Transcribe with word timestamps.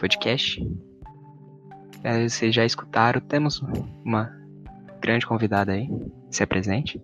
podcast. 0.00 0.66
É, 2.02 2.26
vocês 2.26 2.54
já 2.54 2.64
escutaram, 2.64 3.20
temos 3.20 3.60
uma 4.02 4.32
grande 5.00 5.26
convidada 5.26 5.72
aí, 5.72 5.88
se 6.30 6.42
apresente. 6.42 7.00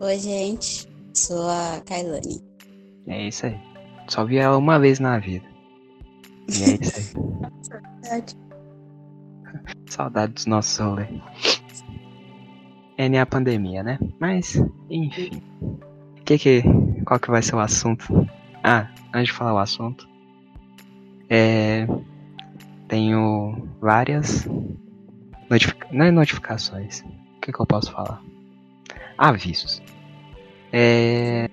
Oi, 0.00 0.18
gente, 0.18 0.88
sou 1.12 1.48
a 1.50 1.82
Kailane. 1.84 2.40
É 3.08 3.26
isso 3.26 3.46
aí. 3.46 3.58
Só 4.06 4.24
vi 4.24 4.36
ela 4.36 4.56
uma 4.56 4.78
vez 4.78 5.00
na 5.00 5.18
vida. 5.18 5.44
E 6.48 6.62
é 6.62 6.78
isso 6.80 7.18
aí. 8.12 8.22
Saudade 9.90 10.34
dos 10.34 10.46
nossos 10.46 10.78
rolês. 10.78 11.20
É 12.96 13.08
nem 13.08 13.20
a 13.20 13.26
pandemia, 13.26 13.82
né? 13.82 13.98
Mas, 14.20 14.62
enfim. 14.88 15.42
Que 16.24 16.38
que, 16.38 16.62
qual 17.04 17.18
que 17.18 17.30
vai 17.30 17.42
ser 17.42 17.56
o 17.56 17.60
assunto? 17.60 18.28
Ah, 18.62 18.88
antes 19.12 19.28
de 19.28 19.32
falar 19.32 19.54
o 19.54 19.58
assunto. 19.58 20.07
É, 21.30 21.86
tenho 22.88 23.68
várias 23.80 24.48
notific... 25.50 25.86
não 25.92 26.06
é 26.06 26.10
notificações. 26.10 27.00
O 27.36 27.40
que, 27.40 27.52
que 27.52 27.60
eu 27.60 27.66
posso 27.66 27.92
falar? 27.92 28.22
Avisos. 29.16 29.82
É... 30.72 31.48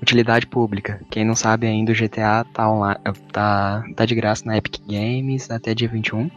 Utilidade 0.00 0.46
pública. 0.46 1.00
Quem 1.10 1.24
não 1.24 1.34
sabe 1.34 1.66
ainda, 1.66 1.92
o 1.92 1.94
GTA 1.94 2.44
tá, 2.52 2.70
online, 2.70 3.00
tá, 3.32 3.84
tá 3.94 4.06
de 4.06 4.14
graça 4.14 4.44
na 4.46 4.56
Epic 4.56 4.80
Games 4.86 5.50
até 5.50 5.74
dia 5.74 5.88
21. 5.88 6.30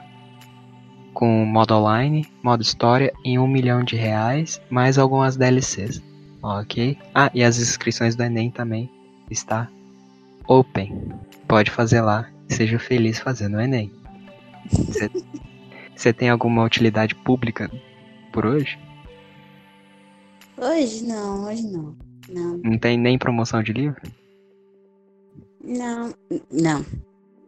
Com 1.14 1.46
modo 1.46 1.76
online, 1.76 2.28
modo 2.42 2.62
história 2.62 3.14
em 3.24 3.38
um 3.38 3.48
milhão 3.48 3.84
de 3.84 3.96
reais, 3.96 4.62
mais 4.70 4.98
algumas 4.98 5.38
DLCs. 5.38 6.02
Ok? 6.42 6.98
Ah, 7.14 7.30
e 7.34 7.44
as 7.44 7.60
inscrições 7.60 8.16
do 8.16 8.24
Enem 8.24 8.50
também 8.50 8.90
está 9.30 9.70
open. 10.48 11.12
Pode 11.48 11.72
fazer 11.72 12.02
lá. 12.02 12.30
Seja 12.50 12.78
feliz 12.80 13.20
fazendo 13.20 13.58
o 13.58 13.62
Enem. 13.62 13.92
Você 15.96 16.12
tem 16.14 16.30
alguma 16.30 16.64
utilidade 16.64 17.16
pública 17.16 17.72
por 18.32 18.46
hoje? 18.46 18.78
Hoje 20.58 21.06
não, 21.06 21.46
hoje 21.46 21.68
não. 21.68 21.96
Não. 22.30 22.58
Não 22.64 22.78
tem 22.78 22.98
nem 22.98 23.18
promoção 23.18 23.64
de 23.64 23.74
livro? 23.74 24.02
Não, 25.64 26.14
não. 26.52 26.86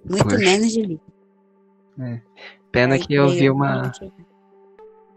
Muito 0.09 0.23
Poxa. 0.23 0.37
menos 0.37 0.71
de 0.71 0.81
livro. 0.81 1.05
É. 1.99 2.21
Pena 2.71 2.95
Aí 2.95 2.99
que 2.99 3.13
eu 3.13 3.29
vi 3.29 3.49
uma. 3.49 3.91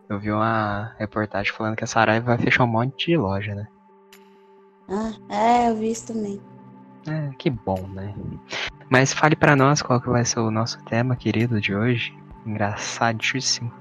Eu 0.09 0.21
vi 0.21 0.31
uma 0.31 0.95
reportagem 0.99 1.53
falando 1.53 1.75
que 1.75 1.85
a 1.85 1.87
Saraiva 1.87 2.27
vai 2.27 2.39
fechar 2.39 2.65
um 2.65 2.69
monte 2.69 3.07
de 3.07 3.17
loja, 3.17 3.55
né? 3.55 3.67
Ah, 4.89 5.13
é, 5.29 5.71
eu 5.71 5.77
vi 5.77 5.91
isso 5.91 6.07
também. 6.13 6.41
É, 7.09 7.31
que 7.39 7.51
bom, 7.51 7.87
né? 7.89 8.15
Mas 8.91 9.13
fale 9.13 9.37
pra 9.37 9.55
nós 9.57 9.83
qual 9.83 10.01
que 10.01 10.09
vai 10.09 10.25
ser 10.25 10.41
o 10.41 10.51
nosso 10.51 10.83
tema 10.85 11.17
querido 11.17 11.61
de 11.61 11.75
hoje. 11.75 12.13
Engraçadíssimo. 12.45 13.73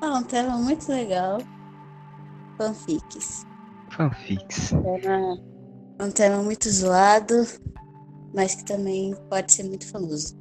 Ah, 0.00 0.14
um 0.18 0.22
tema 0.22 0.56
muito 0.56 0.88
legal. 0.90 1.38
Fanfics. 2.58 3.46
Fanfics. 3.90 4.70
Tema- 4.70 5.38
um 6.02 6.10
tema 6.10 6.42
muito 6.42 6.70
zoado, 6.70 7.34
mas 8.34 8.54
que 8.54 8.64
também 8.64 9.14
pode 9.28 9.52
ser 9.52 9.64
muito 9.64 9.86
famoso. 9.90 10.34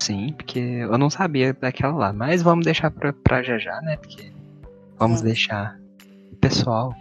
Sim, 0.00 0.32
porque 0.34 0.58
eu 0.58 0.96
não 0.98 1.08
sabia 1.10 1.52
daquela 1.54 1.94
lá. 1.94 2.12
Mas 2.12 2.42
vamos 2.42 2.64
deixar 2.64 2.90
pra, 2.90 3.12
pra 3.12 3.42
já 3.42 3.58
já, 3.58 3.80
né? 3.82 3.96
Porque 3.96 4.30
vamos 4.98 5.20
Vamos. 5.20 5.20
deixar 5.22 5.78
o 6.32 6.36
pessoal 6.36 6.94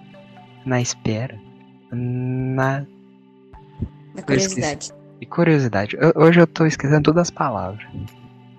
na 0.65 0.79
espera. 0.81 1.37
Na 1.95 2.85
curiosidade. 4.25 4.91
e 5.21 5.25
curiosidade. 5.25 5.95
Eu- 5.99 6.11
hoje 6.15 6.39
eu 6.39 6.47
tô 6.47 6.65
esquecendo 6.65 7.03
todas 7.03 7.23
as 7.23 7.29
palavras. 7.29 7.85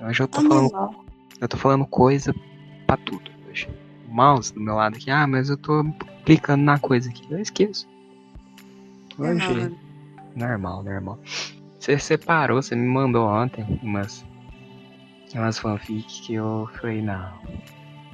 Hoje 0.00 0.22
eu 0.22 0.28
tô 0.28 0.40
Ah, 0.40 0.44
falando. 0.48 1.04
Eu 1.40 1.48
tô 1.48 1.56
falando 1.56 1.86
coisa 1.86 2.34
pra 2.86 2.96
tudo 2.96 3.30
hoje. 3.48 3.68
O 4.08 4.14
mouse 4.14 4.52
do 4.54 4.60
meu 4.60 4.74
lado 4.76 4.96
aqui, 4.96 5.10
ah, 5.10 5.26
mas 5.26 5.50
eu 5.50 5.56
tô 5.56 5.84
clicando 6.24 6.62
na 6.64 6.78
coisa 6.78 7.08
aqui. 7.10 7.26
Eu 7.30 7.38
esqueço. 7.38 7.86
Hoje, 9.18 9.52
Normal, 9.52 9.70
né? 9.70 9.72
normal, 10.36 10.82
normal. 10.82 11.18
Você 11.78 11.98
separou, 11.98 12.62
você 12.62 12.74
me 12.74 12.86
mandou 12.86 13.28
ontem 13.28 13.64
umas, 13.82 14.24
umas 15.34 15.58
fanfic 15.58 16.22
que 16.22 16.34
eu 16.34 16.68
falei, 16.80 17.02
não. 17.02 17.30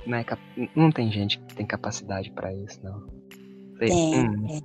Não, 0.07 0.19
é 0.19 0.25
cap- 0.25 0.41
não 0.75 0.91
tem 0.91 1.11
gente 1.13 1.39
que 1.39 1.55
tem 1.55 1.65
capacidade 1.67 2.31
pra 2.33 2.53
isso, 2.53 2.81
não. 2.83 3.01
Falei, 3.75 3.89
Tem, 3.91 4.29
hum, 4.29 4.47
é, 4.49 4.61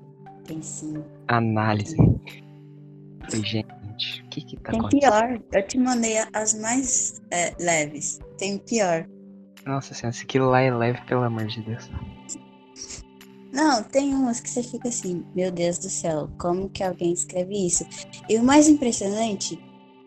tem 0.45 0.61
sim. 0.61 1.03
análise. 1.27 1.97
Gente, 3.33 4.21
o 4.23 4.29
que 4.29 4.41
que 4.41 4.57
tá 4.57 4.71
Tem 4.71 4.79
acontecendo? 4.79 5.11
pior. 5.11 5.41
Eu 5.51 5.67
te 5.67 5.77
mandei 5.77 6.17
as 6.33 6.53
mais 6.53 7.21
é, 7.31 7.53
leves. 7.59 8.19
Tem 8.37 8.57
pior. 8.59 9.07
Nossa 9.65 9.93
senhora, 9.93 10.13
se 10.13 10.23
aquilo 10.23 10.49
lá 10.49 10.61
é 10.61 10.73
leve, 10.73 11.01
pelo 11.07 11.23
amor 11.23 11.47
de 11.47 11.61
Deus. 11.63 11.89
Não, 13.51 13.81
tem 13.81 14.13
umas 14.13 14.39
que 14.39 14.49
você 14.49 14.61
fica 14.61 14.89
assim, 14.89 15.25
meu 15.33 15.49
Deus 15.51 15.79
do 15.79 15.89
céu, 15.89 16.29
como 16.37 16.69
que 16.69 16.83
alguém 16.83 17.13
escreve 17.13 17.65
isso? 17.65 17.85
E 18.29 18.37
o 18.37 18.43
mais 18.43 18.67
impressionante 18.67 19.57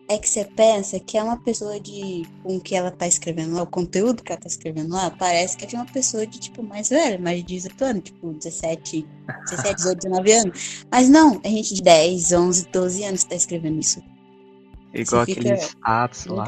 é 0.09 0.17
que 0.17 0.27
você 0.27 0.43
pensa 0.43 0.99
que 0.99 1.17
é 1.17 1.23
uma 1.23 1.37
pessoa 1.37 1.79
de 1.79 2.25
com 2.43 2.57
o 2.57 2.59
que 2.59 2.75
ela 2.75 2.89
tá 2.89 3.07
escrevendo 3.07 3.53
lá, 3.53 3.61
o 3.61 3.67
conteúdo 3.67 4.23
que 4.23 4.31
ela 4.31 4.41
tá 4.41 4.47
escrevendo 4.47 4.91
lá, 4.91 5.11
parece 5.11 5.55
que 5.55 5.65
é 5.65 5.67
de 5.67 5.75
uma 5.75 5.85
pessoa 5.85 6.25
de 6.25 6.39
tipo 6.39 6.63
mais 6.63 6.89
velha, 6.89 7.19
mais 7.19 7.37
de 7.37 7.43
18 7.55 7.83
anos, 7.85 8.03
tipo 8.05 8.33
17, 8.33 9.07
17, 9.51 9.75
18, 9.75 9.97
19 9.99 10.31
anos. 10.31 10.85
Mas 10.91 11.07
não, 11.09 11.39
é 11.43 11.49
gente 11.49 11.75
de 11.75 11.81
10, 11.83 12.31
11, 12.31 12.67
12 12.69 13.03
anos 13.03 13.23
que 13.23 13.29
tá 13.29 13.35
escrevendo 13.35 13.79
isso. 13.79 14.01
Igual 14.93 15.25
Você 15.25 15.35
fica- 15.35 15.53
aqueles 15.53 15.77
atos 15.83 16.25
Meu 16.25 16.35
lá. 16.35 16.45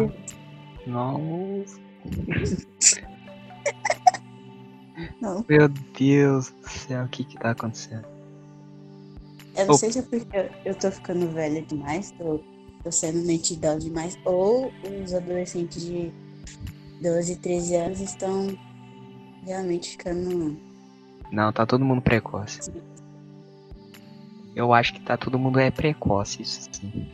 Nossa. 0.88 1.80
Não. 5.22 5.46
Meu 5.48 5.68
Deus 5.68 6.50
do 6.50 6.68
céu, 6.70 7.06
o 7.06 7.10
que 7.10 7.24
que 7.24 7.38
tá 7.38 7.52
acontecendo? 7.52 8.06
Eu 9.56 9.68
não 9.68 9.76
Oh. 9.76 9.78
sei 9.78 9.92
se 9.92 10.00
é 10.00 10.02
porque 10.02 10.50
eu- 10.66 10.76
tô 10.76 10.92
ficando 10.92 11.28
velha 11.32 11.62
demais, 11.62 12.12
tô 12.18 12.40
sendo 12.90 13.20
mentidão 13.26 13.78
demais, 13.78 14.18
ou 14.24 14.72
os 15.04 15.14
adolescentes 15.14 15.86
de 15.86 16.12
12, 17.02 17.36
13 17.38 17.76
anos 17.76 18.00
estão 18.00 18.58
realmente 19.46 19.92
ficando. 19.92 20.58
Não, 21.32 21.52
tá 21.52 21.66
todo 21.66 21.84
mundo 21.84 22.02
precoce. 22.02 22.72
Eu 24.56 24.74
acho 24.74 24.94
que 24.94 25.02
tá 25.02 25.18
todo 25.18 25.40
mundo 25.40 25.60
é 25.60 25.70
precoce, 25.72 26.42
isso 26.42 26.70
sim. 26.72 27.08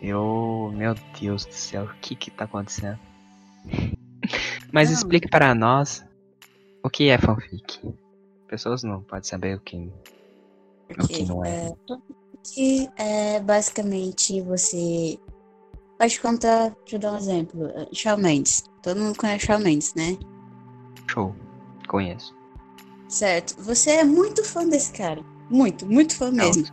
Eu. 0.00 0.72
Meu 0.74 0.94
Deus 1.20 1.44
do 1.44 1.52
céu, 1.52 1.84
o 1.84 1.94
que 2.00 2.14
que 2.14 2.30
tá 2.30 2.44
acontecendo? 2.44 2.98
Mas 4.72 4.90
Não. 4.90 4.96
explique 4.96 5.28
para 5.28 5.54
nós 5.54 6.04
o 6.82 6.90
que 6.90 7.08
é 7.08 7.18
fanfic. 7.18 7.80
Pessoas 8.46 8.82
não 8.82 9.02
podem 9.02 9.24
saber 9.24 9.56
o 9.56 9.60
que, 9.60 9.76
o 10.90 11.06
que 11.06 11.24
não 11.24 11.44
é. 11.44 11.72
Que 12.42 12.88
é 12.96 13.40
basicamente 13.40 14.40
você. 14.40 15.18
Pode 15.98 16.20
contar, 16.20 16.70
deixa 16.80 16.96
eu 16.96 17.00
dar 17.00 17.12
um 17.12 17.16
exemplo. 17.16 17.68
Shawn 17.92 18.18
Mendes. 18.18 18.62
Todo 18.82 19.00
mundo 19.00 19.18
conhece 19.18 19.46
Shawn 19.46 19.58
Mendes, 19.58 19.94
né? 19.94 20.16
Show. 21.10 21.34
Conheço. 21.88 22.36
Certo. 23.08 23.60
Você 23.62 23.90
é 23.90 24.04
muito 24.04 24.44
fã 24.44 24.66
desse 24.66 24.92
cara. 24.92 25.22
Muito, 25.50 25.86
muito 25.86 26.14
fã 26.14 26.30
mesmo. 26.30 26.64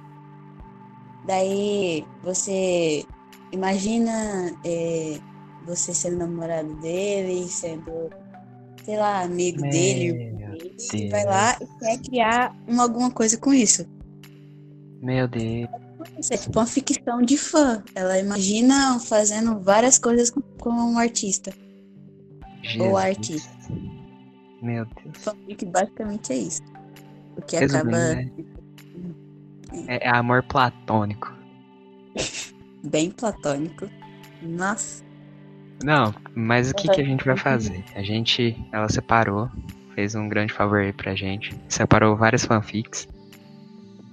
Daí 1.26 2.06
você 2.24 3.04
imagina 3.52 4.56
é, 4.64 5.20
você 5.66 5.94
sendo 5.94 6.18
namorado 6.18 6.76
dele, 6.76 7.48
sendo, 7.48 8.10
sei 8.84 8.98
lá, 8.98 9.22
amigo 9.22 9.62
Meu 9.62 9.72
dele, 9.72 10.14
Deus. 10.58 10.94
e 10.94 11.10
vai 11.10 11.26
lá 11.26 11.58
e 11.60 11.80
quer 11.80 11.98
criar 12.00 12.56
uma, 12.68 12.84
alguma 12.84 13.10
coisa 13.10 13.38
com 13.38 13.54
isso. 13.54 13.86
Meu 15.06 15.28
Deus. 15.28 15.70
Isso 16.20 16.34
é 16.34 16.38
tipo 16.38 16.60
uma 16.60 16.66
ficção 16.66 17.22
de 17.22 17.38
fã. 17.38 17.84
Ela 17.94 18.18
imagina 18.18 19.00
fazendo 19.00 19.60
várias 19.60 20.00
coisas 20.00 20.32
com, 20.32 20.42
com 20.42 20.72
um 20.72 20.98
artista. 20.98 21.54
Jesus. 22.64 22.96
artista. 22.96 23.54
Meu 24.64 24.84
Deus. 24.86 25.18
Fanfic 25.20 25.64
basicamente 25.68 26.34
é 26.34 26.38
isso. 26.38 26.64
O 27.38 27.42
que 27.44 27.56
Resumindo, 27.56 27.90
acaba 27.90 28.16
né? 28.16 28.32
É, 29.88 30.08
é 30.08 30.10
amor 30.10 30.42
platônico. 30.42 31.32
bem 32.84 33.12
platônico. 33.12 33.88
Nossa. 34.42 35.06
Não, 35.84 36.16
mas 36.34 36.72
o 36.72 36.74
que, 36.74 36.88
que 36.90 37.02
a 37.02 37.06
gente 37.06 37.24
vai 37.24 37.38
fazer? 37.38 37.84
A 37.96 38.02
gente, 38.02 38.58
ela 38.72 38.90
separou, 38.90 39.52
fez 39.94 40.16
um 40.16 40.28
grande 40.28 40.52
favor 40.52 40.80
aí 40.80 40.94
pra 40.94 41.14
gente, 41.14 41.56
separou 41.68 42.16
várias 42.16 42.44
fanfics, 42.44 43.08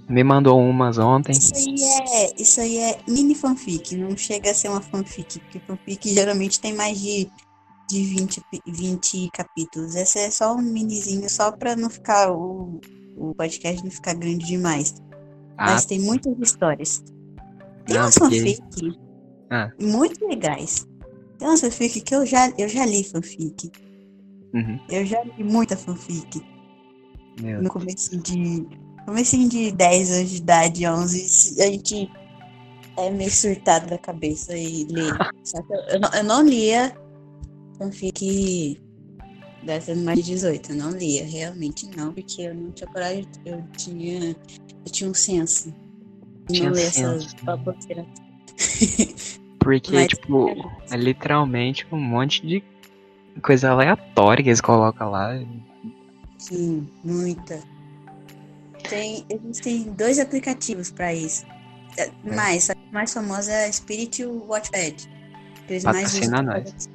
me 0.08 0.22
mandou 0.24 0.58
umas 0.60 0.98
ontem. 0.98 1.32
Isso 1.32 1.52
aí 1.54 1.74
é, 2.10 2.42
isso 2.42 2.60
aí 2.60 2.78
é 2.78 2.98
mini 3.08 3.34
fanfic, 3.34 3.96
não 3.96 4.16
chega 4.16 4.50
a 4.50 4.54
ser 4.54 4.68
uma 4.68 4.80
fanfic, 4.80 5.38
porque 5.40 5.60
fanfic 5.60 6.08
geralmente 6.12 6.60
tem 6.60 6.74
mais 6.74 7.00
de, 7.00 7.28
de 7.88 8.04
20, 8.04 8.40
pi- 8.50 8.62
20 8.66 9.30
capítulos. 9.32 9.94
Esse 9.94 10.18
é 10.18 10.30
só 10.30 10.54
um 10.54 10.62
minizinho, 10.62 11.28
só 11.30 11.52
pra 11.52 11.74
não 11.76 11.88
ficar 11.88 12.30
o, 12.32 12.80
o 13.16 13.34
podcast 13.34 13.82
não 13.82 13.90
ficar 13.90 14.14
grande 14.14 14.44
demais. 14.46 14.94
Mas 15.56 15.84
Ah, 15.84 15.88
tem 15.88 16.00
muitas 16.00 16.36
histórias. 16.40 17.02
Tem 17.86 17.96
Não, 17.96 18.02
umas 18.04 18.14
porque- 18.18 18.38
fanfic 18.38 18.96
Ah. 19.50 19.70
muito 19.80 20.26
legais. 20.26 20.86
Tem 21.38 21.48
umas 21.48 21.60
fanfic 21.60 22.00
que 22.00 22.14
eu 22.14 22.24
já, 22.26 22.50
eu 22.58 22.68
já 22.68 22.84
li 22.86 23.04
fanfic. 23.04 23.70
Uhum. 24.54 24.78
Eu 24.90 25.04
já 25.06 25.22
li 25.24 25.42
muita 25.44 25.76
fanfic. 25.76 26.42
Meu 27.40 27.62
No 27.62 27.68
começo 27.70 28.16
de. 28.18 28.66
Comecinho 29.06 29.48
de 29.48 29.72
10 29.72 30.10
anos 30.10 30.30
de 30.30 30.36
idade, 30.36 30.86
11, 30.86 31.62
a 31.62 31.66
gente 31.66 32.10
é 32.96 33.10
meio 33.10 33.30
surtado 33.30 33.88
da 33.88 33.98
cabeça 33.98 34.56
e 34.56 34.84
lê. 34.84 35.10
Só 35.44 35.60
que 35.62 35.72
eu, 35.72 35.80
eu 35.80 36.00
não, 36.00 36.10
eu 36.14 36.24
não 36.24 36.42
lia 36.42 36.96
fanfic 37.78 38.80
dessas 39.64 39.98
mais 39.98 40.18
de 40.18 40.24
18. 40.32 40.72
Eu 40.72 40.76
não 40.76 40.90
lia, 40.90 41.24
realmente 41.24 41.88
não, 41.96 42.12
porque 42.12 42.42
eu 42.42 42.54
não 42.54 42.70
tinha 42.70 42.88
coragem. 42.88 43.26
Eu 43.44 43.62
tinha. 43.76 44.36
Eu 44.84 44.92
tinha 44.92 45.10
um 45.10 45.14
senso. 45.14 45.74
de 46.48 46.62
não 46.62 46.72
ler 46.72 46.86
essas 46.86 47.34
baboseiras. 47.34 48.06
Porque, 49.62 49.92
Mas- 49.92 50.08
tipo, 50.08 50.48
é 50.90 50.96
literalmente 50.96 51.86
um 51.92 52.00
monte 52.00 52.44
de 52.44 52.62
coisa 53.40 53.70
aleatória 53.70 54.42
que 54.42 54.50
eles 54.50 54.60
colocam 54.60 55.10
lá. 55.10 55.40
Sim, 56.36 56.88
muita. 57.04 57.60
Tem, 58.92 59.26
existem 59.30 59.84
dois 59.94 60.18
aplicativos 60.18 60.90
pra 60.90 61.14
isso. 61.14 61.46
É, 61.96 62.10
Mais, 62.24 62.64
só 62.64 62.74
que 62.74 62.80
o 62.90 62.92
mais 62.92 63.12
famoso 63.12 63.50
é 63.50 63.66
a 63.66 63.72
Spirit 63.72 64.22
e 64.22 64.26
o 64.26 64.46
Watchpad. 64.46 65.08
Que 65.66 65.72
eles 65.72 65.84
mais 65.84 66.14
usam 66.14 66.30
Patrocina 66.30 66.44
pra 66.44 66.60
nós. 66.60 66.88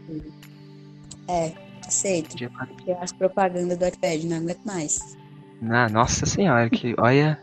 É, 1.27 1.53
aceito. 1.87 2.37
Porque 2.67 2.91
as 2.91 3.11
propagandas 3.11 3.77
do 3.77 3.83
Watchpad 3.83 4.27
não 4.27 4.37
aguento 4.37 4.63
mais. 4.63 5.17
Ah, 5.69 5.89
nossa 5.89 6.25
senhora, 6.25 6.69
que 6.69 6.93
olha, 6.99 7.39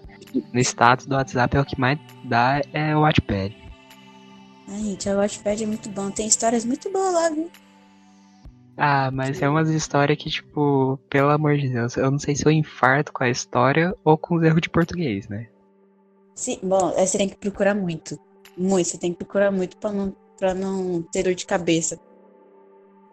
no 0.52 0.60
status 0.60 1.06
do 1.06 1.16
WhatsApp 1.16 1.56
é 1.56 1.60
o 1.60 1.64
que 1.64 1.80
mais 1.80 1.98
dá 2.24 2.60
é 2.72 2.96
o 2.96 3.00
Wattpad. 3.00 3.56
Ai, 4.68 4.80
gente, 4.80 5.08
o 5.08 5.16
Watchpad 5.16 5.62
é 5.62 5.66
muito 5.66 5.88
bom. 5.90 6.10
Tem 6.10 6.26
histórias 6.26 6.64
muito 6.64 6.90
boas 6.92 7.12
lá, 7.12 7.30
viu? 7.30 7.50
Ah, 8.76 9.10
mas 9.12 9.40
é 9.40 9.48
umas 9.48 9.68
histórias 9.70 10.18
que, 10.18 10.28
tipo, 10.28 10.98
pelo 11.08 11.30
amor 11.30 11.56
de 11.56 11.68
Deus, 11.68 11.96
eu 11.96 12.10
não 12.10 12.18
sei 12.18 12.34
se 12.34 12.44
eu 12.46 12.50
infarto 12.50 13.12
com 13.12 13.22
a 13.22 13.30
história 13.30 13.94
ou 14.04 14.18
com 14.18 14.34
os 14.36 14.42
erros 14.42 14.60
de 14.60 14.68
português, 14.70 15.28
né? 15.28 15.48
Sim, 16.34 16.58
bom, 16.62 16.90
você 16.90 17.16
tem 17.16 17.28
que 17.28 17.36
procurar 17.36 17.74
muito. 17.74 18.18
Muito, 18.58 18.88
você 18.88 18.98
tem 18.98 19.12
que 19.12 19.18
procurar 19.18 19.52
muito 19.52 19.76
pra 19.76 19.92
não, 19.92 20.16
pra 20.38 20.54
não 20.54 21.02
ter 21.02 21.22
dor 21.22 21.34
de 21.34 21.46
cabeça 21.46 21.98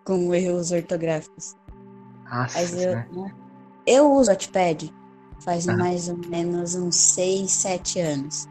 com 0.03 0.33
erros 0.33 0.71
ortográficos. 0.71 1.55
Nossa, 2.25 2.59
Mas 2.59 2.73
eu, 2.73 2.79
senhora. 2.79 3.07
né? 3.11 3.31
eu 3.85 4.11
uso 4.11 4.31
o 4.31 4.33
Wattpad 4.33 4.91
faz 5.43 5.67
Ah. 5.67 5.77
mais 5.77 6.09
ou 6.09 6.17
menos 6.17 6.73
uns 6.75 6.95
6, 6.95 7.51
7 7.51 7.99
anos. 7.99 8.47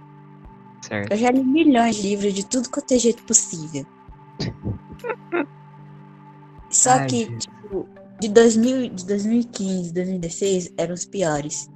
certo. 0.82 1.10
Eu 1.12 1.16
já 1.16 1.30
li 1.30 1.42
milhões 1.42 1.96
de 1.96 2.02
livros 2.02 2.32
de 2.34 2.46
tudo 2.46 2.70
quanto 2.70 2.92
é 2.94 2.98
jeito 2.98 3.22
possível. 3.24 3.84
Só 6.70 6.90
Ai, 6.90 7.06
que, 7.06 7.36
tipo, 7.36 7.88
de, 8.20 8.28
2000, 8.28 8.88
de 8.90 9.06
2015, 9.06 9.92
2016 9.92 10.72
eram 10.76 10.94
os 10.94 11.04
piores. 11.04 11.68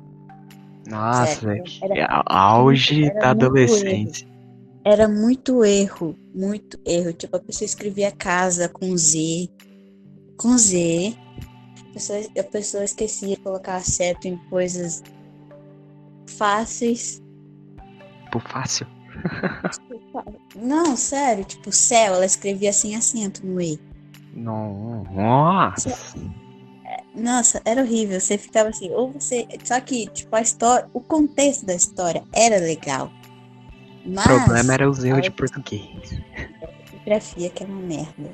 Nossa, 0.86 1.56
que 1.56 1.78
era- 1.82 2.22
auge 2.26 3.04
era 3.06 3.20
da 3.20 3.30
adolescência. 3.30 4.28
Era 4.84 5.08
muito 5.08 5.64
erro, 5.64 6.14
muito 6.34 6.78
erro. 6.84 7.12
Tipo, 7.14 7.36
a 7.36 7.40
pessoa 7.40 7.64
escrevia 7.64 8.12
casa 8.12 8.68
com 8.68 8.94
Z, 8.96 9.48
com 10.36 10.56
Z. 10.58 11.16
A 11.80 11.92
pessoa, 11.94 12.18
a 12.38 12.44
pessoa 12.44 12.84
esquecia 12.84 13.28
de 13.28 13.36
colocar 13.42 13.76
acento 13.76 14.28
em 14.28 14.36
coisas 14.50 15.02
fáceis. 16.26 17.22
Tipo, 18.24 18.40
fácil. 18.40 18.86
Não, 20.56 20.96
sério, 20.96 21.44
tipo, 21.44 21.72
céu, 21.72 22.14
ela 22.14 22.26
escrevia 22.26 22.72
sem 22.72 22.94
acento 22.94 23.44
no 23.46 23.60
E. 23.60 23.80
No- 24.34 25.04
Nossa. 25.12 25.94
Nossa, 27.14 27.62
era 27.64 27.82
horrível. 27.82 28.20
Você 28.20 28.36
ficava 28.36 28.70
assim, 28.70 28.90
ou 28.90 29.12
você. 29.12 29.46
Só 29.62 29.80
que, 29.80 30.08
tipo, 30.08 30.34
a 30.34 30.40
história. 30.40 30.88
O 30.92 31.00
contexto 31.00 31.64
da 31.64 31.74
história 31.74 32.22
era 32.32 32.58
legal. 32.58 33.10
O 34.04 34.10
Mas. 34.14 34.24
problema 34.26 34.74
era 34.74 34.90
os 34.90 35.02
erros 35.04 35.22
de 35.22 35.30
português. 35.30 36.20
grafia 37.06 37.50
que 37.50 37.62
é 37.62 37.66
uma 37.66 37.80
merda. 37.80 38.30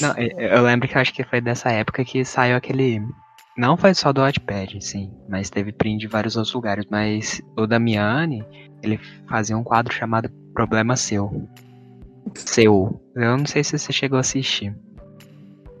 Não, 0.00 0.14
eu, 0.18 0.38
eu 0.38 0.62
lembro 0.62 0.86
que 0.86 0.96
eu 0.96 1.00
acho 1.00 1.14
que 1.14 1.24
foi 1.24 1.40
dessa 1.40 1.70
época 1.70 2.04
que 2.04 2.24
saiu 2.24 2.56
aquele. 2.56 3.02
Não 3.56 3.76
foi 3.76 3.94
só 3.94 4.12
do 4.12 4.20
Wattpad, 4.20 4.80
sim, 4.84 5.10
mas 5.28 5.50
teve 5.50 5.72
print 5.72 6.00
de 6.00 6.06
vários 6.06 6.36
outros 6.36 6.54
lugares. 6.54 6.84
Mas 6.90 7.40
o 7.56 7.66
Damiani, 7.66 8.44
ele 8.82 8.98
fazia 9.28 9.56
um 9.56 9.64
quadro 9.64 9.92
chamado 9.92 10.30
Problema 10.54 10.96
Seu. 10.96 11.48
Seu. 12.34 13.00
Eu 13.16 13.36
não 13.38 13.46
sei 13.46 13.64
se 13.64 13.78
você 13.78 13.92
chegou 13.92 14.18
a 14.18 14.20
assistir. 14.20 14.74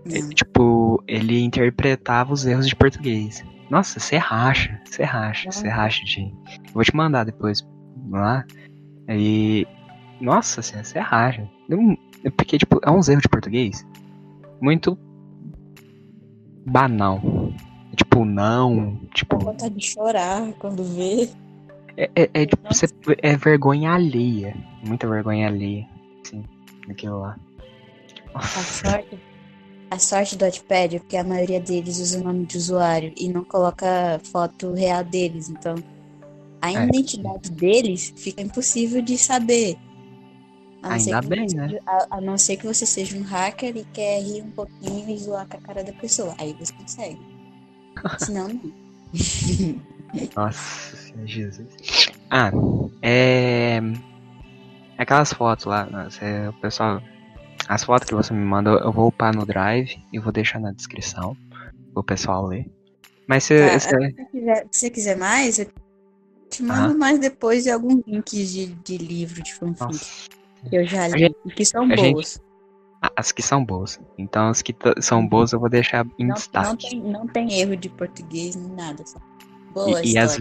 É, 0.06 0.34
tipo, 0.34 1.02
ele 1.06 1.42
interpretava 1.42 2.32
os 2.32 2.46
erros 2.46 2.68
de 2.68 2.76
português. 2.76 3.44
Nossa, 3.68 4.00
você 4.00 4.16
racha, 4.16 4.80
você 4.84 5.04
racha, 5.04 5.50
você 5.50 5.68
racha 5.68 6.04
de. 6.04 6.32
Vou 6.72 6.82
te 6.82 6.94
mandar 6.94 7.24
depois 7.24 7.66
lá. 8.10 8.44
E. 9.08 9.66
Nossa, 10.20 10.60
assim, 10.60 10.82
você 10.82 10.98
racha. 10.98 11.48
É 12.24 12.30
Porque, 12.30 12.58
tipo, 12.58 12.80
é 12.82 12.90
uns 12.90 13.08
erros 13.08 13.22
de 13.22 13.28
português 13.28 13.86
muito 14.60 14.98
banal. 16.66 17.20
Tipo, 17.96 18.24
não. 18.24 19.00
Tipo, 19.14 19.38
Dá 19.38 19.44
vontade 19.44 19.74
de 19.74 19.86
chorar 19.86 20.52
quando 20.58 20.84
vê. 20.84 21.28
é, 21.96 22.10
é, 22.14 22.30
é, 22.34 22.46
tipo, 22.46 22.62
você, 22.72 22.86
é 23.22 23.36
vergonha 23.36 23.92
alheia. 23.92 24.54
Muita 24.86 25.08
vergonha 25.08 25.48
alheia. 25.48 25.88
Assim, 26.24 26.44
aquilo 26.88 27.20
lá. 27.20 27.36
A 28.34 28.40
sorte. 28.42 29.18
A 29.90 29.98
sorte 29.98 30.36
do 30.36 30.44
Wattpad 30.44 30.96
é 30.96 30.98
porque 31.00 31.16
a 31.16 31.24
maioria 31.24 31.60
deles 31.60 31.98
usa 31.98 32.20
o 32.20 32.24
nome 32.24 32.46
de 32.46 32.56
usuário 32.56 33.12
e 33.16 33.28
não 33.28 33.42
coloca 33.44 34.20
foto 34.24 34.72
real 34.72 35.02
deles. 35.02 35.48
Então, 35.48 35.74
a 36.62 36.70
É. 36.72 36.84
identidade 36.86 37.50
deles 37.50 38.12
fica 38.16 38.40
impossível 38.40 39.02
de 39.02 39.18
saber. 39.18 39.76
A 40.82 40.94
Ainda 40.94 41.20
bem, 41.22 41.48
você- 41.48 41.56
né? 41.56 41.78
A, 41.84 42.18
a 42.18 42.20
não 42.20 42.38
ser 42.38 42.56
que 42.56 42.66
você 42.66 42.86
seja 42.86 43.16
um 43.18 43.22
hacker 43.22 43.76
e 43.76 43.84
quer 43.92 44.22
rir 44.22 44.42
um 44.42 44.50
pouquinho 44.50 45.10
e 45.10 45.18
zoar 45.18 45.46
com 45.48 45.56
a 45.56 45.60
cara 45.60 45.82
da 45.82 45.92
pessoa. 45.92 46.34
Aí 46.38 46.54
você 46.58 46.72
consegue. 46.72 47.18
Senão, 48.18 48.48
não. 48.48 48.72
Nossa 50.36 50.96
Senhora, 50.96 51.26
Jesus. 51.26 51.66
Ah, 52.30 52.50
é. 53.02 53.80
Aquelas 54.96 55.32
fotos 55.32 55.64
lá, 55.66 55.84
né, 55.86 56.08
o 56.48 56.52
pessoal. 56.60 57.02
As 57.70 57.84
fotos 57.84 58.08
que 58.08 58.14
você 58.16 58.32
me 58.34 58.44
manda, 58.44 58.70
eu 58.70 58.90
vou 58.90 59.06
upar 59.06 59.32
no 59.32 59.46
Drive 59.46 59.94
e 60.12 60.18
vou 60.18 60.32
deixar 60.32 60.58
na 60.58 60.72
descrição 60.72 61.36
pro 61.94 62.02
pessoal 62.02 62.44
ler. 62.46 62.68
Mas 63.28 63.44
se, 63.44 63.56
Tá, 63.58 63.78
se- 63.78 63.88
Se 63.88 63.96
você 63.96 64.24
quiser, 64.32 64.66
se 64.72 64.90
quiser 64.90 65.16
mais, 65.16 65.58
eu 65.60 65.66
te 66.50 66.64
mando 66.64 66.98
mais 66.98 67.20
depois 67.20 67.62
de 67.62 67.70
alguns 67.70 68.02
links 68.06 68.50
de, 68.52 68.66
de 68.66 68.98
livro 68.98 69.40
de 69.40 69.54
fanfic 69.54 69.84
Nossa, 69.84 70.28
que 70.68 70.76
eu 70.76 70.84
já 70.84 71.06
li, 71.06 71.18
gente- 71.20 71.54
que 71.54 71.64
são 71.64 71.84
a 71.84 71.94
gente- 71.94 72.12
boas. 72.14 72.40
ah, 73.02 73.12
as 73.16 73.30
que 73.30 73.40
são 73.40 73.64
boas. 73.64 74.00
Então 74.18 74.48
as 74.48 74.62
que 74.62 74.74
são 75.00 75.24
boas 75.24 75.52
eu 75.52 75.60
vou 75.60 75.70
deixar 75.70 76.04
em 76.18 76.24
Não, 76.24 76.28
não, 76.30 76.34
destaque. 76.34 76.90
tem, 76.90 77.00
não 77.00 77.26
tem 77.28 77.52
erro 77.60 77.76
de 77.76 77.88
português 77.88 78.56
nem 78.56 78.74
nada. 78.74 79.06
Só. 79.06 79.20
Boa 79.72 80.02
E, 80.02 80.14
e 80.14 80.18
as, 80.18 80.38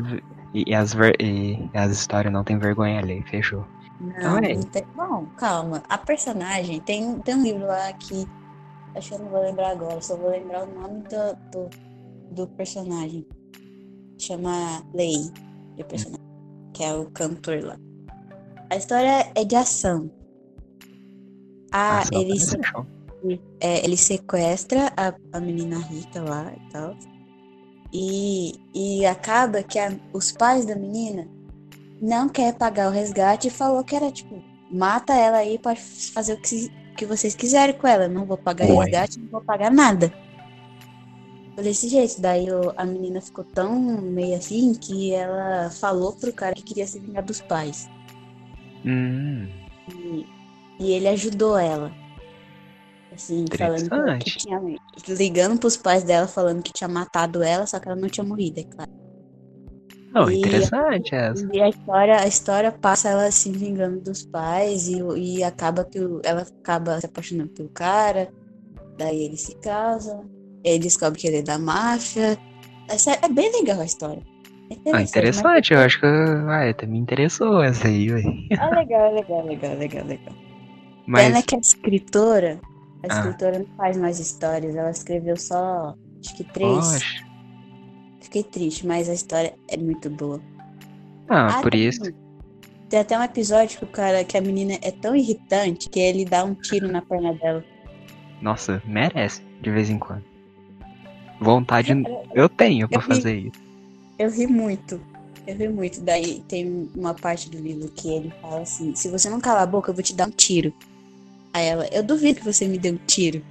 e, 0.52 0.64
e 0.72 0.74
as, 0.74 0.96
ver- 0.96 1.16
e 1.22 1.70
as 1.76 1.92
histórias 1.92 2.34
não 2.34 2.44
tem 2.44 2.58
vergonha 2.58 2.98
ali, 3.00 3.22
fechou. 3.30 3.64
Não, 4.00 4.38
é. 4.38 4.54
não 4.56 4.64
tem. 4.64 4.84
Bom, 4.96 5.26
calma. 5.38 5.84
A 5.90 5.98
personagem 5.98 6.80
tem, 6.82 7.20
tem 7.20 7.36
um 7.36 7.44
livro 7.44 7.66
lá 7.68 7.92
que. 7.94 8.26
Acho 8.96 9.10
que 9.10 9.16
eu 9.16 9.20
não 9.20 9.30
vou 9.30 9.42
lembrar 9.42 9.70
agora, 9.72 10.02
só 10.02 10.16
vou 10.16 10.30
lembrar 10.32 10.64
o 10.68 10.74
nome 10.74 11.04
do, 11.04 11.52
do, 11.52 11.70
do 12.32 12.48
personagem. 12.48 13.26
Chama 14.18 14.84
Lei, 14.94 15.16
o 15.78 15.84
personagem, 15.86 16.26
que 16.74 16.84
é 16.84 16.94
o 16.94 17.06
cantor 17.12 17.64
lá. 17.64 17.78
A 18.70 18.76
história 18.76 19.32
é 19.36 19.46
de 19.46 19.56
ação. 19.56 20.10
Ah, 21.72 22.02
só 22.04 22.20
ele, 22.20 22.40
se- 22.40 22.58
é, 23.60 23.84
ele 23.86 23.96
sequestra 23.96 24.92
a, 24.98 25.14
a 25.34 25.40
menina 25.40 25.78
rica 25.80 26.22
lá 26.22 26.52
e 26.54 26.72
tal. 26.72 26.96
E, 27.94 28.54
e 28.74 29.06
acaba 29.06 29.62
que 29.64 29.78
a- 29.80 29.98
os 30.14 30.32
pais 30.32 30.66
da 30.66 30.76
menina 30.76 31.28
não 32.02 32.30
quer 32.30 32.54
pagar 32.56 32.90
o 32.90 32.92
resgate 32.92 33.48
e 33.48 33.52
falou 33.52 33.84
que 33.84 33.96
era 33.96 34.12
tipo, 34.12 34.42
mata 34.72 35.14
ela 35.14 35.38
aí, 35.38 35.60
pode 35.60 35.80
fazer 35.82 36.34
o 36.34 36.42
que, 36.42 36.70
que 36.98 37.06
vocês 37.06 37.36
quiserem 37.36 37.78
com 37.78 37.88
ela. 37.88 38.08
Não 38.08 38.26
vou 38.26 38.38
pagar 38.38 38.68
Ué. 38.68 38.76
resgate, 38.86 39.20
não 39.20 39.30
vou 39.30 39.42
pagar 39.42 39.72
nada. 39.72 40.14
Foi 41.56 41.64
desse 41.64 41.90
jeito. 41.90 42.22
Daí 42.22 42.50
o- 42.52 42.74
a 42.78 42.86
menina 42.86 43.22
ficou 43.22 43.44
tão 43.44 43.80
meio 44.02 44.36
assim 44.38 44.74
que 44.74 45.14
ela 45.14 45.70
falou 45.72 46.14
pro 46.16 46.34
cara 46.34 46.56
que 46.56 46.64
queria 46.64 46.88
se 46.88 47.00
vingar 47.00 47.24
dos 47.24 47.42
pais. 47.42 47.88
Hum, 48.86 49.48
E, 49.90 50.26
e 50.80 50.92
ele 50.92 51.08
ajudou 51.10 51.58
ela. 51.58 51.92
Assim, 53.12 53.44
falando 53.58 53.90
que, 54.20 54.32
que 54.32 54.38
tinha. 54.38 54.60
Ligando 55.08 55.60
pros 55.60 55.76
pais 55.76 56.04
dela 56.04 56.28
falando 56.28 56.62
que 56.64 56.72
tinha 56.72 56.88
matado 56.88 57.44
ela, 57.44 57.66
só 57.68 57.80
que 57.80 57.88
ela 57.90 58.00
não 58.00 58.08
tinha 58.08 58.24
morrido, 58.24 58.60
é 58.60 58.64
claro. 58.64 58.92
Oh, 60.16 60.30
E- 60.30 60.40
interessante 60.40 61.14
essa. 61.14 61.48
E 61.54 61.62
a 61.62 61.70
história, 61.70 62.20
a 62.20 62.28
história 62.28 62.72
passa 62.72 63.10
ela 63.10 63.30
se 63.32 63.52
vingando 63.52 64.02
dos 64.02 64.26
pais 64.26 64.88
e, 64.88 65.00
e 65.18 65.44
acaba 65.44 65.86
que 65.86 66.00
o- 66.00 66.20
ela 66.24 66.42
acaba 66.62 67.00
se 67.00 67.06
apaixonando 67.06 67.50
pelo 67.52 67.70
cara. 67.70 68.30
Daí 68.98 69.24
eles 69.26 69.42
se 69.42 69.56
casam. 69.60 70.26
Ele 70.64 70.80
descobre 70.80 71.20
que 71.20 71.28
ele 71.28 71.38
é 71.38 71.42
da 71.44 71.58
máfia. 71.60 72.38
Essa 72.90 73.12
é 73.22 73.30
bem 73.30 73.52
legal 73.52 73.80
a 73.80 73.86
história. 73.86 74.22
É 74.86 74.92
Ah, 74.94 75.02
interessante, 75.02 75.74
eu 75.74 75.80
acho 75.80 76.00
que 76.00 76.06
ah, 76.06 76.70
até 76.70 76.86
me 76.86 76.98
interessou 77.00 77.62
essa 77.64 77.88
aí, 77.88 78.08
velho. 78.10 78.32
Ah, 78.60 78.70
legal, 78.76 79.14
legal, 79.14 79.46
legal, 79.46 79.76
legal, 79.76 80.06
legal. 80.06 80.36
Mas 81.08 81.26
Pena 81.28 81.42
que 81.44 81.56
a 81.56 81.60
escritora, 81.60 82.60
a 83.04 83.08
Ah. 83.14 83.18
escritora 83.20 83.60
não 83.60 83.66
faz 83.78 83.98
mais 83.98 84.20
histórias. 84.20 84.76
Ela 84.76 84.92
escreveu 84.92 85.38
só, 85.38 85.94
acho 86.24 86.36
que 86.36 86.44
três. 86.44 86.70
Poxa. 86.92 87.29
Fiquei 88.30 88.44
triste, 88.44 88.86
mas 88.86 89.10
a 89.10 89.14
história 89.14 89.56
é 89.68 89.76
muito 89.76 90.08
boa. 90.08 90.40
Ah, 91.28 91.60
por 91.64 91.72
tem- 91.72 91.88
isso. 91.88 92.02
Tem 92.88 93.00
até 93.00 93.18
um 93.18 93.24
episódio 93.24 93.80
que 93.80 93.84
o 93.84 93.88
cara, 93.88 94.24
que 94.24 94.38
a 94.38 94.42
menina 94.42 94.78
é 94.84 94.92
tão 94.92 95.16
irritante 95.16 95.90
que 95.90 96.00
ele 96.00 96.26
dá 96.26 96.44
um 96.44 96.54
tiro 96.54 96.88
na 96.88 97.02
perna 97.02 97.34
dela. 97.34 97.64
Nossa, 98.40 98.82
merece, 98.86 99.42
de 99.62 99.72
vez 99.72 99.90
em 99.90 99.98
quando. 99.98 100.24
Vontade 101.42 101.92
eu 102.36 102.48
tenho 102.50 102.88
vi. 102.88 103.02
fazer 103.02 103.36
isso. 103.36 103.62
Eu 104.18 104.30
ri 104.30 104.46
muito. 104.46 105.02
Eu 105.48 105.56
ri 105.56 105.70
muito. 105.70 106.02
Daí 106.02 106.44
tem 106.48 106.90
uma 106.96 107.16
parte 107.16 107.50
do 107.50 107.58
livro 107.58 107.90
que 107.90 108.10
ele 108.10 108.32
fala 108.42 108.62
assim: 108.62 108.94
se 108.96 109.10
você 109.10 109.30
não 109.30 109.40
calar 109.40 109.64
a 109.64 109.68
boca, 109.68 109.90
eu 109.90 109.96
vou 109.96 110.04
te 110.04 110.14
dar 110.14 110.28
um 110.28 110.32
tiro. 110.32 110.72
Aí 111.54 111.66
ela, 111.66 111.88
eu 111.92 112.04
duvido 112.04 112.40
que 112.40 112.46
você 112.46 112.68
me 112.68 112.78
dê 112.78 112.92
um 112.92 113.00
tiro. 113.08 113.44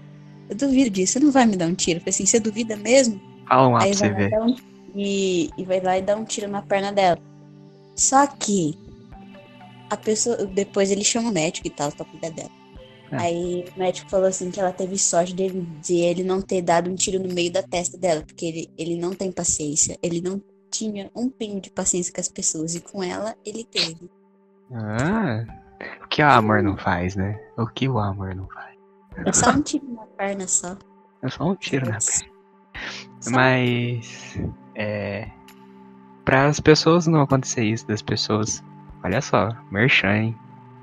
Eu 0.48 0.54
duvido 0.56 0.90
disso, 0.90 1.14
você 1.14 1.20
não 1.20 1.32
vai 1.32 1.46
me 1.46 1.56
dar 1.56 1.66
um 1.66 1.74
tiro. 1.74 1.98
Eu 1.98 2.00
falei 2.00 2.10
assim, 2.14 2.26
você 2.26 2.38
duvida 2.38 2.76
mesmo? 2.76 3.20
Fala 3.48 3.68
um 3.68 3.72
lá 3.72 3.78
pra 3.80 3.88
você 3.94 4.06
e 4.06 4.10
ver. 4.12 4.40
um- 4.40 4.56
e, 4.94 5.50
e 5.56 5.64
vai 5.64 5.80
lá 5.80 5.98
e 5.98 6.02
dá 6.02 6.16
um 6.16 6.24
tiro 6.24 6.48
na 6.48 6.62
perna 6.62 6.92
dela. 6.92 7.18
Só 7.96 8.26
que 8.26 8.78
a 9.90 9.96
pessoa. 9.96 10.36
Depois 10.46 10.90
ele 10.90 11.04
chama 11.04 11.30
o 11.30 11.32
médico 11.32 11.66
e 11.66 11.70
tal 11.70 11.90
pra 11.92 12.04
cuidar 12.04 12.30
dela. 12.30 12.50
É. 13.10 13.16
Aí 13.16 13.64
o 13.74 13.78
médico 13.78 14.10
falou 14.10 14.26
assim 14.26 14.50
que 14.50 14.60
ela 14.60 14.72
teve 14.72 14.98
sorte 14.98 15.34
dele, 15.34 15.66
de 15.82 15.96
ele 15.96 16.22
não 16.22 16.42
ter 16.42 16.60
dado 16.62 16.90
um 16.90 16.94
tiro 16.94 17.18
no 17.22 17.32
meio 17.32 17.50
da 17.50 17.62
testa 17.62 17.96
dela, 17.96 18.22
porque 18.22 18.44
ele, 18.44 18.70
ele 18.76 18.96
não 18.98 19.14
tem 19.14 19.32
paciência. 19.32 19.98
Ele 20.02 20.20
não 20.20 20.42
tinha 20.70 21.10
um 21.16 21.30
pingo 21.30 21.60
de 21.60 21.70
paciência 21.70 22.12
com 22.12 22.20
as 22.20 22.28
pessoas. 22.28 22.74
E 22.74 22.80
com 22.80 23.02
ela, 23.02 23.34
ele 23.46 23.64
teve. 23.64 24.10
Ah, 24.70 25.44
o 26.04 26.08
que 26.08 26.22
o 26.22 26.26
amor 26.28 26.62
não 26.62 26.76
faz, 26.76 27.16
né? 27.16 27.40
O 27.56 27.66
que 27.66 27.88
o 27.88 27.98
amor 27.98 28.34
não 28.34 28.46
faz? 28.48 28.76
É 29.26 29.32
só 29.32 29.50
um 29.50 29.62
tiro 29.62 29.88
na 29.92 30.04
perna 30.04 30.46
só. 30.46 30.76
É 31.22 31.28
só 31.30 31.44
um 31.44 31.54
tiro 31.56 31.86
na 31.90 31.98
perna. 31.98 32.28
Só. 33.20 33.30
Mas 33.30 34.38
é 34.74 35.28
para 36.28 36.44
as 36.44 36.60
pessoas 36.60 37.06
não 37.06 37.22
acontecer 37.22 37.64
isso 37.64 37.88
das 37.88 38.02
pessoas. 38.02 38.62
Olha 39.02 39.22
só, 39.22 39.48
merchan, 39.72 40.14
hein? 40.14 40.36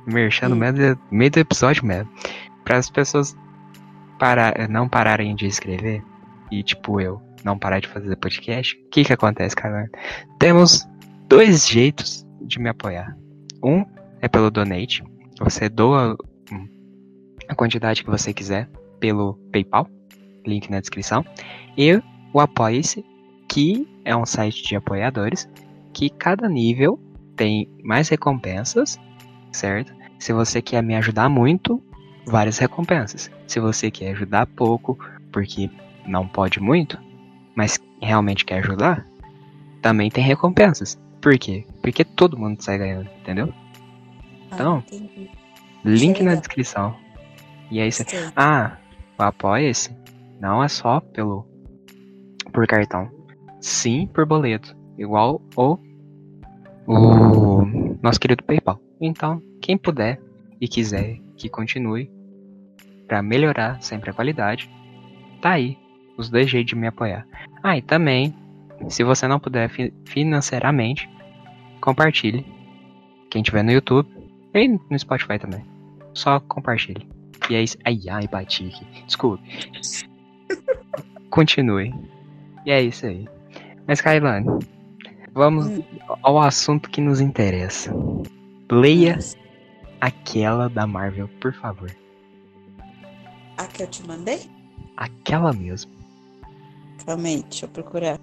Merchan 0.08 0.50
no 0.50 0.56
meio 0.56 0.74
do, 0.74 1.00
meio 1.12 1.30
do 1.30 1.40
episódio 1.40 1.86
mesmo. 1.86 2.10
Para 2.64 2.78
as 2.78 2.90
pessoas 2.90 3.38
parar, 4.18 4.68
não 4.68 4.90
pararem 4.90 5.36
de 5.36 5.46
escrever 5.46 6.04
e 6.52 6.64
tipo 6.64 7.00
eu 7.00 7.22
não 7.44 7.60
parar 7.60 7.80
de 7.80 7.88
fazer 7.88 8.16
podcast, 8.16 8.76
o 8.76 8.90
que 8.90 9.04
que 9.04 9.14
acontece, 9.14 9.56
cara? 9.56 9.88
Temos 10.40 10.84
dois 11.30 11.68
jeitos 11.70 12.26
de 12.42 12.60
me 12.60 12.70
apoiar. 12.70 13.16
Um 13.64 13.86
é 14.22 14.28
pelo 14.28 14.50
donate. 14.50 15.04
Você 15.42 15.70
doa 15.70 16.18
hum, 16.52 16.68
a 17.48 17.54
quantidade 17.54 18.04
que 18.04 18.10
você 18.10 18.34
quiser 18.34 18.68
pelo 19.00 19.36
PayPal, 19.52 19.88
link 20.44 20.72
na 20.72 20.80
descrição. 20.80 21.24
E 21.78 22.02
o 22.36 22.40
Apoie-se, 22.42 23.06
que 23.48 23.88
é 24.04 24.14
um 24.14 24.26
site 24.26 24.62
de 24.62 24.76
apoiadores, 24.76 25.48
que 25.94 26.10
cada 26.10 26.50
nível 26.50 27.00
tem 27.34 27.70
mais 27.82 28.10
recompensas, 28.10 29.00
certo? 29.54 29.94
Se 30.20 30.34
você 30.34 30.62
quer 30.62 30.84
me 30.84 30.98
ajudar 30.98 31.30
muito, 31.30 31.82
várias 32.28 32.58
recompensas. 32.58 33.32
Se 33.48 33.58
você 33.62 33.90
quer 33.90 34.12
ajudar 34.12 34.48
pouco, 34.48 35.00
porque 35.32 35.70
não 36.06 36.28
pode 36.28 36.60
muito, 36.60 37.00
mas 37.56 37.80
realmente 38.02 38.44
quer 38.44 38.58
ajudar, 38.60 39.06
também 39.82 40.10
tem 40.10 40.22
recompensas. 40.22 41.00
Por 41.22 41.40
quê? 41.40 41.66
Porque 41.82 42.04
todo 42.04 42.38
mundo 42.38 42.62
sai 42.62 42.78
ganhando, 42.78 43.10
entendeu? 43.22 43.54
Então, 44.52 44.84
Ah, 44.86 44.94
entendi. 44.94 45.32
Link 45.86 46.22
na 46.22 46.36
descrição. 46.36 46.98
E 47.72 47.80
você. 47.80 48.04
Sei. 48.04 48.30
Ah, 48.36 48.76
o 49.18 49.24
Apoia-se 49.24 49.96
não 50.38 50.62
é 50.62 50.68
só 50.68 51.00
pelo 51.00 51.55
por 52.56 52.66
cartão. 52.66 53.12
Sim 53.60 54.08
por 54.08 54.26
boleto. 54.26 54.76
Igual 54.98 55.42
o, 55.56 55.78
o 56.88 57.66
nosso 58.02 58.20
querido 58.20 58.44
PayPal. 58.44 58.80
Então, 59.00 59.42
quem 59.62 59.78
puder 59.78 60.20
e 60.60 60.68
quiser 60.68 61.20
que 61.36 61.50
continue 61.50 62.10
para 63.08 63.22
melhorar 63.22 63.82
sempre 63.82 64.10
a 64.10 64.14
qualidade, 64.14 64.70
tá 65.42 65.52
aí 65.52 65.78
os 66.18 66.30
dois 66.30 66.50
jeitos 66.50 66.70
de 66.70 66.76
me 66.76 66.88
apoiar. 66.88 67.28
Ah, 67.62 67.78
e 67.78 67.82
também, 67.82 68.34
se 68.88 69.04
você 69.04 69.28
não 69.28 69.40
puder 69.40 69.70
fi- 69.70 69.94
financeiramente, 70.06 71.10
compartilhe. 71.82 72.46
Quem 73.30 73.44
tiver 73.44 73.64
no 73.64 73.72
YouTube 73.72 74.08
e 74.54 74.68
no 74.68 74.98
Spotify 74.98 75.38
também. 75.38 75.66
Só 76.14 76.40
compartilhe. 76.40 77.06
E 77.50 77.56
é 77.56 77.62
isso. 77.64 77.78
Ai, 77.84 78.00
ai, 78.10 78.28
bati 78.28 78.68
aqui. 78.68 79.04
Desculpe. 79.06 79.44
Continue. 81.30 81.94
E 82.66 82.72
é 82.72 82.82
isso 82.82 83.06
aí. 83.06 83.28
Mas, 83.88 84.02
Kailane, 84.02 84.48
vamos 85.34 85.68
Hum. 85.68 85.84
ao 86.24 86.40
assunto 86.40 86.90
que 86.90 87.02
nos 87.02 87.20
interessa. 87.22 87.94
Leia 88.72 89.20
aquela 90.02 90.68
da 90.70 90.88
Marvel, 90.88 91.28
por 91.40 91.54
favor. 91.54 91.92
A 93.58 93.66
que 93.68 93.84
eu 93.84 93.88
te 93.88 94.06
mandei? 94.08 94.40
Aquela 94.98 95.54
mesmo. 95.54 95.92
Calma 97.06 97.28
aí, 97.28 97.44
deixa 97.44 97.66
eu 97.66 97.70
procurar. 97.70 98.20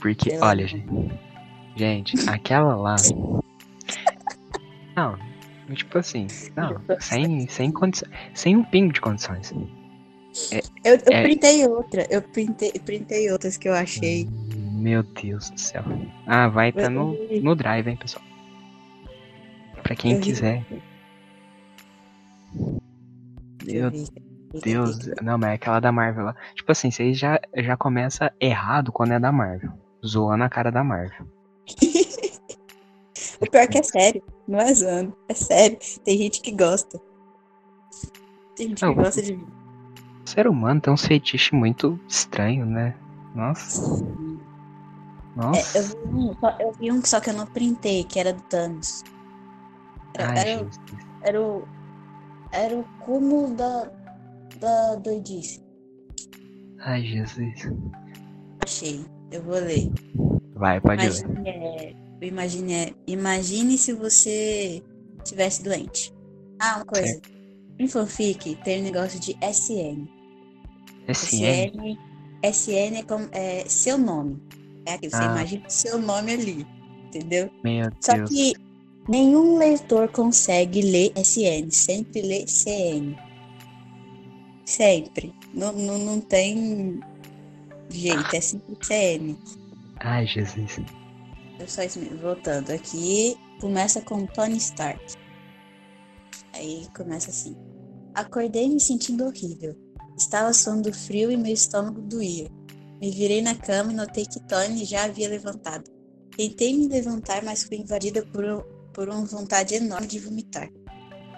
Porque, 0.00 0.36
olha, 0.38 0.66
gente. 0.66 0.88
Gente, 1.76 2.28
aquela 2.28 2.74
lá. 2.74 2.96
Não, 4.96 5.18
tipo 5.74 5.98
assim, 5.98 6.26
não, 6.56 6.80
sem, 7.00 7.46
sem, 7.48 7.70
condição, 7.70 8.08
sem 8.32 8.56
um 8.56 8.64
pingo 8.64 8.94
de 8.94 9.00
condições. 9.02 9.52
Eu, 10.84 10.94
eu 10.94 11.12
É. 11.12 11.22
printei 11.22 11.66
outra, 11.66 12.06
eu 12.10 12.20
printei, 12.22 12.72
printei 12.84 13.30
outras 13.32 13.56
que 13.56 13.68
eu 13.68 13.74
achei. 13.74 14.28
Meu 14.72 15.02
Deus 15.02 15.50
do 15.50 15.58
céu. 15.60 15.82
Ah, 16.26 16.48
vai 16.48 16.68
estar 16.68 16.90
no, 16.90 17.16
no 17.40 17.54
drive, 17.54 17.88
hein, 17.88 17.96
pessoal. 17.96 18.24
Pra 19.82 19.94
quem 19.96 20.12
Eu 20.12 20.18
vi. 20.18 20.24
quiser. 20.24 20.64
Eu 23.66 23.90
Meu. 23.90 23.90
Deus. 24.62 24.98
Não, 25.22 25.36
mas 25.36 25.50
é 25.50 25.54
aquela 25.54 25.80
da 25.80 25.90
Marvel 25.92 26.26
lá. 26.26 26.36
Tipo 26.54 26.72
assim, 26.72 26.90
vocês 26.90 27.18
já, 27.18 27.40
já 27.56 27.76
começa 27.76 28.32
errado 28.40 28.92
quando 28.92 29.12
é 29.12 29.18
da 29.20 29.32
Marvel. 29.32 29.72
Zoando 30.04 30.44
a 30.44 30.48
cara 30.48 30.70
da 30.70 30.84
Marvel. 30.84 31.26
O 33.38 33.50
pior 33.50 33.66
que 33.68 33.76
é 33.76 33.82
sério, 33.82 34.22
não 34.48 34.58
é 34.58 34.72
zoando, 34.72 35.14
é 35.28 35.34
sério. 35.34 35.76
Tem 36.02 36.16
gente 36.16 36.40
que 36.40 36.52
gosta. 36.52 36.98
Tem 38.56 38.68
gente 38.68 38.78
que 38.80 38.86
Não. 38.86 38.94
gosta 38.94 39.20
de 39.20 39.36
mim. 39.36 39.46
O 40.26 40.28
ser 40.28 40.48
humano 40.48 40.80
tem 40.80 40.92
uns 40.92 41.06
fetiches 41.06 41.52
muito 41.52 42.00
estranhos, 42.08 42.66
né? 42.66 42.96
Nossa. 43.32 44.02
É, 44.02 45.36
Nossa. 45.36 45.78
eu, 45.78 45.84
vi 45.84 45.96
um, 46.16 46.34
só, 46.40 46.56
eu 46.58 46.72
vi 46.72 46.92
um 46.92 47.04
só 47.04 47.20
que 47.20 47.30
eu 47.30 47.34
não 47.34 47.46
printei, 47.46 48.02
que 48.02 48.18
era 48.18 48.32
do 48.32 48.42
Thanos. 48.42 49.04
Era, 50.14 50.30
Ai, 50.30 50.38
era, 50.38 50.66
era 51.22 51.40
o. 51.40 51.68
Era 52.50 52.74
o 52.74 52.84
cúmulo 53.04 53.54
da, 53.54 53.88
da 54.58 54.96
doidice. 54.96 55.62
Ai, 56.80 57.02
Jesus. 57.02 57.70
Achei. 58.64 59.04
Eu 59.30 59.44
vou 59.44 59.54
ler. 59.54 59.92
Vai, 60.54 60.80
pode 60.80 61.08
ler. 61.08 61.20
Imagine, 61.20 61.48
é, 61.48 61.94
imagine, 62.20 62.74
é, 62.74 62.94
imagine 63.06 63.78
se 63.78 63.92
você 63.92 64.82
tivesse 65.22 65.62
doente. 65.62 66.12
Ah, 66.60 66.78
uma 66.78 66.84
coisa. 66.84 67.20
Em 67.78 67.86
fanfic 67.86 68.56
tem 68.64 68.80
um 68.80 68.84
negócio 68.84 69.20
de 69.20 69.36
SN. 69.40 70.15
SN, 71.08 71.98
SN 72.42 72.96
é, 72.98 73.02
como, 73.02 73.28
é 73.32 73.64
seu 73.68 73.96
nome. 73.98 74.40
É 74.86 74.96
você 74.98 75.16
Ah. 75.16 75.24
imagina 75.26 75.66
o 75.66 75.70
seu 75.70 75.98
nome 75.98 76.32
ali. 76.32 76.66
Entendeu? 77.06 77.50
Meu 77.64 77.90
Só 78.00 78.14
Deus. 78.14 78.28
que 78.30 78.52
nenhum 79.08 79.58
leitor 79.58 80.08
consegue 80.08 80.82
ler 80.82 81.12
SN. 81.16 81.70
Sempre 81.70 82.22
lê 82.22 82.46
CN. 82.46 83.16
Sempre. 84.64 85.32
Não, 85.54 85.72
não, 85.72 85.98
não 85.98 86.20
tem 86.20 87.00
jeito. 87.90 88.34
É 88.34 88.40
sempre 88.40 88.76
CN. 88.84 89.36
Ai, 90.00 90.26
Jesus. 90.26 90.78
É 91.58 91.66
só. 91.66 91.82
Voltando 92.20 92.70
aqui, 92.70 93.36
começa 93.60 94.00
com 94.00 94.26
Tony 94.26 94.56
Stark. 94.58 95.14
Aí 96.52 96.86
começa 96.96 97.30
assim. 97.30 97.56
Acordei 98.14 98.68
me 98.68 98.80
sentindo 98.80 99.24
horrível. 99.24 99.76
Estava 100.16 100.52
suando 100.52 100.92
frio 100.92 101.30
e 101.30 101.36
meu 101.36 101.52
estômago 101.52 102.00
doía. 102.00 102.48
Me 103.00 103.10
virei 103.10 103.42
na 103.42 103.54
cama 103.54 103.92
e 103.92 103.94
notei 103.94 104.24
que 104.24 104.40
Tony 104.40 104.84
já 104.84 105.04
havia 105.04 105.28
levantado. 105.28 105.90
Tentei 106.34 106.74
me 106.74 106.88
levantar, 106.88 107.44
mas 107.44 107.64
fui 107.64 107.76
invadida 107.76 108.24
por, 108.24 108.62
por 108.94 109.08
uma 109.08 109.24
vontade 109.24 109.74
enorme 109.74 110.06
de 110.06 110.18
vomitar. 110.18 110.70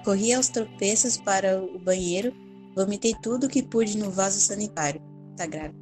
Corri 0.05 0.33
aos 0.33 0.49
tropeços 0.49 1.17
para 1.17 1.61
o 1.61 1.79
banheiro, 1.79 2.33
vomitei 2.75 3.15
tudo 3.21 3.49
que 3.49 3.63
pude 3.63 3.99
no 3.99 4.11
vaso 4.11 4.41
sanitário. 4.41 5.03
Tá 5.37 5.47
grávida. 5.47 5.79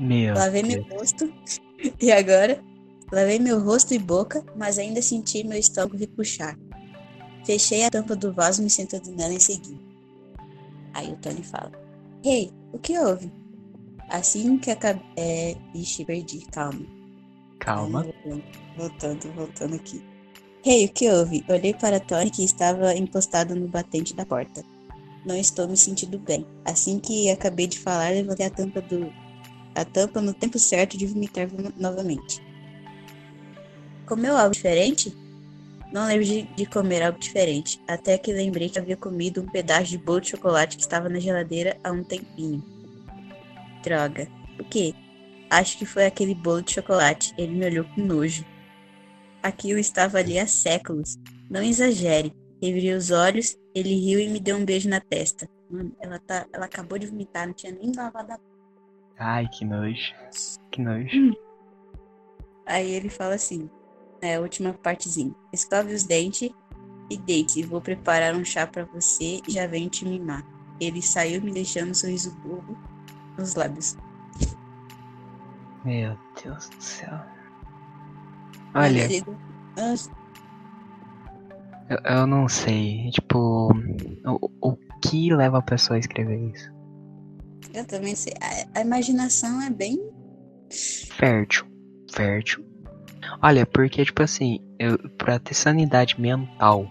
Meu 0.00 0.34
Lavei 0.34 0.62
meu 0.62 0.84
Deus. 0.84 1.00
rosto 1.00 1.32
e 2.02 2.12
agora 2.12 2.62
lavei 3.12 3.38
meu 3.38 3.60
rosto 3.60 3.94
e 3.94 3.98
boca, 3.98 4.44
mas 4.56 4.78
ainda 4.78 5.00
senti 5.00 5.44
meu 5.44 5.58
estômago 5.58 5.96
repuxar. 5.96 6.58
Fechei 7.44 7.84
a 7.84 7.90
tampa 7.90 8.16
do 8.16 8.32
vaso, 8.32 8.62
me 8.62 8.68
sentando 8.68 9.10
nela 9.12 9.32
em 9.32 9.40
seguida. 9.40 9.85
Aí 10.96 11.12
o 11.12 11.16
Tony 11.16 11.42
fala: 11.42 11.70
Ei, 12.24 12.50
o 12.72 12.78
que 12.78 12.98
houve? 12.98 13.30
Assim 14.08 14.56
que 14.58 14.70
acabei. 14.70 15.02
É... 15.16 15.56
Ixi, 15.74 16.04
perdi, 16.04 16.40
calma. 16.50 16.86
Calma. 17.60 18.02
Voltando, 18.02 18.44
voltando, 18.76 19.32
voltando 19.34 19.74
aqui. 19.76 20.02
Ei, 20.64 20.86
o 20.86 20.88
que 20.88 21.08
houve? 21.08 21.44
Olhei 21.48 21.74
para 21.74 22.00
Tony 22.00 22.30
que 22.30 22.42
estava 22.42 22.94
encostado 22.94 23.54
no 23.54 23.68
batente 23.68 24.14
da 24.14 24.24
porta. 24.24 24.64
Não 25.24 25.36
estou 25.36 25.68
me 25.68 25.76
sentindo 25.76 26.18
bem. 26.18 26.46
Assim 26.64 26.98
que 26.98 27.30
acabei 27.30 27.66
de 27.66 27.78
falar, 27.78 28.10
levantei 28.12 28.46
a 28.46 28.50
tampa 28.50 28.80
do 28.80 29.12
a 29.74 29.84
tampa 29.84 30.22
no 30.22 30.32
tempo 30.32 30.58
certo 30.58 30.96
de 30.96 31.06
vomitar 31.06 31.46
vo- 31.46 31.72
novamente. 31.76 32.40
Comeu 34.06 34.34
algo 34.36 34.54
diferente? 34.54 35.14
Não 35.92 36.06
lembro 36.06 36.24
de, 36.24 36.42
de 36.42 36.66
comer 36.66 37.02
algo 37.02 37.18
diferente, 37.18 37.80
até 37.86 38.18
que 38.18 38.32
lembrei 38.32 38.68
que 38.68 38.78
havia 38.78 38.96
comido 38.96 39.40
um 39.40 39.46
pedaço 39.46 39.86
de 39.86 39.98
bolo 39.98 40.20
de 40.20 40.30
chocolate 40.30 40.76
que 40.76 40.82
estava 40.82 41.08
na 41.08 41.20
geladeira 41.20 41.78
há 41.82 41.92
um 41.92 42.02
tempinho. 42.02 42.62
Droga. 43.82 44.28
O 44.58 44.64
quê? 44.64 44.94
Acho 45.48 45.78
que 45.78 45.86
foi 45.86 46.06
aquele 46.06 46.34
bolo 46.34 46.62
de 46.62 46.72
chocolate. 46.72 47.32
Ele 47.38 47.54
me 47.54 47.66
olhou 47.66 47.84
com 47.84 48.00
nojo. 48.00 48.44
Aquilo 49.42 49.78
estava 49.78 50.18
ali 50.18 50.38
há 50.38 50.46
séculos. 50.46 51.16
Não 51.48 51.62
exagere. 51.62 52.32
Revirei 52.60 52.94
os 52.94 53.10
olhos, 53.10 53.56
ele 53.74 53.94
riu 53.94 54.18
e 54.18 54.28
me 54.28 54.40
deu 54.40 54.56
um 54.56 54.64
beijo 54.64 54.88
na 54.88 55.00
testa. 55.00 55.48
Mano, 55.70 55.94
ela, 56.00 56.18
tá, 56.18 56.46
ela 56.52 56.64
acabou 56.64 56.98
de 56.98 57.06
vomitar, 57.06 57.46
não 57.46 57.54
tinha 57.54 57.72
nem 57.72 57.92
lavado 57.94 58.32
a 58.32 58.38
Ai, 59.18 59.46
que 59.48 59.64
nojo. 59.64 60.14
Que 60.70 60.80
nojo. 60.80 61.36
Aí 62.66 62.90
ele 62.90 63.08
fala 63.08 63.34
assim, 63.34 63.70
é 64.26 64.36
a 64.36 64.40
última 64.40 64.72
partezinha. 64.72 65.34
Escove 65.52 65.94
os 65.94 66.04
dentes 66.04 66.50
e 67.10 67.16
deite. 67.16 67.62
Vou 67.62 67.80
preparar 67.80 68.34
um 68.34 68.44
chá 68.44 68.66
pra 68.66 68.84
você 68.84 69.40
e 69.46 69.52
já 69.52 69.66
venho 69.66 69.88
te 69.88 70.04
mimar. 70.04 70.44
Ele 70.80 71.00
saiu 71.00 71.40
me 71.40 71.52
deixando 71.52 71.90
um 71.90 71.94
sorriso 71.94 72.34
bobo 72.42 72.76
nos 73.38 73.54
lábios. 73.54 73.96
Meu 75.84 76.16
Deus 76.42 76.68
do 76.68 76.82
céu. 76.82 77.20
Olha, 78.74 79.08
eu, 81.88 81.98
eu 82.04 82.26
não 82.26 82.48
sei. 82.48 83.10
Tipo, 83.10 83.70
o, 84.26 84.50
o 84.60 84.76
que 85.00 85.32
leva 85.32 85.58
a 85.58 85.62
pessoa 85.62 85.96
a 85.96 86.00
escrever 86.00 86.38
isso? 86.52 86.76
eu 87.76 87.84
também 87.84 88.14
sei. 88.14 88.32
A, 88.40 88.80
a 88.80 88.82
imaginação 88.82 89.60
é 89.62 89.70
bem. 89.70 89.98
Fértil. 91.12 91.66
Fértil. 92.10 92.64
Olha, 93.42 93.66
porque, 93.66 94.04
tipo 94.04 94.22
assim, 94.22 94.60
eu, 94.78 94.98
pra 95.10 95.38
ter 95.38 95.54
sanidade 95.54 96.20
mental, 96.20 96.88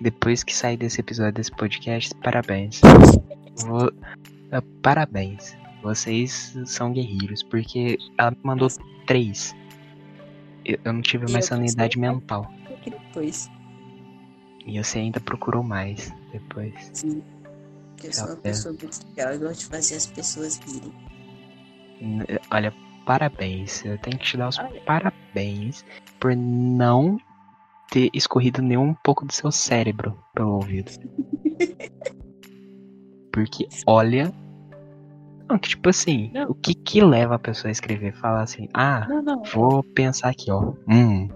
depois 0.00 0.42
que 0.42 0.54
sair 0.54 0.76
desse 0.76 1.00
episódio 1.00 1.32
desse 1.34 1.52
podcast, 1.52 2.14
parabéns. 2.22 2.80
Vou- 3.66 3.92
eh, 4.50 4.60
parabéns. 4.82 5.56
Vocês 5.82 6.56
são 6.64 6.92
guerreiros, 6.92 7.42
porque 7.42 7.98
ela 8.18 8.30
me 8.30 8.38
mandou 8.42 8.68
três. 9.06 9.54
Eu, 10.64 10.78
eu 10.82 10.92
não 10.94 11.02
tive 11.02 11.30
mais 11.30 11.44
sanidade 11.44 11.98
mental. 11.98 12.50
Depois, 12.84 13.50
E 14.66 14.82
você 14.82 14.98
ainda 14.98 15.20
procurou 15.20 15.62
mais 15.62 16.12
depois. 16.32 16.72
sim. 16.94 17.22
Eu 18.02 18.12
sou 18.12 18.26
uma 18.26 18.36
Tá 18.36 18.42
pessoa 18.42 18.74
muito 18.78 19.00
legal. 19.16 19.32
Eu 19.32 19.40
gosto 19.40 19.60
de 19.60 19.66
fazer 19.66 19.94
as 19.96 20.06
pessoas 20.06 20.58
rirem. 20.58 20.92
N- 22.02 22.24
Olha, 22.50 22.74
parabéns. 23.04 23.84
Eu 23.84 23.98
tenho 23.98 24.18
que 24.18 24.24
te 24.24 24.36
dar 24.36 24.48
os 24.48 24.58
Olha. 24.58 24.80
parabéns 24.82 25.84
por 26.20 26.34
não 26.36 27.18
ter 27.90 28.10
escorrido 28.12 28.60
nem 28.62 28.76
um 28.76 28.94
pouco 28.94 29.24
do 29.24 29.32
seu 29.32 29.50
cérebro 29.52 30.18
pelo 30.34 30.54
ouvido. 30.54 30.90
Porque, 33.32 33.68
olha. 33.86 34.32
Não, 35.48 35.58
que 35.58 35.68
tipo 35.70 35.88
assim, 35.90 36.30
Não. 36.32 36.50
o 36.50 36.54
que 36.54 36.74
que 36.74 37.02
leva 37.02 37.34
a 37.34 37.38
pessoa 37.38 37.68
a 37.68 37.72
escrever? 37.72 38.14
Falar 38.14 38.42
assim, 38.42 38.68
ah, 38.72 39.06
Não, 39.08 39.22
não. 39.22 39.42
vou 39.42 39.82
pensar 39.82 40.30
aqui, 40.30 40.50
ó. 40.50 40.72
Hum. 40.88 41.28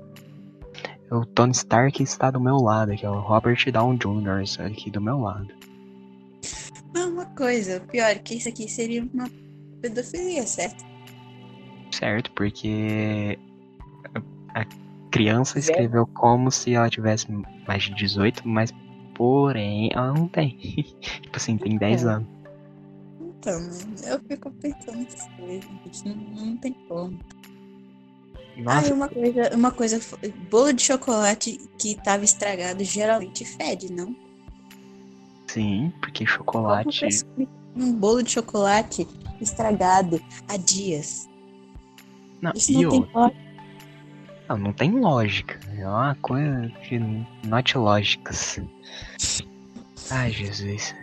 O 1.11 1.25
Tony 1.27 1.53
Stark 1.53 2.03
está 2.03 2.31
do 2.31 2.41
meu 2.41 2.57
lado 2.57 2.93
aqui, 2.93 3.05
ó. 3.07 3.17
O 3.17 3.21
Robert 3.21 3.59
Downey 3.71 3.99
Jr. 3.99 4.43
está 4.43 4.65
aqui 4.67 4.91
do 4.91 5.01
meu 5.01 5.19
lado. 5.19 5.49
Não, 6.95 7.11
uma 7.11 7.27
coisa. 7.27 7.79
O 7.79 7.89
pior 7.89 8.07
é 8.11 8.15
que 8.15 8.35
isso 8.37 8.49
aqui 8.49 8.69
seria 8.69 9.07
uma 9.13 9.29
pedofilia, 9.83 10.47
certo? 10.47 10.85
Certo, 11.99 12.31
porque 12.31 13.37
a 14.55 14.65
criança 15.11 15.59
escreveu 15.59 16.07
como 16.07 16.49
se 16.49 16.75
ela 16.75 16.89
tivesse 16.89 17.27
mais 17.67 17.83
de 17.83 17.95
18, 17.95 18.47
mas 18.47 18.73
porém 19.15 19.91
ela 19.93 20.13
não 20.13 20.29
tem. 20.29 20.57
tipo 21.01 21.37
assim, 21.37 21.59
tem 21.59 21.77
10 21.77 22.05
É. 22.05 22.09
anos. 22.09 22.29
Então, 23.21 23.61
eu 24.07 24.21
fico 24.29 24.51
pensando 24.53 24.99
nessas 24.99 25.27
coisas, 25.37 25.65
gente. 25.85 26.09
Não, 26.09 26.47
não 26.47 26.57
tem 26.59 26.73
como. 26.89 27.19
Ah, 28.67 28.75
Nossa, 28.75 28.89
e 28.91 28.93
uma 28.93 29.09
coisa, 29.09 29.57
uma 29.57 29.71
coisa, 29.73 30.01
bolo 30.51 30.73
de 30.73 30.83
chocolate 30.83 31.59
que 31.79 31.97
tava 31.97 32.25
estragado 32.25 32.85
geralmente 32.85 33.45
fede, 33.45 33.93
não? 33.93 34.15
sim, 35.49 35.93
porque 36.01 36.25
chocolate. 36.25 37.09
Um 37.75 37.93
bolo 37.93 38.23
de 38.23 38.31
chocolate 38.33 39.07
estragado 39.41 40.21
há 40.49 40.57
dias. 40.57 41.28
Não, 42.41 42.53
Isso 42.55 42.73
não 42.73 42.91
tem 42.91 43.01
outra, 43.15 43.35
não, 44.49 44.57
não 44.59 44.73
tem 44.73 44.91
lógica. 44.93 45.61
É 45.77 45.87
uma 45.87 46.15
coisa 46.17 46.69
que 46.83 46.99
not 47.45 47.77
lógicas. 47.77 48.61
Ai, 50.11 50.31
Jesus. 50.31 50.95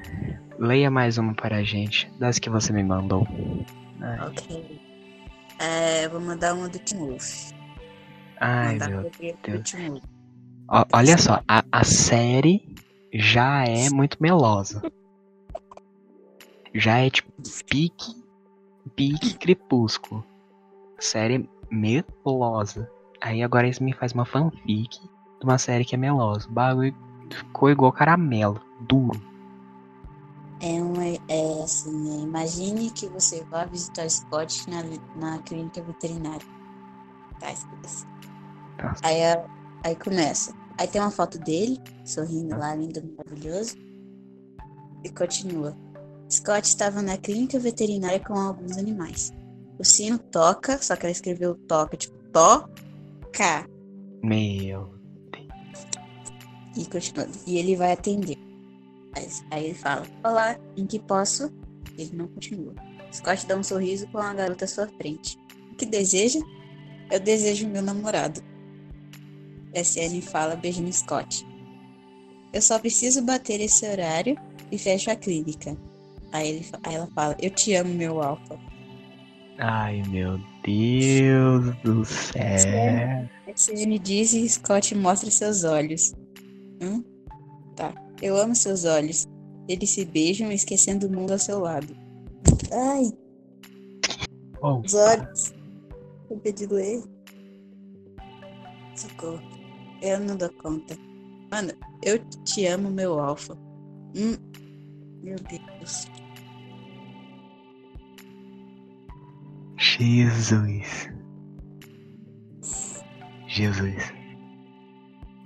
Leia 0.58 0.89
mais 0.89 1.17
uma 1.17 1.34
para 1.34 1.58
a 1.58 1.63
gente, 1.63 2.12
das 2.17 2.39
que 2.39 2.50
você 2.50 2.74
me 2.74 2.84
mandou. 2.84 3.28
Ai, 4.02 4.28
Ok. 4.28 4.82
É, 5.60 6.08
vou 6.10 6.19
mandar 6.19 6.54
uma 6.54 6.67
do 6.67 6.80
Tim 6.80 6.98
Wolf. 6.98 7.52
ai 8.41 8.78
meu 8.78 9.10
Deus. 9.43 10.02
Ó, 10.67 10.86
olha 10.91 11.17
só, 11.17 11.41
a, 11.48 11.63
a 11.71 11.84
série 11.84 12.67
já 13.13 13.63
é 13.63 13.89
muito 13.89 14.17
melosa. 14.19 14.82
Já 16.74 16.98
é 16.98 17.10
tipo 17.10 17.32
pique, 17.69 18.21
pique 18.95 19.38
crepúsculo. 19.38 20.26
Série 20.99 21.49
melosa. 21.71 22.89
Aí 23.21 23.43
agora 23.43 23.65
eles 23.65 23.79
me 23.79 23.93
faz 23.93 24.12
uma 24.13 24.25
fanfic 24.25 24.99
de 25.01 25.43
uma 25.43 25.58
série 25.58 25.86
que 25.86 25.95
é 25.95 25.97
melosa. 25.97 26.47
O 26.47 26.51
bagulho 26.51 26.95
ficou 27.31 27.69
igual 27.69 27.91
caramelo, 27.91 28.62
duro. 28.81 29.19
É 30.62 30.81
uma, 30.81 31.05
é 31.05 31.63
assim, 31.63 31.91
né? 31.91 32.23
imagine 32.23 32.89
que 32.89 33.08
você 33.08 33.43
vá 33.45 33.65
visitar 33.65 34.10
Scott 34.10 34.69
na, 34.69 34.84
na 35.15 35.39
clínica 35.39 35.81
veterinária. 35.81 36.45
Tá 37.39 37.51
escrito 37.51 37.86
assim. 37.86 38.08
Nossa. 38.81 39.01
Aí, 39.05 39.23
a- 39.23 39.45
aí 39.84 39.95
começa. 39.95 40.53
Aí 40.77 40.88
tem 40.88 41.01
uma 41.01 41.12
foto 41.12 41.38
dele, 41.39 41.77
sorrindo 42.05 42.58
lá, 42.58 42.73
lindo, 42.75 43.01
maravilhoso. 43.17 43.75
E 45.03 45.10
continua. 45.10 45.75
Scott 46.29 46.67
estava 46.67 47.01
na 47.01 47.17
clínica 47.17 47.60
veterinária 47.60 48.19
com 48.19 48.34
alguns 48.34 48.77
animais. 48.77 49.31
O 49.77 49.83
sino 49.83 50.17
toca, 50.17 50.77
só 50.81 50.95
que 50.95 51.05
ela 51.05 51.11
escreveu 51.11 51.55
toca, 51.67 51.97
tipo, 51.97 52.17
toca. 52.31 53.67
Meu. 54.23 54.93
E 56.77 56.85
continua. 56.85 57.27
E 57.45 57.57
ele 57.57 57.75
vai 57.75 57.91
atender. 57.91 58.38
Aí, 59.51 59.65
ele 59.65 59.73
fala: 59.73 60.05
Olá, 60.23 60.57
em 60.75 60.85
que 60.85 60.99
posso? 60.99 61.51
Ele 61.97 62.11
não 62.13 62.27
continua. 62.27 62.73
Scott 63.13 63.45
dá 63.47 63.55
um 63.55 63.63
sorriso 63.63 64.07
com 64.07 64.17
a 64.17 64.33
garota 64.33 64.65
à 64.65 64.67
sua 64.67 64.88
frente. 64.88 65.38
O 65.71 65.75
que 65.75 65.85
deseja? 65.85 66.39
Eu 67.09 67.19
desejo 67.19 67.67
meu 67.67 67.81
namorado. 67.81 68.41
SN 69.73 70.21
fala, 70.21 70.55
beijando 70.55 70.91
Scott. 70.91 71.45
Eu 72.51 72.61
só 72.61 72.79
preciso 72.79 73.21
bater 73.21 73.59
esse 73.61 73.85
horário 73.85 74.38
e 74.71 74.77
fecho 74.77 75.11
a 75.11 75.15
clínica. 75.15 75.77
Aí, 76.31 76.49
ele, 76.49 76.65
aí 76.83 76.95
ela 76.95 77.07
fala: 77.07 77.38
Eu 77.41 77.49
te 77.49 77.73
amo, 77.73 77.93
meu 77.93 78.21
alfa. 78.21 78.59
Ai 79.58 80.02
meu 80.10 80.39
Deus 80.63 81.76
do 81.84 82.04
céu. 82.06 83.30
SN 83.56 84.00
diz 84.02 84.34
e 84.34 84.48
Scott 84.50 84.94
mostra 84.96 85.32
seus 85.32 85.63
olhos. 85.63 86.13
Hum? 86.82 87.04
Tá. 87.76 87.94
Eu 88.22 88.38
amo 88.38 88.56
seus 88.56 88.84
olhos. 88.86 89.26
Eles 89.68 89.89
se 89.91 90.06
beijam, 90.06 90.52
esquecendo 90.52 91.08
o 91.08 91.12
mundo 91.12 91.32
ao 91.32 91.39
seu 91.39 91.60
lado. 91.60 91.96
Ai, 92.72 93.12
Oh, 94.62 94.82
os 94.84 94.96
olhos. 94.96 95.54
Eu 96.28 96.54
de 96.54 96.65
ler. 96.65 97.04
Socorro. 98.96 99.39
Eu 100.02 100.20
não 100.20 100.36
dou 100.36 100.50
conta. 100.54 100.98
Mano, 101.52 101.72
eu 102.04 102.18
te 102.44 102.65
amo, 102.65 102.89
meu 102.89 103.20
alfa. 103.20 103.56
Hum. 104.15 104.36
Meu 105.22 105.36
Deus. 105.36 106.08
Jesus. 109.97 111.10
Jesus. 113.47 114.13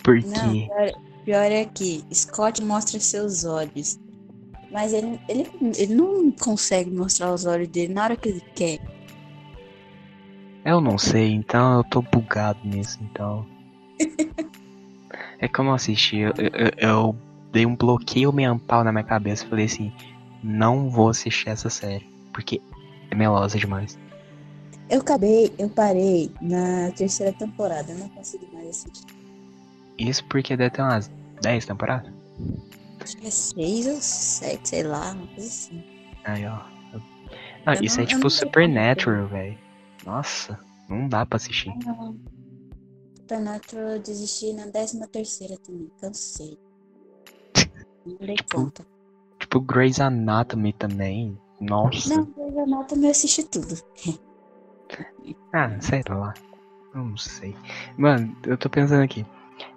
Por 0.03 0.23
Não, 0.23 0.51
quê? 0.51 0.67
pior, 0.67 0.91
pior 1.25 1.51
é 1.51 1.65
que 1.65 2.03
Scott 2.11 2.63
mostra 2.63 2.99
seus 2.99 3.45
olhos. 3.45 3.99
Mas 4.71 4.93
ele, 4.93 5.19
ele, 5.27 5.49
ele 5.77 5.95
não 5.95 6.31
consegue 6.31 6.89
mostrar 6.89 7.33
os 7.33 7.45
olhos 7.45 7.67
dele 7.67 7.93
na 7.93 8.03
hora 8.03 8.15
que 8.15 8.29
ele 8.29 8.41
quer. 8.55 8.79
Eu 10.65 10.81
não 10.81 10.97
sei, 10.97 11.31
então 11.31 11.77
eu 11.77 11.83
tô 11.83 12.01
bugado 12.01 12.59
nisso, 12.63 12.99
então. 13.03 13.45
é 15.39 15.47
que 15.47 15.59
eu 15.59 15.73
assisti, 15.73 16.17
eu, 16.17 16.33
eu, 16.37 16.71
eu 16.77 17.15
dei 17.51 17.65
um 17.65 17.75
bloqueio 17.75 18.31
mental 18.33 18.83
na 18.83 18.91
minha 18.91 19.03
cabeça. 19.03 19.47
Falei 19.47 19.65
assim, 19.65 19.91
não 20.43 20.89
vou 20.89 21.09
assistir 21.09 21.49
essa 21.49 21.69
série, 21.69 22.07
porque 22.33 22.61
é 23.09 23.15
melosa 23.15 23.57
demais. 23.57 23.97
Eu 24.89 25.01
acabei, 25.01 25.53
eu 25.59 25.69
parei 25.69 26.31
na 26.41 26.91
terceira 26.91 27.31
temporada, 27.33 27.91
eu 27.91 27.97
não 27.99 28.09
consegui 28.09 28.47
mais 28.53 28.69
assistir. 28.69 29.05
Isso 29.97 30.23
porque 30.25 30.57
deve 30.57 30.71
ter 30.71 30.81
umas 30.81 31.11
10 31.41 31.65
temporadas. 31.65 32.11
Acho 32.99 33.17
que 33.17 33.27
é 33.27 33.31
seis 33.31 33.87
ou 33.87 33.95
sete, 34.01 34.69
sei 34.69 34.83
lá, 34.83 35.11
uma 35.11 35.27
coisa 35.27 35.47
assim. 35.47 35.83
Aí, 36.23 36.45
ó. 36.45 36.59
Não, 37.65 37.73
Eu 37.75 37.83
isso 37.83 37.97
não- 37.97 38.03
é 38.03 38.07
tipo 38.07 38.29
Supernatural, 38.29 39.27
velho. 39.27 39.57
Nossa, 40.05 40.57
não 40.89 41.07
dá 41.07 41.25
pra 41.25 41.35
assistir. 41.37 41.71
Não. 41.85 42.15
Supernatural 43.17 43.89
eu 43.89 43.99
desisti 43.99 44.53
na 44.53 44.65
décima 44.65 45.07
terceira 45.07 45.55
também, 45.57 45.89
cansei. 46.01 46.57
Não 48.05 48.15
dei 48.21 48.35
Tipo, 48.35 48.55
conta. 48.55 48.85
Tipo 49.39 49.59
Grey's 49.61 49.99
Anatomy 49.99 50.73
também. 50.73 51.37
Nossa. 51.61 52.15
Não, 52.15 52.25
Grey's 52.25 52.57
Anatomy 52.57 53.05
eu 53.05 53.11
assisti 53.11 53.43
tudo. 53.43 53.75
Ah, 55.53 55.69
sei 55.81 56.01
lá. 56.07 56.33
Não 56.93 57.15
sei. 57.17 57.55
Mano, 57.97 58.35
eu 58.43 58.57
tô 58.57 58.69
pensando 58.69 59.03
aqui. 59.03 59.25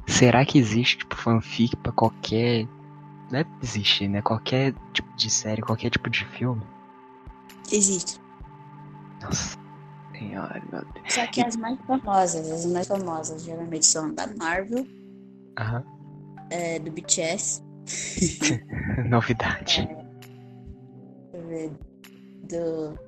Será 0.06 0.44
que 0.44 0.58
existe, 0.58 0.98
tipo, 0.98 1.16
fanfic 1.16 1.76
pra 1.76 1.92
qualquer. 1.92 2.66
Não 3.30 3.40
é 3.40 3.46
existir, 3.62 4.08
né? 4.08 4.22
Qualquer 4.22 4.74
tipo 4.92 5.08
de 5.16 5.30
série, 5.30 5.62
qualquer 5.62 5.90
tipo 5.90 6.08
de 6.10 6.24
filme? 6.26 6.62
Existe. 7.70 8.20
Nossa. 9.22 9.58
Senhora, 10.18 10.62
meu 10.70 10.84
Deus. 10.92 11.14
Só 11.14 11.26
que 11.26 11.40
as 11.42 11.56
mais 11.56 11.78
famosas, 11.86 12.50
as 12.50 12.66
mais 12.66 12.86
famosas 12.86 13.42
geralmente 13.44 13.86
são 13.86 14.14
da 14.14 14.26
Marvel, 14.26 14.86
Aham. 15.58 15.82
é, 16.50 16.78
do 16.78 16.90
BTS, 16.92 17.62
Novidade. 19.08 19.88
deixa 19.88 20.12
eu 21.32 21.46
ver, 21.48 21.70
do, 22.44 22.92
do 22.92 22.98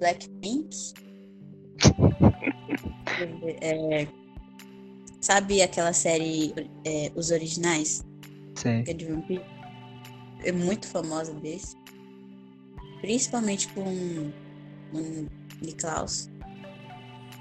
Blackpink. 0.00 0.94
É, 3.60 4.06
sabe 5.20 5.60
aquela 5.60 5.92
série 5.92 6.54
é, 6.86 7.12
Os 7.14 7.30
Originais? 7.30 8.02
Que 8.82 8.90
é 8.92 8.94
de 8.94 9.04
vampiro? 9.04 9.44
É 10.42 10.52
muito 10.52 10.88
famosa 10.88 11.34
desse. 11.34 11.76
Principalmente 13.02 13.68
com 13.74 13.82
o 13.82 15.26
Niklaus. 15.60 16.30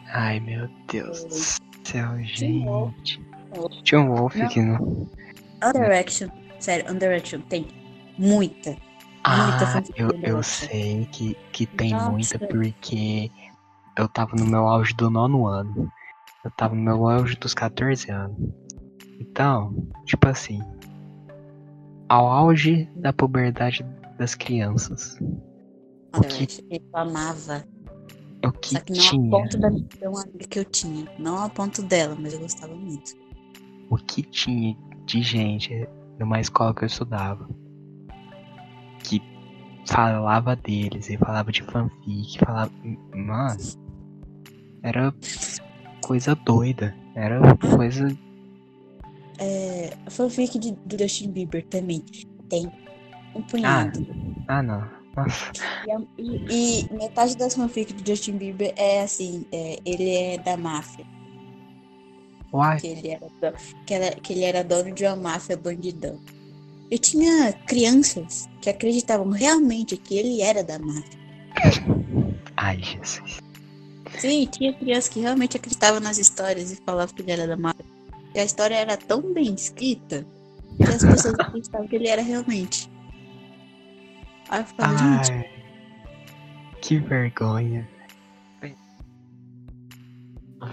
Ai, 0.08 0.42
meu 0.42 0.68
Deus 0.92 1.24
do 1.24 1.36
céu, 1.88 2.10
Wolf. 2.66 2.94
gente. 2.96 3.22
Tinha 3.84 4.02
um 4.02 4.16
Wolf 4.16 4.36
Não. 4.36 4.48
One 5.64 5.74
Direction, 5.74 6.30
sério, 6.60 6.90
One 6.90 7.00
Direction 7.00 7.40
tem 7.42 7.68
muita. 8.18 8.76
Ah, 9.32 9.84
eu, 9.96 10.10
eu 10.24 10.42
sei 10.42 11.06
que, 11.06 11.36
que 11.52 11.68
tem 11.68 11.94
Nossa. 11.94 12.10
muita 12.10 12.40
porque 12.40 13.30
eu 13.96 14.08
tava 14.08 14.36
no 14.36 14.46
meu 14.46 14.68
auge 14.68 14.96
do 14.96 15.08
nono 15.10 15.46
ano. 15.46 15.92
Eu 16.44 16.50
tava 16.52 16.74
no 16.74 16.82
meu 16.82 17.08
auge 17.08 17.36
dos 17.36 17.54
14 17.54 18.10
anos. 18.10 18.38
Então, 19.20 19.88
tipo 20.06 20.28
assim, 20.28 20.60
ao 22.08 22.26
auge 22.28 22.90
da 22.96 23.14
puberdade 23.14 23.86
das 24.18 24.34
crianças, 24.34 25.16
One 26.16 26.48
que-. 26.48 26.64
Eu 26.72 26.82
amava. 26.94 27.64
o 28.44 28.52
que 28.52 28.70
Só 28.70 28.80
que 28.80 28.94
não 28.94 29.00
a 29.00 29.04
tinha, 29.04 29.30
ponto 29.30 29.58
da 29.60 29.68
amiga 29.68 30.48
que 30.50 30.60
eu 30.60 30.66
tinha. 30.66 31.06
Não 31.20 31.44
a 31.44 31.50
ponto 31.50 31.84
dela, 31.84 32.18
mas 32.20 32.34
eu 32.34 32.40
gostava 32.40 32.76
muito. 32.76 33.12
o 33.92 33.98
que 33.98 34.24
tinha 34.24 34.76
de 35.06 35.22
gente 35.22 35.88
numa 36.20 36.40
escola 36.40 36.74
que 36.74 36.84
eu 36.84 36.88
estudava 36.88 37.48
que 39.10 39.22
falava 39.86 40.56
deles 40.56 41.10
e 41.10 41.18
falava 41.18 41.52
de 41.52 41.64
fanfic, 41.64 42.38
falava, 42.40 42.72
mano, 43.16 43.60
era 44.84 45.14
coisa 46.06 46.36
doida, 46.36 46.96
era 47.16 47.40
coisa 47.76 48.08
É, 49.40 49.94
fanfic 50.10 50.60
de, 50.60 50.72
do 50.72 50.98
Justin 51.02 51.32
Bieber 51.32 51.66
também 51.66 52.04
tem 52.50 52.72
um 53.36 53.42
punhado. 53.42 54.06
Ah, 54.48 54.62
não. 54.62 55.00
Nossa. 55.16 55.52
E, 56.18 56.82
e- 56.82 56.94
metade 56.94 57.36
das 57.36 57.56
fanfics 57.56 57.94
do 57.94 58.08
Justin 58.08 58.38
Bieber 58.38 58.74
é 58.76 59.02
assim, 59.02 59.46
é, 59.52 59.80
ele 59.86 60.10
é 60.10 60.38
da 60.38 60.56
máfia. 60.56 61.06
Uai. 62.54 62.80
Que 62.80 62.88
ele, 62.88 63.10
era 63.10 63.54
que, 63.86 64.22
que 64.22 64.34
ele 64.34 64.44
era 64.44 64.64
dono 64.64 64.94
de 64.94 65.06
uma 65.06 65.16
máfia 65.16 65.58
bandidão. 65.58 66.20
Eu 66.92 66.98
tinha 66.98 67.54
crianças 67.68 68.50
que 68.62 68.70
acreditavam 68.70 69.30
realmente 69.30 69.96
que 69.96 70.18
ele 70.18 70.42
era 70.42 70.64
da 70.64 70.80
máfia. 70.80 71.20
Ai, 72.58 72.82
Jesus. 72.82 73.40
Sim, 74.18 74.48
tinha 74.48 74.74
crianças 74.74 75.08
que 75.10 75.20
realmente 75.20 75.56
acreditavam 75.56 76.00
nas 76.00 76.18
histórias 76.18 76.72
e 76.72 76.76
falavam 76.78 77.14
que 77.14 77.22
ele 77.22 77.32
era 77.32 77.48
da 77.48 77.56
máfia. 77.56 77.86
E 78.34 78.40
a 78.40 78.44
história 78.44 78.76
era 78.76 78.98
tão 78.98 79.22
bem 79.34 79.54
escrita 79.54 80.26
que 80.78 80.84
as 80.84 81.04
pessoas 81.04 81.36
acreditavam 81.40 81.88
que 81.88 81.96
ele 81.96 82.08
era 82.08 82.22
realmente. 82.22 82.90
Aí 84.50 84.62
eu 84.62 84.66
ficava, 84.66 84.98
gente, 84.98 85.32
Ai. 85.32 85.50
Que 86.82 86.98
vergonha. 86.98 87.88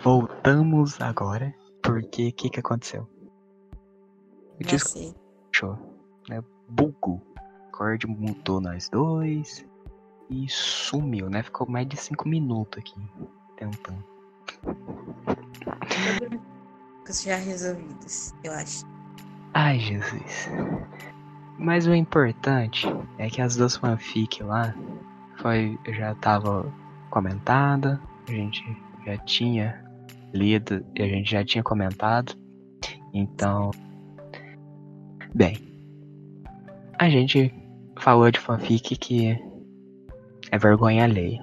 Voltamos 0.03 1.01
agora, 1.01 1.55
porque 1.83 2.29
o 2.29 2.33
que, 2.33 2.51
que 2.51 2.61
aconteceu? 2.61 3.09
Não 4.59 4.67
disco 4.67 4.89
sei. 4.91 5.09
né? 5.09 5.15
Bugou. 6.69 7.23
Cord 7.73 8.07
mutou 8.07 8.61
nós 8.61 8.89
dois 8.89 9.67
e 10.31 10.49
sumiu, 10.49 11.29
né? 11.29 11.43
Ficou 11.43 11.69
mais 11.69 11.87
de 11.89 11.97
5 11.97 12.29
minutos 12.29 12.79
aqui 12.79 12.95
tentando. 13.57 14.05
Já 17.09 17.37
resolvidas, 17.37 18.35
eu 18.43 18.53
acho. 18.53 18.85
Ai, 19.55 19.79
Jesus. 19.79 20.49
Mas 21.59 21.87
o 21.87 21.95
importante 21.95 22.87
é 23.19 23.31
que 23.31 23.41
as 23.41 23.57
duas 23.57 23.77
fanfic 23.77 24.43
lá 24.43 24.75
foi 25.37 25.79
já 25.89 26.15
tava 26.17 26.71
comentada, 27.11 28.01
a 28.29 28.31
gente 28.31 28.63
já 29.07 29.17
tinha 29.19 29.85
lido 30.35 30.85
e 30.95 31.03
a 31.03 31.09
gente 31.09 31.31
já 31.31 31.45
tinha 31.45 31.63
comentado. 31.63 32.35
Então, 33.15 33.71
bem, 35.35 35.66
a 36.99 37.09
gente 37.09 37.53
falou 37.99 38.31
de 38.31 38.39
fanfic 38.41 38.97
que 38.97 39.39
é 40.51 40.59
vergonha 40.59 41.05
alheia. 41.05 41.43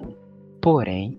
Porém, 0.60 1.18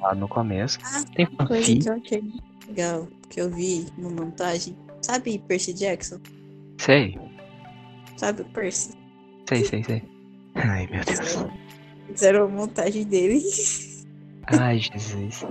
lá 0.00 0.14
no 0.14 0.28
começo, 0.28 0.78
Ah, 0.84 1.02
tem 1.14 1.26
uma 1.38 1.46
coisa 1.46 1.64
fanfic, 1.66 1.82
que 1.82 1.88
eu 1.88 1.94
achei 1.94 2.20
muito 2.22 2.44
legal, 2.68 3.08
que 3.30 3.40
eu 3.40 3.50
vi 3.50 3.86
uma 3.98 4.10
montagem. 4.10 4.76
Sabe 5.02 5.38
Percy 5.48 5.72
Jackson? 5.74 6.20
sei, 6.78 7.18
Sabe 8.16 8.42
o 8.42 8.44
Percy? 8.46 8.92
sei, 9.48 9.64
sei, 9.64 9.82
sei. 9.82 10.02
Ai, 10.54 10.86
meu 10.88 11.04
Deus. 11.04 11.44
Fizeram 12.06 12.46
uma 12.46 12.56
montagem 12.60 13.04
dele. 13.04 13.42
Ai, 14.46 14.78
Jesus. 14.78 15.44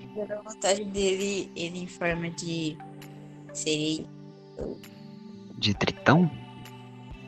Fizeram 0.00 0.40
uma 0.40 0.52
montagem 0.52 0.88
dele, 0.88 1.50
ele 1.54 1.80
em 1.80 1.86
forma 1.86 2.30
de 2.30 2.76
sereia. 3.52 4.04
De 5.58 5.74
tritão? 5.74 6.28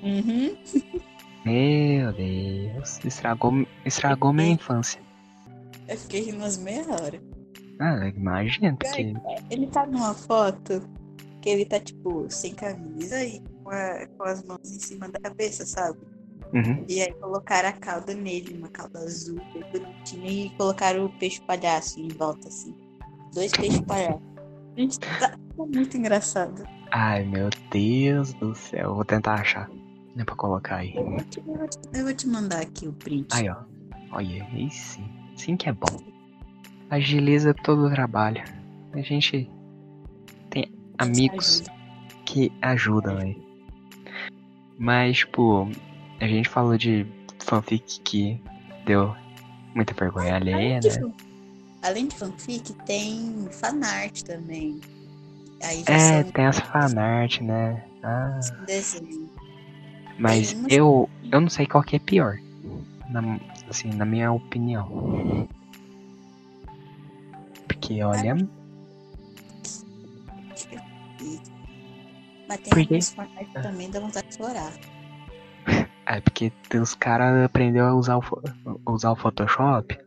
Uhum. 0.02 0.56
Meu 1.44 2.12
Deus, 2.12 3.04
estragou, 3.04 3.66
estragou 3.84 4.32
minha 4.32 4.50
infância. 4.52 5.00
Eu 5.86 5.96
fiquei 5.96 6.22
rindo 6.24 6.38
umas 6.38 6.58
meia 6.58 6.84
hora. 6.90 7.20
Ah, 7.80 8.08
imagina, 8.08 8.76
porque. 8.76 9.14
Ele 9.50 9.66
tá 9.68 9.86
numa 9.86 10.12
foto 10.14 10.82
que 11.40 11.48
ele 11.48 11.64
tá, 11.64 11.78
tipo, 11.80 12.26
sem 12.28 12.54
camisa 12.54 13.24
e 13.24 13.40
com, 13.62 13.70
a- 13.70 14.06
com 14.16 14.24
as 14.24 14.42
mãos 14.44 14.58
em 14.64 14.78
cima 14.80 15.08
da 15.08 15.18
cabeça, 15.20 15.64
sabe? 15.64 15.98
Uhum. 16.52 16.84
E 16.88 17.00
aí 17.02 17.12
colocaram 17.14 17.68
a 17.68 17.72
cauda 17.72 18.14
nele, 18.14 18.56
uma 18.58 18.68
cauda 18.68 18.98
azul, 19.00 19.38
bem 19.54 19.62
bonitinha, 19.72 20.30
e 20.30 20.50
colocaram 20.56 21.04
o 21.06 21.08
peixe 21.18 21.40
palhaço 21.42 22.00
em 22.00 22.08
volta, 22.08 22.48
assim. 22.48 22.74
Dois 23.32 23.52
peixes 23.52 23.80
parados. 23.82 24.20
Gente, 24.76 24.98
tá, 24.98 25.30
tá 25.30 25.36
muito 25.56 25.96
engraçado. 25.96 26.64
Ai, 26.90 27.24
meu 27.24 27.48
Deus 27.70 28.32
do 28.34 28.54
céu. 28.54 28.94
Vou 28.94 29.04
tentar 29.04 29.34
achar. 29.34 29.70
Não 30.18 30.22
é 30.22 30.24
pra 30.24 30.34
colocar 30.34 30.78
aí. 30.78 30.96
Eu 30.96 31.04
vou 31.04 31.20
te, 31.20 31.40
eu 31.94 32.04
vou 32.04 32.32
mandar 32.32 32.60
aqui 32.60 32.88
o 32.88 32.92
print. 32.92 33.32
Aí, 33.32 33.48
ó. 33.48 33.54
Olha, 34.10 34.44
aí 34.52 34.68
sim. 34.68 35.08
Sim 35.36 35.56
que 35.56 35.68
é 35.68 35.72
bom. 35.72 35.96
Agiliza 36.90 37.54
todo 37.54 37.86
o 37.86 37.90
trabalho. 37.90 38.42
A 38.94 39.00
gente 39.00 39.48
tem 40.50 40.72
amigos 40.98 41.60
Ajuda. 41.60 41.72
que 42.24 42.52
ajudam 42.60 43.16
aí. 43.16 43.40
Mas, 44.76 45.18
tipo, 45.18 45.70
a 46.20 46.26
gente 46.26 46.48
falou 46.48 46.76
de 46.76 47.06
fanfic 47.38 48.00
que 48.00 48.42
deu 48.84 49.14
muita 49.72 49.94
vergonha 49.94 50.34
alheia, 50.34 50.80
de 50.80 51.00
né? 51.00 51.12
Além 51.80 52.08
de 52.08 52.16
fanfic, 52.16 52.72
tem 52.86 53.48
fanart 53.52 54.22
também. 54.22 54.80
É, 55.60 56.24
tem 56.24 56.46
as 56.46 56.58
fanart, 56.58 57.40
né? 57.40 57.84
Ah, 58.02 58.40
desenhos. 58.66 59.37
Mas 60.18 60.56
eu, 60.68 61.08
eu 61.30 61.40
não 61.40 61.48
sei 61.48 61.66
qual 61.66 61.82
que 61.82 61.96
é 61.96 61.98
pior. 61.98 62.38
Na, 63.10 63.40
assim, 63.68 63.88
na 63.88 64.04
minha 64.04 64.32
opinião. 64.32 65.48
Porque, 67.66 68.02
olha, 68.02 68.36
Mas 72.48 72.60
tem 72.60 72.70
Por 72.70 72.86
quê? 72.86 72.94
alguns 72.94 73.52
também 73.62 73.90
dá 73.90 74.00
vontade 74.00 74.28
de 74.28 74.36
chorar. 74.36 74.72
é 76.06 76.20
porque 76.20 76.50
os 76.80 76.94
caras 76.94 77.44
aprendeu 77.44 77.84
a 77.84 77.94
usar 77.94 78.16
o, 78.16 78.22
usar 78.90 79.12
o 79.12 79.16
Photoshop. 79.16 79.98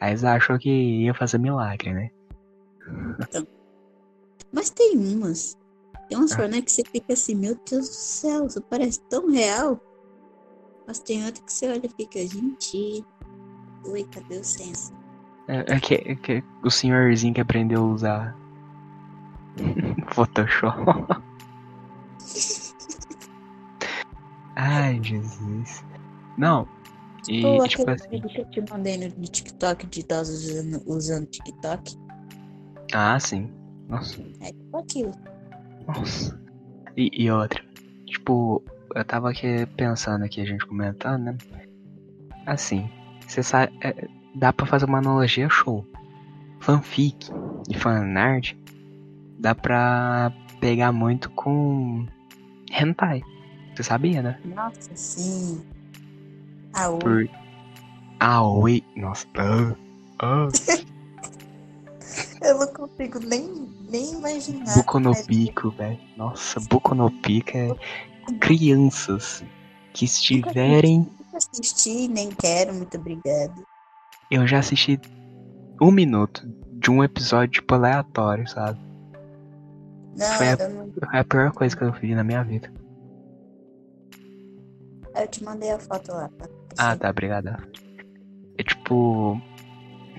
Aí 0.00 0.10
eles 0.10 0.24
achou 0.24 0.58
que 0.58 0.70
ia 0.70 1.14
fazer 1.14 1.38
milagre, 1.38 1.92
né? 1.92 2.10
Mas 4.52 4.70
tem 4.70 4.96
umas. 4.96 5.56
Tem 6.08 6.16
umas 6.16 6.32
Ah. 6.32 6.48
que 6.62 6.72
você 6.72 6.82
fica 6.90 7.12
assim, 7.12 7.34
meu 7.34 7.58
Deus 7.68 7.88
do 7.88 7.94
céu, 7.94 8.46
isso 8.46 8.60
parece 8.62 9.00
tão 9.02 9.30
real. 9.30 9.80
Mas 10.86 10.98
tem 11.00 11.24
outra 11.24 11.42
que 11.42 11.52
você 11.52 11.68
olha 11.68 11.84
e 11.84 11.88
fica, 11.88 12.18
gente. 12.26 13.04
Ui, 13.84 14.04
cadê 14.04 14.38
o 14.38 14.44
senso? 14.44 14.92
É, 15.46 15.74
é 15.74 15.80
que, 15.80 15.94
é 15.94 16.14
que 16.14 16.42
o 16.62 16.70
senhorzinho 16.70 17.34
que 17.34 17.40
aprendeu 17.40 17.82
a 17.82 17.86
usar 17.86 18.36
Photoshop. 20.12 20.76
Ai, 24.56 24.98
Jesus. 25.02 25.84
Não. 26.36 26.66
E, 27.28 27.42
Pô, 27.42 27.66
tipo 27.68 27.90
assim. 27.90 28.08
que 28.08 28.40
eu 28.40 28.50
te 28.50 28.70
mandei 28.70 28.96
no 28.96 29.14
no 29.16 29.24
TikTok 29.24 29.86
de 29.86 30.00
idosos 30.00 30.44
usando, 30.48 30.82
usando 30.86 31.26
TikTok. 31.26 31.96
Ah, 32.94 33.18
sim. 33.20 33.52
Nossa. 33.88 34.20
É 34.40 34.46
tipo 34.52 34.78
aquilo. 34.78 35.12
Nossa. 35.88 36.38
E, 36.96 37.10
e 37.12 37.30
outra. 37.30 37.64
Tipo, 38.06 38.62
eu 38.94 39.04
tava 39.04 39.30
aqui 39.30 39.66
pensando 39.76 40.24
aqui, 40.24 40.40
a 40.40 40.44
gente 40.44 40.66
comentando, 40.66 41.24
né? 41.24 41.38
Assim, 42.46 42.88
você 43.26 43.42
sabe. 43.42 43.72
é, 43.82 44.08
dá 44.34 44.52
pra 44.52 44.66
fazer 44.66 44.84
uma 44.84 44.98
analogia 44.98 45.48
show. 45.48 45.84
Fanfic 46.60 47.30
e 47.68 47.74
fanart 47.74 48.54
dá 49.38 49.54
pra 49.54 50.32
pegar 50.60 50.92
muito 50.92 51.30
com 51.30 52.06
hentai. 52.70 53.22
Você 53.74 53.82
sabia, 53.82 54.20
né? 54.22 54.40
Nossa, 54.44 54.94
sim. 54.94 55.62
Ah, 56.74 56.90
o 56.90 56.98
Por. 56.98 57.28
Aoi. 58.20 58.82
Nossa. 58.96 59.26
Ah, 59.36 59.74
ah. 60.20 60.48
Eu 62.42 62.58
não 62.58 62.66
consigo 62.72 63.20
nem, 63.20 63.68
nem 63.88 64.12
imaginar. 64.12 64.74
Boku 64.74 65.00
no 65.00 65.12
Pico, 65.26 65.70
velho. 65.70 65.98
Nossa, 66.16 66.60
Boku 66.60 66.94
no 66.94 67.10
Pico 67.10 67.50
é 67.56 67.68
crianças 68.40 69.42
que 69.92 70.04
estiverem. 70.04 70.98
Nunca 71.00 71.38
assisti, 71.38 72.08
nem 72.08 72.30
quero, 72.30 72.74
muito 72.74 72.96
obrigada. 72.96 73.54
Eu 74.30 74.46
já 74.46 74.58
assisti 74.58 75.00
um 75.80 75.90
minuto 75.90 76.42
de 76.72 76.90
um 76.90 77.02
episódio 77.02 77.52
tipo 77.60 77.74
aleatório, 77.74 78.46
sabe? 78.48 78.78
Não, 80.16 80.26
Foi 80.36 80.48
a- 80.48 80.56
eu 80.58 80.68
não. 80.70 80.92
É 81.12 81.18
a 81.20 81.24
pior 81.24 81.52
coisa 81.52 81.76
que 81.76 81.82
eu 81.84 81.92
vi 81.92 82.14
na 82.14 82.24
minha 82.24 82.42
vida. 82.42 82.70
Eu 85.14 85.26
te 85.26 85.42
mandei 85.42 85.70
a 85.70 85.78
foto 85.78 86.12
lá. 86.12 86.28
Tá? 86.38 86.48
Ah, 86.76 86.96
tá, 86.96 87.10
obrigado. 87.10 87.48
É 88.58 88.62
tipo. 88.62 89.40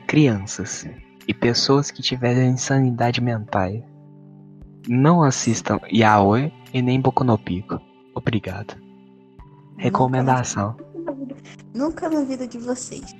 Crianças 0.07 0.85
e 1.29 1.33
pessoas 1.33 1.91
que 1.91 2.01
tiverem 2.01 2.49
insanidade 2.49 3.21
mental. 3.21 3.69
Não 4.87 5.21
assistam 5.21 5.79
Yaoi 5.93 6.51
e 6.73 6.81
nem 6.81 6.99
Boku 6.99 7.23
no 7.23 7.37
Pico. 7.37 7.79
Obrigado. 8.15 8.75
Recomendação. 9.77 10.75
Nunca 11.71 12.09
na 12.09 12.23
vida- 12.23 12.47
de 12.47 12.57
vocês. 12.57 13.15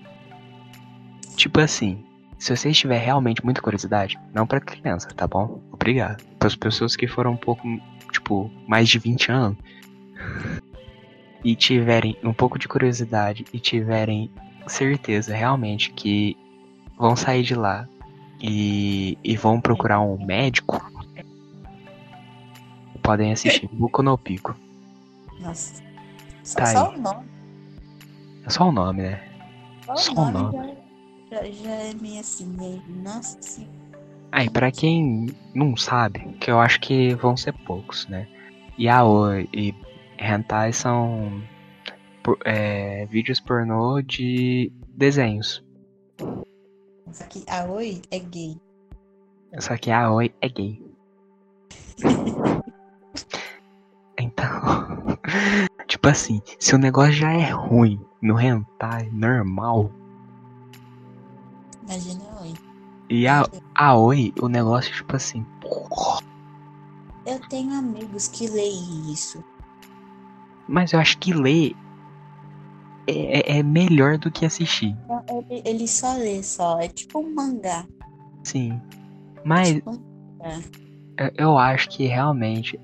Tipo 1.36 1.60
assim, 1.60 2.04
se 2.40 2.58
você 2.58 2.72
tiver 2.72 2.98
realmente 2.98 3.46
muita 3.46 3.62
curiosidade, 3.62 4.20
não 4.34 4.48
pra 4.48 4.60
criança, 4.60 5.10
tá 5.10 5.28
bom? 5.28 5.62
Obrigado. 5.72 6.24
Para 6.40 6.48
as 6.48 6.56
pessoas 6.56 6.96
que 6.96 7.08
foram 7.08 7.34
um 7.34 7.38
pouco, 7.38 7.62
tipo, 8.12 8.50
mais 8.68 8.90
de 8.90 8.98
20 8.98 9.32
anos 9.32 9.58
e 11.46 11.56
tiverem 11.56 12.18
um 12.24 12.34
pouco 12.34 12.58
de 12.58 12.68
curiosidade 12.68 13.46
e 13.54 13.60
tiverem 13.60 14.32
certeza 14.66 15.32
realmente 15.36 15.92
que 15.92 16.36
vão 16.98 17.16
sair 17.16 17.44
de 17.44 17.54
lá 17.54 17.88
e, 18.42 19.18
e 19.24 19.36
vão 19.36 19.60
procurar 19.62 20.00
um 20.02 20.24
médico, 20.26 20.82
podem 23.02 23.32
assistir 23.32 23.68
Boku 23.74 24.04
no 24.04 24.18
Pico. 24.18 24.56
Nossa. 25.40 25.82
Tá 26.56 26.66
só 26.66 26.90
aí. 26.92 26.98
o 26.98 27.02
nome. 27.02 27.26
É 28.46 28.50
só 28.50 28.68
o 28.68 28.72
nome, 28.72 29.02
né? 29.04 29.24
Só, 29.86 29.96
Só 29.96 30.14
o 30.14 30.28
o 30.28 30.32
nome 30.32 30.78
já, 31.32 31.44
já, 31.44 31.70
é 31.72 31.94
meio 31.94 32.20
assim, 32.20 32.46
meio. 32.48 32.82
Nossa 33.04 33.42
senhora. 33.42 33.74
Aí, 34.32 34.50
pra 34.50 34.72
quem 34.72 35.28
não 35.56 35.76
sabe, 35.76 36.20
que 36.40 36.52
eu 36.52 36.60
acho 36.60 36.80
que 36.80 37.16
vão 37.16 37.36
ser 37.36 37.54
poucos, 37.66 38.08
né? 38.08 38.28
Yaoi 38.80 39.50
e 39.54 39.74
Hentai 40.20 40.72
são 40.72 41.42
por- 42.24 42.38
é, 42.46 43.06
vídeos 43.08 43.40
pornô 43.40 44.02
de 44.02 44.72
desenhos. 44.96 45.64
Só 47.14 47.24
que 47.26 47.44
a 47.48 47.66
Oi 47.66 48.02
é 48.12 48.20
gay. 48.20 48.58
Só 49.60 49.76
que 49.78 49.90
Yaoi 49.90 50.34
é 50.42 50.50
gay. 50.50 50.84
Então, 54.22 54.48
tipo 55.88 56.08
assim, 56.10 56.42
se 56.60 56.76
o 56.76 56.78
negócio 56.78 57.14
já 57.14 57.32
é 57.32 57.50
ruim 57.50 58.00
no 58.22 58.38
Hentai 58.40 59.10
normal, 59.14 59.90
Imagina 61.84 62.24
a 62.38 62.42
Oi. 62.42 62.54
e 63.10 63.28
a 63.28 63.46
Aoi, 63.76 64.34
o 64.42 64.50
negócio, 64.50 64.94
tipo 64.94 65.16
assim, 65.16 65.46
Eu 67.26 67.40
tenho 67.48 67.74
amigos 67.74 68.28
que 68.28 68.48
leem 68.48 69.10
isso. 69.12 69.42
mas 70.68 70.92
eu 70.92 71.00
acho 71.00 71.18
que 71.18 71.34
ler 71.34 71.74
é, 73.10 73.40
é- 73.40 73.60
é 73.60 73.64
melhor 73.64 74.18
do 74.18 74.32
que 74.32 74.46
assistir. 74.46 74.96
Ele, 75.50 75.62
ele 75.66 75.88
só 75.88 76.14
lê 76.16 76.42
só. 76.44 76.80
É 76.80 76.88
tipo 76.88 77.20
um 77.20 77.34
mangá. 77.34 77.86
Sim. 78.44 78.80
É 79.38 79.42
Mas 79.44 79.76
tipo 79.76 79.92
um- 79.92 80.04
eu- 81.18 81.32
eu 81.38 81.58
acho 81.58 81.90
que 81.90 82.06
realmente 82.06 82.80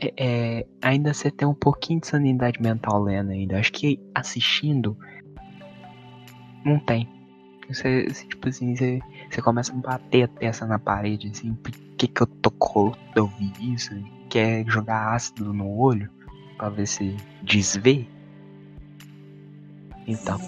é, 0.00 0.12
é, 0.16 0.66
ainda 0.82 1.14
você 1.14 1.30
tem 1.30 1.46
um 1.46 1.54
pouquinho 1.54 2.00
de 2.00 2.06
sanidade 2.06 2.60
mental 2.60 3.02
lendo 3.02 3.30
ainda. 3.30 3.58
Acho 3.58 3.72
que 3.72 3.98
assistindo 4.14 4.96
não 6.64 6.78
tem. 6.78 7.08
Você, 7.68 8.06
você, 8.08 8.26
tipo 8.26 8.48
assim, 8.48 8.76
você, 8.76 9.00
você 9.30 9.40
começa 9.40 9.72
a 9.72 9.76
bater 9.76 10.24
a 10.24 10.28
testa 10.28 10.66
na 10.66 10.78
parede, 10.78 11.30
assim, 11.32 11.54
por 11.54 11.72
que, 11.96 12.08
que 12.08 12.20
eu 12.22 12.26
tô 12.26 12.52
eu 13.14 13.26
vi 13.26 13.52
isso? 13.72 13.94
Quer 14.28 14.64
jogar 14.66 15.14
ácido 15.14 15.52
no 15.54 15.78
olho 15.78 16.10
pra 16.58 16.68
ver 16.68 16.86
se 16.86 17.16
desvê? 17.42 18.06
Então, 20.06 20.38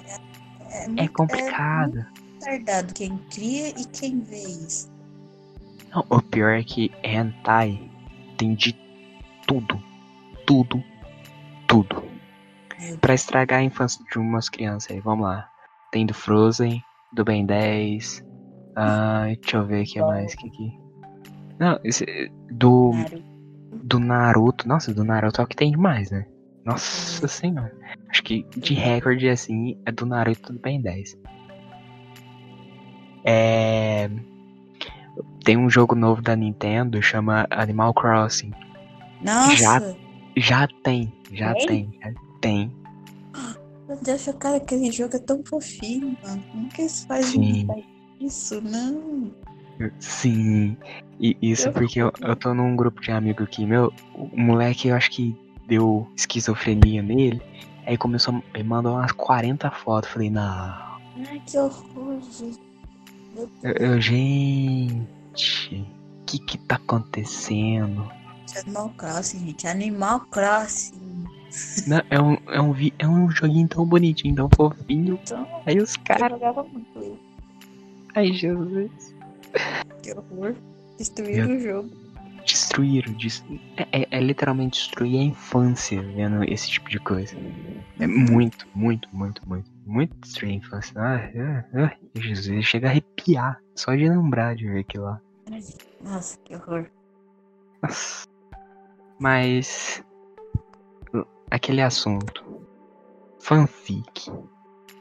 é, 0.70 0.84
é 0.84 0.88
muito- 0.88 1.12
complicado. 1.12 2.06
É 2.46 2.82
quem 2.94 3.16
cria 3.30 3.70
e 3.70 3.84
quem 3.86 4.20
vê 4.20 4.42
isso. 4.42 4.90
Não, 5.90 6.04
o 6.10 6.20
pior 6.22 6.50
é 6.50 6.62
que 6.62 6.92
hentai 7.02 7.80
tem 8.36 8.54
de 8.54 8.72
tudo. 9.46 9.82
Tudo. 10.46 10.82
Tudo. 11.66 12.04
Pra 13.00 13.14
estragar 13.14 13.60
a 13.60 13.64
infância 13.64 14.04
de 14.12 14.18
umas 14.18 14.48
crianças 14.48 14.90
aí, 14.92 15.00
vamos 15.00 15.26
lá. 15.26 15.48
Tem 15.90 16.04
do 16.06 16.14
Frozen, 16.14 16.82
do 17.12 17.24
Ben 17.24 17.44
10. 17.46 18.22
Ah, 18.76 19.24
deixa 19.26 19.56
eu 19.56 19.66
ver 19.66 19.82
o 19.82 19.86
que 19.86 20.00
mais 20.00 20.34
que 20.34 20.46
aqui. 20.46 20.78
Não, 21.58 21.80
esse, 21.82 22.04
do, 22.52 22.92
Naruto. 22.92 23.22
do 23.82 23.98
Naruto. 23.98 24.68
Nossa, 24.68 24.92
do 24.92 25.02
Naruto 25.02 25.40
é 25.40 25.44
o 25.44 25.46
que 25.46 25.56
tem 25.56 25.70
demais, 25.70 26.10
né? 26.10 26.26
Nossa 26.66 27.26
senhora. 27.28 27.72
Acho 28.10 28.22
que 28.24 28.44
de 28.56 28.74
recorde 28.74 29.28
assim 29.28 29.78
é 29.86 29.92
do 29.92 30.04
Naruto 30.04 30.52
do 30.52 30.58
Ben 30.58 30.80
10. 30.80 31.16
É. 33.24 34.08
tem 35.44 35.56
um 35.56 35.68
jogo 35.70 35.94
novo 35.94 36.20
da 36.22 36.34
Nintendo, 36.36 37.00
chama 37.02 37.46
Animal 37.50 37.94
Crossing. 37.94 38.52
Nossa! 39.22 39.56
Já- 39.56 39.80
Já 40.38 40.68
tem, 40.82 41.10
já 41.32 41.54
Tem? 41.54 41.66
tem, 41.66 41.90
já 42.02 42.12
tem. 42.42 42.72
Meu 43.88 43.96
Deus, 44.02 44.28
cara, 44.38 44.56
aquele 44.58 44.90
jogo 44.92 45.16
é 45.16 45.18
tão 45.20 45.42
fofinho, 45.44 46.16
mano. 46.22 46.42
Como 46.52 46.68
que 46.68 46.82
eles 46.82 47.04
fazem 47.04 47.66
isso? 48.20 48.60
Não. 48.60 49.30
Sim. 50.00 50.76
E 51.20 51.36
isso 51.40 51.68
Eu- 51.68 51.72
porque 51.72 52.00
eu, 52.02 52.12
eu 52.20 52.36
tô 52.36 52.52
num 52.52 52.74
grupo 52.76 53.00
de 53.00 53.10
amigos 53.12 53.46
aqui, 53.46 53.64
meu. 53.64 53.92
O 54.14 54.28
moleque, 54.38 54.88
eu 54.88 54.96
acho 54.96 55.10
que 55.10 55.34
deu 55.66 56.06
esquizofrenia 56.16 57.02
nele. 57.02 57.40
Aí 57.86 57.96
começou, 57.96 58.42
ele 58.54 58.64
mandou 58.64 58.94
umas 58.94 59.12
40 59.12 59.70
fotos. 59.70 60.10
Falei, 60.10 60.30
não. 60.30 60.42
Ai, 60.44 61.40
que 61.46 61.56
horror, 61.58 62.20
gente. 62.20 62.58
Eu, 63.62 63.72
eu, 63.72 64.00
gente, 64.00 65.86
o 66.22 66.24
que 66.24 66.38
que 66.38 66.58
tá 66.58 66.76
acontecendo? 66.76 68.10
Animal 68.64 68.88
Crossing, 68.96 69.46
gente. 69.46 69.66
Animal 69.66 70.20
Crossing. 70.30 71.24
Não, 71.86 72.02
é, 72.10 72.20
um, 72.20 72.36
é, 72.48 72.60
um, 72.60 72.72
vi- 72.72 72.94
é 72.98 73.06
um 73.06 73.30
joguinho 73.30 73.68
tão 73.68 73.84
bonitinho, 73.86 74.34
tão 74.34 74.48
fofinho. 74.54 75.18
Então, 75.22 75.46
Aí 75.66 75.78
os 75.78 75.94
eu 75.94 76.00
caras. 76.04 76.30
jogava 76.30 76.62
muito. 76.64 77.18
Ai, 78.14 78.32
Jesus. 78.32 79.14
Que 80.02 80.12
horror. 80.12 80.54
Destruíram 80.98 81.56
o 81.56 81.60
jogo. 81.60 81.90
Destruíram. 82.76 83.12
des- 83.14 83.44
É, 83.76 84.02
é- 84.02 84.08
é 84.10 84.20
literalmente 84.20 84.78
destruir 84.78 85.18
a 85.18 85.24
infância 85.24 86.02
vendo 86.02 86.44
esse 86.44 86.68
tipo 86.68 86.90
de 86.90 86.98
coisa. 87.00 87.34
É 87.98 88.06
muito, 88.06 88.66
muito, 88.74 89.08
muito, 89.12 89.40
muito. 89.48 89.70
Muito 89.86 90.14
destruir 90.18 90.50
a 90.50 90.54
infância. 90.56 91.00
Ai, 91.00 91.32
ai, 91.74 91.96
Jesus, 92.14 92.66
chega 92.66 92.88
a 92.88 92.90
arrepiar. 92.90 93.60
Só 93.74 93.94
de 93.94 94.08
lembrar 94.08 94.54
de 94.56 94.68
ver 94.68 94.80
aquilo 94.80 95.04
lá. 95.04 95.20
Nossa, 96.02 96.36
que 96.44 96.54
horror. 96.54 96.86
Nossa. 97.82 98.26
Mas. 99.18 100.04
Aquele 101.50 101.80
assunto. 101.80 102.44
Fanfic. 103.40 104.30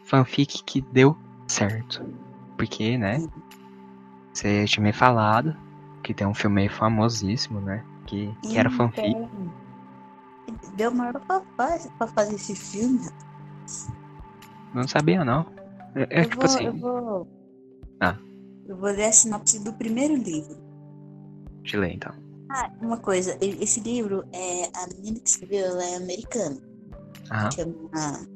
Fanfic 0.05 0.63
que 0.63 0.79
deu 0.81 1.17
certo. 1.47 2.05
Porque, 2.55 2.97
né? 2.97 3.17
Você 4.31 4.65
tinha 4.65 4.83
me 4.83 4.93
falado 4.93 5.57
que 6.05 6.13
tem 6.13 6.27
um 6.27 6.33
filme 6.35 6.69
famosíssimo, 6.69 7.59
né? 7.59 7.83
Que, 8.05 8.31
que 8.43 8.57
era 8.59 8.69
fanfic. 8.69 9.07
Então, 10.47 10.71
Deu 10.75 10.91
maior 10.93 11.19
pra, 11.21 11.41
fa- 11.57 11.89
pra 11.97 12.07
fazer 12.07 12.35
esse 12.35 12.55
filme. 12.55 12.99
Não 14.73 14.87
sabia, 14.87 15.25
não. 15.25 15.47
É, 15.95 16.07
é 16.11 16.19
eu, 16.21 16.29
tipo 16.29 16.35
vou, 16.35 16.45
assim, 16.45 16.65
eu 16.67 16.73
vou. 16.77 17.27
Ah. 17.99 18.15
Eu 18.67 18.77
vou 18.77 18.89
ler 18.91 19.05
a 19.05 19.11
sinopse 19.11 19.63
do 19.63 19.73
primeiro 19.73 20.15
livro. 20.15 20.55
te 21.63 21.75
ler 21.75 21.93
então. 21.95 22.13
Ah, 22.51 22.69
uma 22.81 22.97
coisa, 22.97 23.35
esse 23.41 23.79
livro 23.79 24.23
é 24.31 24.65
a 24.75 24.87
menina 24.95 25.19
que 25.19 25.29
escreveu, 25.29 25.65
ela 25.65 25.83
é 25.83 25.95
americana. 25.95 26.57
Aham. 27.31 27.51
Chama 27.51 28.27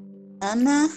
Ana 0.42 0.90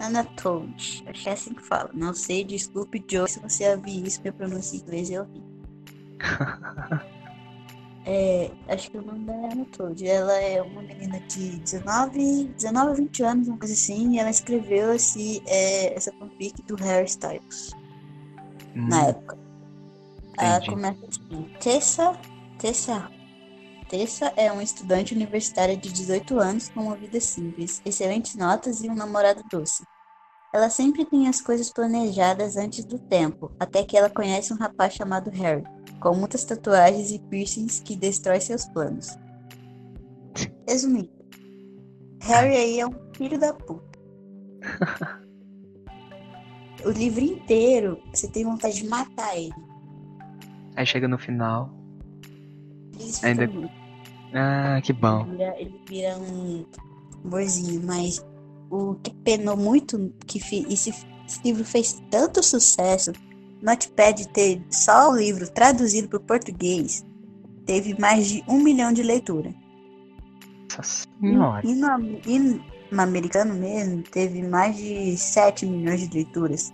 Ana 0.00 0.24
Toad. 0.24 1.04
Acho 1.06 1.22
que 1.22 1.28
é 1.28 1.32
assim 1.32 1.52
que 1.52 1.62
fala. 1.62 1.90
Não 1.92 2.14
sei, 2.14 2.44
desculpe, 2.44 3.04
Joe, 3.10 3.28
se 3.28 3.38
você 3.40 3.68
ouvir 3.74 4.06
isso, 4.06 4.22
minha 4.22 4.32
pronúncia 4.32 4.76
em 4.76 4.80
inglês 4.80 5.10
é 5.10 5.20
horrível. 5.20 5.47
É, 8.10 8.50
acho 8.68 8.90
que 8.90 8.96
o 8.96 9.02
nome 9.02 9.26
dela 9.26 9.48
é 9.48 9.52
Ana 9.52 9.66
Toad. 9.66 10.06
Ela 10.06 10.32
é 10.40 10.62
uma 10.62 10.80
menina 10.82 11.20
de 11.20 11.58
19, 11.60 12.54
19 12.56 12.90
a 12.90 12.94
20 12.94 13.22
anos, 13.22 13.48
uma 13.48 13.58
coisa 13.58 13.74
assim, 13.74 14.14
e 14.14 14.18
ela 14.18 14.30
escreveu 14.30 14.94
esse, 14.94 15.42
é, 15.46 15.94
essa 15.94 16.10
fanfic 16.18 16.62
do 16.62 16.74
Harry 16.76 17.04
Styles 17.06 17.76
na 18.86 19.04
Hum, 19.04 19.10
época. 19.10 19.38
Ela 20.38 20.58
entendi. 20.58 20.66
começa 20.66 21.06
assim, 21.06 21.54
Tessa, 21.60 22.18
Tessa, 22.58 23.12
Tessa 23.88 24.32
é 24.36 24.50
uma 24.52 24.62
estudante 24.62 25.14
universitária 25.14 25.76
de 25.76 25.92
18 25.92 26.38
anos 26.40 26.68
com 26.70 26.82
uma 26.84 26.96
vida 26.96 27.20
simples, 27.20 27.82
excelentes 27.84 28.34
notas 28.36 28.82
e 28.82 28.88
um 28.88 28.94
namorado 28.94 29.42
doce. 29.50 29.84
Ela 30.52 30.70
sempre 30.70 31.04
tem 31.04 31.28
as 31.28 31.40
coisas 31.40 31.70
planejadas 31.70 32.56
antes 32.56 32.84
do 32.84 32.98
tempo, 32.98 33.52
até 33.60 33.84
que 33.84 33.96
ela 33.96 34.08
conhece 34.08 34.52
um 34.52 34.56
rapaz 34.56 34.94
chamado 34.94 35.30
Harry, 35.30 35.62
com 36.00 36.14
muitas 36.14 36.44
tatuagens 36.44 37.10
e 37.10 37.18
piercings 37.18 37.80
que 37.80 37.94
destrói 37.94 38.40
seus 38.40 38.64
planos. 38.66 39.08
Resumindo, 40.66 41.10
Harry 42.22 42.56
aí 42.56 42.80
é 42.80 42.86
um 42.86 42.94
filho 43.14 43.38
da 43.38 43.52
puta. 43.52 43.98
O 46.84 46.90
livro 46.90 47.20
inteiro, 47.24 48.00
você 48.14 48.28
tem 48.28 48.44
vontade 48.44 48.76
de 48.76 48.86
matar 48.86 49.36
ele. 49.36 49.52
Aí 50.76 50.86
chega 50.86 51.08
no 51.08 51.18
final. 51.18 51.68
Eles 52.94 53.22
Ainda- 53.24 53.50
Ah, 54.32 54.80
que 54.80 54.92
bom. 54.92 55.22
Ele 55.26 55.30
vira, 55.36 55.60
ele 55.60 55.80
vira 55.88 56.16
um 56.18 56.64
amorzinho, 57.24 57.82
mas 57.84 58.24
o 58.70 58.94
que 58.96 59.12
penou 59.24 59.56
muito 59.56 60.12
que 60.26 60.38
esse, 60.38 60.90
esse 60.90 61.40
livro 61.44 61.64
fez 61.64 62.02
tanto 62.10 62.42
sucesso, 62.42 63.12
Notepad 63.62 64.26
ter 64.28 64.62
só 64.70 65.10
o 65.10 65.16
livro 65.16 65.50
traduzido 65.50 66.08
para 66.08 66.18
o 66.18 66.22
português, 66.22 67.04
teve 67.66 67.98
mais 68.00 68.28
de 68.28 68.44
um 68.48 68.62
milhão 68.62 68.92
de 68.92 69.02
leitura. 69.02 69.54
Nossa 70.76 71.06
senhora. 71.20 71.66
E, 71.66 71.74
no, 71.74 72.20
e 72.26 72.38
no 72.90 73.02
americano 73.02 73.54
mesmo, 73.54 74.02
teve 74.02 74.42
mais 74.42 74.76
de 74.76 75.16
7 75.16 75.66
milhões 75.66 76.08
de 76.08 76.14
leituras. 76.14 76.72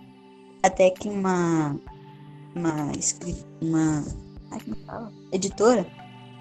Até 0.61 0.89
que 0.89 1.09
uma 1.09 1.75
uma, 2.55 2.91
editora 5.31 5.85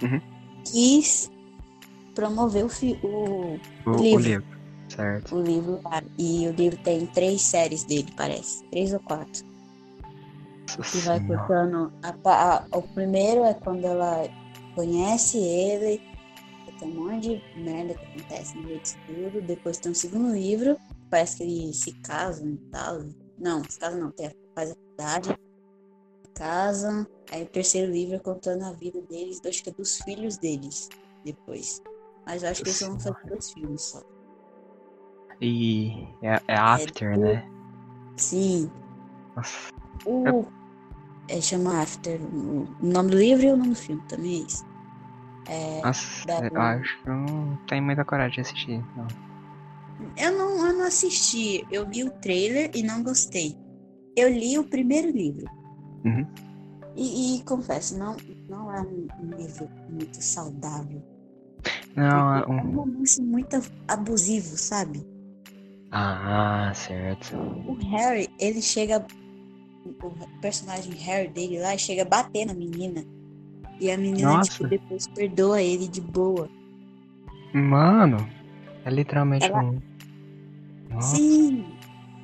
Uhum. 0.03 0.21
quis 0.65 1.31
promover 2.15 2.65
o, 2.65 2.69
o, 3.07 3.61
O, 3.87 3.91
o 3.91 4.19
livro. 4.19 4.54
Certo. 4.97 5.37
o 5.37 5.43
livro 5.43 5.81
lá. 5.85 6.03
E 6.19 6.47
o 6.49 6.53
livro 6.53 6.79
tem 6.83 7.07
três 7.07 7.43
séries 7.43 7.85
dele, 7.85 8.13
parece. 8.17 8.65
Três 8.71 8.93
ou 8.93 9.01
quatro. 9.01 9.45
Nossa 10.77 10.97
E 10.97 11.01
vai 11.01 11.21
a- 12.33 12.67
o 12.73 12.83
primeiro 12.83 13.45
é 13.45 13.55
quando 13.55 13.85
ela 13.85 14.29
conhece 14.75 15.39
ele. 15.39 16.01
Tem 16.79 16.89
um 16.89 17.05
monte 17.09 17.41
de 17.41 17.61
merda 17.61 17.95
que 17.95 18.05
acontece 18.05 18.57
no 18.57 18.65
meio 18.65 18.81
disso 18.81 18.97
tudo. 19.07 19.41
Depois 19.43 19.79
tem 19.79 19.93
um 19.93 19.95
segundo 19.95 20.33
livro. 20.35 20.77
Parece 21.09 21.37
que 21.37 21.43
eles 21.45 21.77
se 21.77 21.93
casam 22.01 22.49
e 22.49 22.57
tal. 22.71 23.05
Não, 23.39 23.63
se 23.69 23.79
casam 23.79 24.01
não, 24.01 24.11
tem, 24.11 24.31
faz 24.55 24.71
a 24.73 24.75
faculdade. 24.75 25.39
Casam. 26.35 27.07
Aí 27.31 27.43
o 27.45 27.47
terceiro 27.47 27.93
livro 27.93 28.17
é 28.17 28.19
contando 28.19 28.65
a 28.65 28.73
vida 28.73 29.01
deles, 29.03 29.41
acho 29.47 29.63
que 29.63 29.71
é 29.71 29.73
dos 29.73 29.99
filhos 29.99 30.37
deles. 30.37 30.89
Depois. 31.25 31.81
Mas 32.27 32.43
eu 32.43 32.51
acho 32.51 32.63
que 32.63 32.69
eles 32.71 32.81
vão 32.81 32.99
fazer 32.99 33.29
dois 33.29 33.53
filmes 33.53 33.83
só. 33.83 34.03
E 35.45 36.09
é, 36.23 36.41
é 36.49 36.57
After, 36.57 37.19
né? 37.19 37.45
Sim. 38.17 38.71
Nossa. 39.37 39.73
O. 40.07 40.47
É, 41.29 41.41
chama 41.41 41.83
After. 41.83 42.21
O 42.23 42.67
nome 42.81 43.11
do 43.11 43.19
livro 43.19 43.45
e 43.45 43.51
o 43.53 43.57
nome 43.57 43.71
do 43.71 43.77
filme 43.77 44.03
também 44.09 44.41
é 44.43 44.47
isso. 44.47 44.65
É, 45.47 45.83
Nossa, 45.83 46.27
da- 46.27 46.49
eu 46.49 46.61
acho 46.61 47.03
que 47.03 47.09
eu 47.11 47.15
não 47.15 47.59
tenho 47.69 47.83
muita 47.83 48.05
coragem 48.05 48.35
de 48.37 48.41
assistir. 48.41 48.85
Não. 48.97 49.07
eu, 50.17 50.33
não, 50.39 50.67
eu 50.67 50.73
não 50.79 50.87
assisti. 50.87 51.67
Eu 51.71 51.87
vi 51.87 52.05
o 52.05 52.11
trailer 52.11 52.71
e 52.75 52.83
não 52.83 53.03
gostei. 53.03 53.57
Eu 54.17 54.31
li 54.31 54.59
o 54.59 54.65
primeiro 54.65 55.11
livro. 55.11 55.45
Uhum. 56.05 56.27
E, 56.97 57.37
e 57.39 57.43
confesso, 57.45 57.99
não, 57.99 58.17
não 58.49 58.73
é 58.73 58.81
um, 58.81 59.07
um 59.21 59.37
livro 59.37 59.69
muito 59.91 60.23
saudável. 60.23 61.03
Não, 61.97 62.35
é 62.37 62.39
Porque 62.41 62.53
é 62.53 62.55
um 62.55 62.69
um... 62.69 62.77
romance 62.77 63.21
muito 63.23 63.57
abusivo, 63.89 64.57
sabe? 64.57 65.05
Ah, 65.97 66.73
certo. 66.75 67.37
O 67.37 67.75
Harry, 67.91 68.29
ele 68.41 68.61
chega. 68.61 69.07
O 70.03 70.41
personagem 70.41 70.93
Harry 70.95 71.29
dele 71.29 71.61
lá 71.61 71.77
chega 71.79 72.03
a 72.03 72.05
bater 72.05 72.47
na 72.47 72.53
menina. 72.55 73.05
E 73.81 73.91
a 73.91 73.97
menina, 73.97 74.39
Nossa. 74.39 74.51
tipo, 74.51 74.67
depois 74.69 75.07
perdoa 75.09 75.63
ele 75.63 75.87
de 75.87 76.01
boa. 76.01 76.49
Mano, 77.53 78.29
é 78.85 78.91
literalmente 78.91 79.45
Ela- 79.47 79.63
um. 79.63 79.81
Nossa. 80.91 81.17
Sim. 81.17 81.65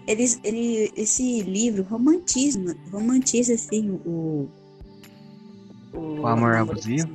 Eles, 0.06 0.40
ele, 0.42 0.90
esse 0.96 1.42
livro 1.42 1.84
romantismo, 1.84 2.74
romantiza 2.90 3.54
assim 3.54 3.90
o. 4.04 4.48
O 5.94 6.26
amor 6.26 6.56
abusivo? 6.56 7.08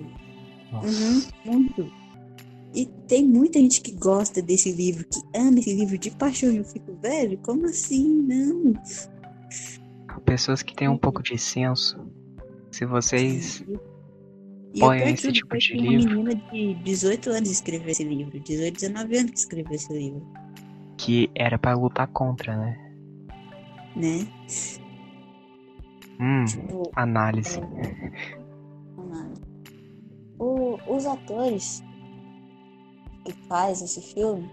Nossa. 0.71 0.87
Uhum, 0.87 1.21
muito. 1.45 1.91
E 2.75 2.85
tem 3.07 3.25
muita 3.25 3.57
gente 3.59 3.79
que 3.81 3.91
gosta 3.93 4.41
desse 4.41 4.71
livro, 4.71 5.05
que 5.05 5.21
ama 5.37 5.59
esse 5.59 5.73
livro 5.73 5.97
de 5.97 6.11
paixão. 6.11 6.51
E 6.51 6.57
eu 6.57 6.65
fico, 6.65 6.93
velho, 7.01 7.37
como 7.39 7.65
assim? 7.65 8.05
Não. 8.23 8.73
Pessoas 10.25 10.61
que 10.61 10.75
têm 10.75 10.89
um 10.89 10.97
pouco 10.97 11.23
de 11.23 11.37
senso. 11.37 11.97
Se 12.71 12.85
vocês. 12.85 13.63
Põem 14.77 15.13
esse 15.13 15.31
tipo 15.31 15.57
de 15.57 15.71
que 15.71 15.79
uma 15.79 15.89
livro. 15.91 16.09
menina 16.23 16.35
de 16.51 16.73
18 16.83 17.29
anos 17.29 17.49
escreveu 17.49 17.87
esse 17.89 18.03
livro. 18.03 18.37
18, 18.41 18.73
19 18.75 19.17
anos 19.17 19.31
que 19.31 19.37
escreveu 19.37 19.71
esse 19.71 19.93
livro, 19.93 20.21
Que 20.97 21.29
era 21.33 21.57
pra 21.57 21.73
lutar 21.75 22.07
contra, 22.07 22.57
né? 22.57 22.77
né? 23.95 24.27
Hum, 26.19 26.43
Tipo, 26.45 26.91
análise. 26.93 27.59
O- 30.37 30.77
os 30.93 31.05
atores 31.05 31.81
que 33.25 33.33
faz 33.47 33.81
esse 33.81 34.01
filme 34.13 34.49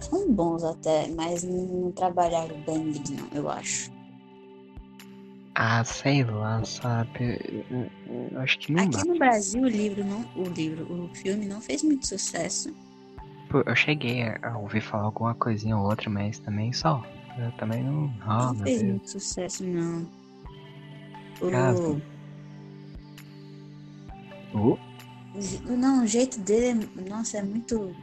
são 0.00 0.32
bons 0.32 0.64
até, 0.64 1.08
mas 1.08 1.42
não, 1.44 1.92
trabalharam 1.92 2.56
bem 2.62 2.78
neles, 2.78 3.10
não, 3.10 3.28
eu 3.32 3.48
acho. 3.48 3.90
Ah, 5.54 5.82
sei 5.84 6.24
lá, 6.24 6.64
sabe? 6.64 7.64
Eu- 7.70 7.90
eu 8.32 8.40
Acho 8.40 8.58
que 8.60 8.72
não 8.72 8.88
dá. 8.88 9.00
Aqui 9.00 9.08
no 9.08 9.18
Brasil 9.18 9.62
o 9.62 9.68
livro 9.68 10.04
não, 10.04 10.24
o 10.36 10.48
livro, 10.48 10.86
o 10.90 11.08
filme 11.14 11.46
não 11.46 11.60
fez 11.60 11.82
muito 11.82 12.06
sucesso. 12.06 12.72
Pô, 13.50 13.62
eu 13.66 13.74
cheguei 13.74 14.22
a 14.42 14.56
ouvir 14.56 14.80
falar 14.80 15.04
alguma 15.04 15.34
coisinha 15.34 15.76
ou 15.76 15.84
outra, 15.88 16.08
mas 16.08 16.38
também 16.38 16.72
só. 16.72 17.02
Eu 17.38 17.50
também 17.52 17.82
não. 17.82 18.10
Ah, 18.20 18.52
não 18.52 18.56
fez 18.56 18.78
Deus. 18.78 18.90
muito 18.90 19.10
sucesso, 19.10 19.64
não. 19.64 20.06
O. 21.40 21.46
Uh, 21.46 22.02
o 24.54 24.78
não, 25.76 26.04
o 26.04 26.06
jeito 26.06 26.38
dele, 26.40 26.88
é, 26.96 27.08
nossa, 27.08 27.38
é 27.38 27.42
muito 27.42 27.94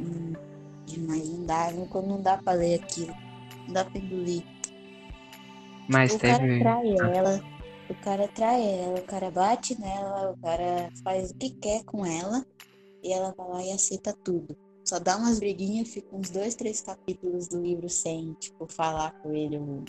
hum, 0.00 0.32
demais, 0.86 1.28
não 1.28 1.46
dá, 1.46 1.70
não, 1.72 2.02
não 2.02 2.22
dá 2.22 2.36
pra 2.36 2.52
ler 2.52 2.80
aquilo. 2.80 3.14
Não 3.66 3.74
dá 3.74 3.84
pra 3.84 3.98
engolir. 3.98 4.44
mas 5.88 6.14
o 6.14 6.18
cara 6.18 6.38
teve. 6.38 6.58
trai 6.60 6.94
Ah, 7.00 7.08
ela, 7.08 7.44
o 7.88 7.94
cara 7.94 8.28
trai 8.28 8.62
ela, 8.62 8.98
o 8.98 9.02
cara 9.02 9.30
bate 9.30 9.80
nela, 9.80 10.32
o 10.32 10.36
cara 10.38 10.90
faz 11.02 11.30
o 11.30 11.34
que 11.34 11.50
quer 11.50 11.84
com 11.84 12.04
ela 12.04 12.44
e 13.02 13.12
ela 13.12 13.34
vai 13.36 13.48
lá 13.48 13.62
e 13.62 13.72
aceita 13.72 14.12
tudo. 14.24 14.56
Só 14.84 14.98
dá 14.98 15.16
umas 15.16 15.38
briguinhas, 15.38 15.88
fica 15.88 16.14
uns 16.14 16.30
dois, 16.30 16.54
três 16.54 16.80
capítulos 16.80 17.48
do 17.48 17.60
livro 17.60 17.88
sem, 17.88 18.34
tipo, 18.34 18.66
falar 18.66 19.12
com 19.22 19.32
ele, 19.32 19.56
ou 19.56 19.84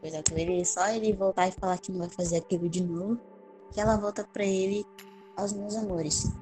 coisa 0.00 0.22
com 0.22 0.38
ele, 0.38 0.64
só 0.64 0.88
ele 0.88 1.12
voltar 1.12 1.48
e 1.48 1.52
falar 1.52 1.78
que 1.78 1.92
não 1.92 2.00
vai 2.00 2.08
fazer 2.08 2.38
aquilo 2.38 2.68
de 2.68 2.82
novo, 2.82 3.20
que 3.72 3.80
ela 3.80 3.96
volta 3.96 4.26
pra 4.32 4.44
ele 4.44 4.86
aos 5.38 5.52
meus 5.52 5.76
amores. 5.76 6.32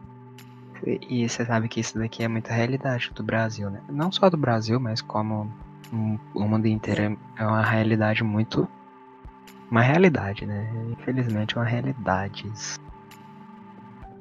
E 1.09 1.29
você 1.29 1.45
sabe 1.47 1.69
que 1.69 1.81
isso 1.81 1.99
daqui 1.99 2.23
é 2.23 2.29
muita 2.29 2.53
realidade 2.53 3.11
do 3.15 3.23
Brasil, 3.23 3.71
né? 3.71 3.83
Não 3.89 4.11
só 4.11 4.29
do 4.29 4.37
Brasil, 4.37 4.79
mas 4.81 5.01
como 5.01 5.51
o 6.35 6.41
mundo 6.45 6.67
inteiro 6.67 7.19
é 7.39 7.47
uma 7.47 7.63
realidade 7.63 8.23
muito. 8.25 8.69
Uma 9.71 9.81
realidade, 9.83 10.45
né? 10.47 10.71
Infelizmente, 10.93 11.57
é 11.57 11.61
uma 11.61 11.67
realidade. 11.67 12.45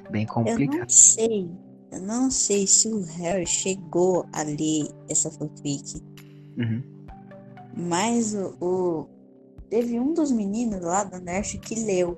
Bem 0.10 0.24
Eu 0.24 0.28
complicada. 0.34 0.80
não 0.80 0.90
sei, 0.90 1.52
eu 1.92 2.02
não 2.02 2.32
sei 2.32 2.66
se 2.68 2.88
o 2.88 3.04
Harry 3.18 3.46
chegou 3.46 4.26
a 4.34 4.42
ler 4.44 4.88
essa 5.10 5.30
fanfic. 5.32 6.02
Uhum. 6.58 6.82
Mas 7.76 8.34
o, 8.34 8.56
o- 8.62 9.10
teve 9.70 10.00
um 10.00 10.14
dos 10.14 10.32
meninos 10.32 10.80
lá 10.82 11.04
da 11.04 11.20
Nerf 11.20 11.58
que 11.60 11.76
leu, 11.84 12.18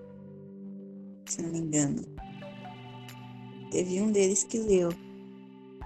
se 1.26 1.42
não 1.42 1.50
me 1.50 1.60
engano. 1.60 2.02
Teve 3.72 4.02
um 4.02 4.12
deles 4.12 4.44
que 4.44 4.60
leu. 4.60 4.90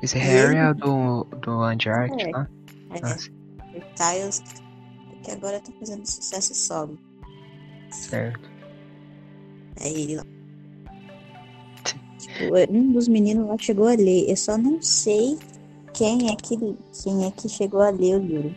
Esse 0.02 0.18
Harry 0.18 0.56
é 0.58 0.70
o 0.70 0.74
do, 0.74 1.24
do 1.42 1.64
Uncharted, 1.68 2.24
É. 2.24 2.32
lá? 2.32 2.48
É, 2.92 3.78
o 3.78 3.82
Tiles, 3.96 4.44
que 5.24 5.32
agora 5.32 5.60
tá 5.60 5.72
fazendo 5.80 6.06
sucesso 6.06 6.54
solo. 6.56 6.98
certo. 7.92 8.50
É 9.80 9.90
ele 9.90 10.18
lá. 10.18 10.26
Tipo, 12.20 12.56
um 12.72 12.92
dos 12.92 13.08
meninos 13.08 13.48
lá 13.48 13.56
chegou 13.60 13.88
a 13.88 13.92
ler. 13.96 14.30
Eu 14.30 14.36
só 14.38 14.58
não 14.58 14.82
sei 14.82 15.38
quem 15.94 16.30
é 16.32 16.36
que, 16.36 16.58
quem 17.04 17.26
é 17.26 17.32
que 17.32 17.48
chegou 17.50 17.82
a 17.82 17.90
ler 17.90 18.16
o 18.16 18.20
livro. 18.20 18.56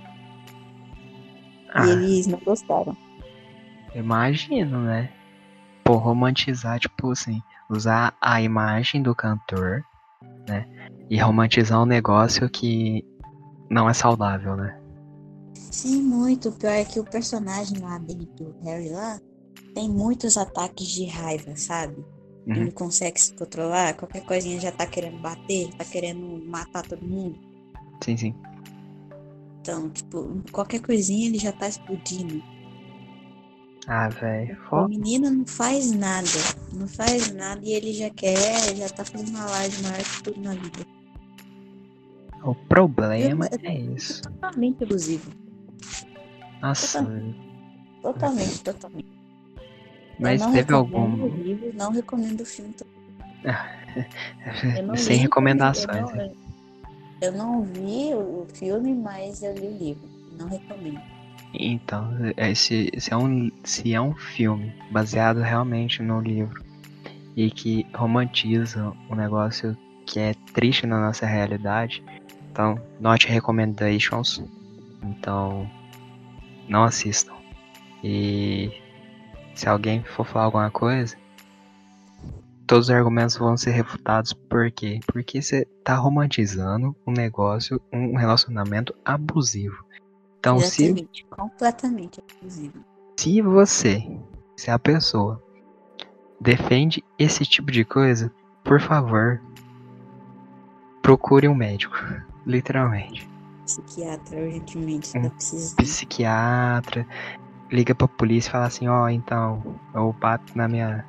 Ah, 1.73 1.87
E 1.87 1.91
eles 1.91 2.27
não 2.27 2.39
gostaram. 2.41 2.97
imagino, 3.95 4.81
né? 4.83 5.11
Pô, 5.83 5.95
romantizar, 5.97 6.79
tipo 6.79 7.11
assim, 7.11 7.43
usar 7.69 8.15
a 8.21 8.41
imagem 8.41 9.03
do 9.03 9.15
cantor, 9.15 9.85
né? 10.49 10.67
E 11.11 11.19
romantizar 11.19 11.83
um 11.83 11.87
negócio 11.87 12.49
que 12.49 13.05
não 13.71 13.89
é 13.89 13.95
saudável, 13.95 14.57
né? 14.57 14.79
Sim, 15.55 16.03
muito. 16.03 16.49
O 16.49 16.53
pior 16.53 16.73
é 16.73 16.85
que 16.85 17.01
o 17.01 17.05
personagem 17.05 17.79
lá 17.79 17.99
dele, 17.99 18.29
do 18.37 18.55
Harry 18.63 18.91
lá, 18.91 19.19
tem 19.75 19.89
muitos 19.89 20.37
ataques 20.37 20.87
de 20.87 21.07
raiva, 21.07 21.57
sabe? 21.57 22.05
Ele 22.47 22.59
Uhum. 22.61 22.65
não 22.67 22.73
consegue 22.73 23.21
se 23.21 23.35
controlar, 23.35 23.95
qualquer 23.95 24.25
coisinha 24.25 24.61
já 24.61 24.71
tá 24.71 24.87
querendo 24.87 25.19
bater, 25.19 25.71
tá 25.75 25.85
querendo 25.85 26.43
matar 26.47 26.83
todo 26.87 27.03
mundo. 27.05 27.39
Sim, 28.03 28.17
sim. 28.17 28.35
Então, 29.61 29.89
tipo, 29.89 30.43
qualquer 30.53 30.81
coisinha 30.81 31.27
ele 31.27 31.39
já 31.39 31.51
tá 31.51 31.67
explodindo. 31.67 32.43
Ah, 33.87 34.09
velho. 34.09 34.57
O 34.73 34.89
menino 34.89 35.31
não 35.31 35.47
faz 35.47 35.93
nada, 35.93 36.27
não 36.73 36.89
faz 36.89 37.33
nada 37.35 37.61
e 37.63 37.73
ele 37.73 37.93
já 37.93 38.09
quer, 38.11 38.75
já 38.77 38.89
tá 38.89 39.05
fazendo 39.05 39.29
uma 39.31 39.45
live 39.47 39.83
maior 39.83 40.03
que 40.03 40.23
tudo 40.23 40.41
na 40.41 40.55
vida. 40.55 40.87
O 42.43 42.55
problema 42.55 43.47
Eu- 43.53 43.59
é 43.71 43.75
isso. 43.75 44.23
Totalmente 44.23 44.85
abusivo. 44.85 45.31
Nossa, 46.63 47.03
Totalmente, 48.03 48.63
totalmente. 48.63 49.09
mas 50.19 50.41
eu 50.41 50.47
não 50.47 50.55
teve 50.55 50.73
algum. 50.75 51.27
livro, 51.37 51.73
não 51.75 51.91
recomendo 51.91 52.41
o 52.41 52.47
filme. 52.47 52.75
Eu 54.77 54.97
Sem 54.97 55.17
li, 55.17 55.23
recomendações. 55.23 55.89
Eu 55.89 56.03
não, 56.03 56.35
eu 57.21 57.33
não 57.33 57.63
vi 57.63 58.15
o 58.15 58.47
filme, 58.53 58.93
mas 58.95 59.43
eu 59.43 59.55
li 59.55 59.67
o 59.69 59.79
livro. 59.79 60.09
Não 60.39 60.49
recomendo. 60.49 61.01
Então, 61.59 62.11
é, 62.37 62.55
se, 62.55 62.91
se, 62.99 63.13
é 63.13 63.17
um, 63.17 63.51
se 63.63 63.95
é 63.95 64.01
um 64.01 64.15
filme 64.15 64.75
baseado 64.91 65.41
realmente 65.41 66.03
no 66.03 66.21
livro 66.21 66.63
e 67.37 67.51
que 67.51 67.87
romantiza 67.95 68.93
um 69.11 69.15
negócio 69.15 69.77
que 70.07 70.21
é 70.21 70.35
triste 70.53 70.87
na 70.87 71.01
nossa 71.01 71.27
realidade, 71.27 72.03
então, 72.51 72.81
not 73.01 73.27
recommendations. 73.27 74.43
Então, 75.03 75.69
não 76.69 76.85
assistam. 76.85 77.35
E 78.03 78.71
se 79.55 79.69
alguém 79.69 80.03
for 80.05 80.25
falar 80.25 80.47
alguma 80.47 80.71
coisa, 80.71 81.17
todos 82.67 82.89
os 82.89 82.95
argumentos 82.95 83.37
vão 83.37 83.57
ser 83.57 83.71
refutados. 83.73 84.33
Por 84.33 84.71
quê? 84.71 85.01
Porque 85.07 85.43
você 85.43 85.65
tá 85.85 85.95
romantizando 85.95 86.95
um 87.07 87.13
negócio, 87.13 87.81
um 87.93 88.17
relacionamento 88.17 88.95
abusivo. 89.05 89.84
Então, 90.45 90.61
se 90.61 90.85
Exatamente, 90.85 91.27
completamente 91.31 92.23
abusivo. 92.39 92.85
se 93.19 93.41
você, 93.41 94.07
se 94.55 94.71
a 94.71 94.79
pessoa 94.79 95.43
defende 96.39 97.03
esse 97.19 97.47
tipo 97.47 97.73
de 97.73 97.83
coisa, 97.83 98.31
por 98.63 98.79
favor, 98.79 99.41
procure 101.01 101.49
um 101.49 101.55
médico, 101.55 101.97
literalmente. 102.45 103.27
Psiquiatra 103.65 104.39
urgentemente, 104.39 105.17
Um 105.17 105.23
tá 105.23 105.31
precisando. 105.31 105.77
Psiquiatra, 105.77 107.07
liga 107.73 107.95
pra 107.95 108.07
polícia 108.07 108.51
e 108.51 108.53
fala 108.53 108.67
assim, 108.67 108.87
ó, 108.87 109.09
então, 109.09 109.81
eu 109.95 110.13
bato 110.13 110.53
na 110.55 110.69
minha 110.69 111.07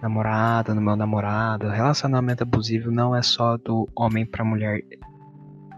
namorada, 0.00 0.72
no 0.72 0.80
meu 0.80 0.94
namorado. 0.94 1.68
Relacionamento 1.68 2.44
abusivo 2.44 2.92
não 2.92 3.12
é 3.12 3.22
só 3.22 3.56
do 3.56 3.88
homem 3.96 4.24
pra 4.24 4.44
mulher, 4.44 4.84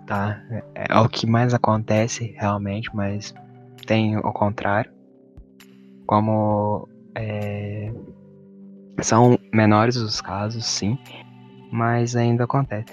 tá? 0.06 0.42
É, 0.74 0.86
é 0.90 0.98
o 0.98 1.08
que 1.08 1.26
mais 1.26 1.54
acontece 1.54 2.34
realmente, 2.36 2.90
mas 2.94 3.34
tem 3.86 4.16
o 4.16 4.32
contrário. 4.32 4.92
Como 6.06 6.88
é, 7.14 7.92
são 9.00 9.38
menores 9.52 9.96
os 9.96 10.20
casos, 10.20 10.66
sim, 10.66 10.98
mas 11.72 12.16
ainda 12.16 12.44
acontece. 12.44 12.86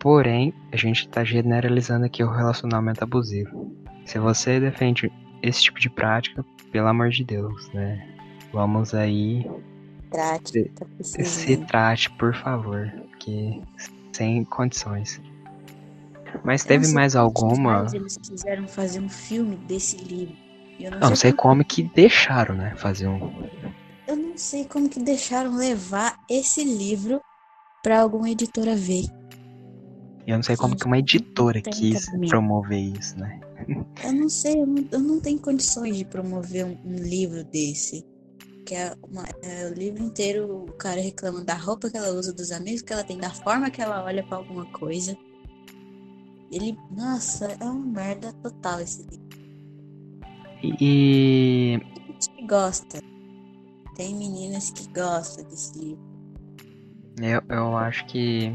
Porém, 0.00 0.54
a 0.72 0.76
gente 0.76 1.06
está 1.06 1.24
generalizando 1.24 2.06
aqui 2.06 2.22
o 2.22 2.30
relacionamento 2.30 3.02
abusivo. 3.02 3.72
Se 4.04 4.18
você 4.18 4.60
defende 4.60 5.12
esse 5.42 5.62
tipo 5.62 5.80
de 5.80 5.90
prática, 5.90 6.44
pelo 6.70 6.88
amor 6.88 7.10
de 7.10 7.24
Deus, 7.24 7.70
né? 7.72 8.06
Vamos 8.52 8.94
aí, 8.94 9.44
Trate, 10.10 10.64
tá 10.74 10.86
se 11.00 11.56
trate, 11.66 12.10
por 12.12 12.34
favor, 12.34 12.90
porque 13.10 13.60
sem 14.12 14.42
condições. 14.44 15.20
Mas 16.44 16.64
teve 16.64 16.84
sei 16.86 16.94
mais 16.94 17.16
alguma. 17.16 17.86
Eles 17.92 18.16
quiseram 18.16 18.66
fazer 18.68 19.00
um 19.00 19.08
filme 19.08 19.56
desse 19.56 19.96
livro. 19.96 20.34
Eu 20.80 20.92
não, 20.92 21.00
Não 21.10 21.16
sei 21.16 21.32
por- 21.32 21.38
como 21.42 21.64
que 21.64 21.82
deixaram, 21.82 22.54
né? 22.54 22.74
Fazer 22.76 23.08
um. 23.08 23.18
Eu 24.06 24.16
não 24.16 24.36
sei 24.36 24.64
como 24.64 24.88
que 24.88 25.00
deixaram 25.00 25.54
levar 25.56 26.16
esse 26.28 26.64
livro 26.64 27.20
pra 27.82 28.00
alguma 28.00 28.30
editora 28.30 28.74
ver. 28.76 29.04
Eu 30.26 30.36
não 30.36 30.42
sei 30.42 30.56
como 30.56 30.76
que 30.76 30.84
uma 30.84 30.98
editora 30.98 31.60
quis 31.62 32.06
promover 32.28 32.78
isso, 32.78 33.18
né? 33.18 33.40
Eu 34.04 34.12
não 34.12 34.28
sei, 34.28 34.54
eu 34.62 34.66
não, 34.66 34.84
eu 34.92 35.00
não 35.00 35.20
tenho 35.20 35.40
condições 35.40 35.96
de 35.96 36.04
promover 36.04 36.64
um, 36.64 36.76
um 36.84 36.94
livro 36.96 37.42
desse. 37.44 38.04
Que 38.64 38.74
é, 38.76 38.94
uma- 39.10 39.24
é 39.42 39.66
o 39.68 39.74
livro 39.74 40.00
inteiro, 40.02 40.64
o 40.68 40.72
cara 40.74 41.00
reclama 41.00 41.42
da 41.44 41.54
roupa 41.54 41.90
que 41.90 41.96
ela 41.96 42.10
usa, 42.12 42.32
dos 42.32 42.52
amigos 42.52 42.80
que 42.82 42.92
ela 42.92 43.02
tem, 43.02 43.18
da 43.18 43.30
forma 43.30 43.68
que 43.70 43.82
ela 43.82 44.04
olha 44.04 44.22
pra 44.22 44.36
alguma 44.38 44.64
coisa. 44.66 45.16
Ele, 46.50 46.78
nossa, 46.90 47.46
é 47.60 47.64
uma 47.64 47.74
merda 47.74 48.32
total 48.42 48.80
esse 48.80 49.02
livro. 49.02 49.28
E 50.62 51.80
gente 52.18 52.30
que 52.30 52.46
gosta. 52.46 52.98
Tem 53.94 54.14
meninas 54.14 54.70
que 54.70 54.88
gostam 54.88 55.44
desse 55.44 55.78
livro. 55.78 56.02
Eu, 57.20 57.42
eu 57.48 57.76
acho 57.76 58.06
que 58.06 58.52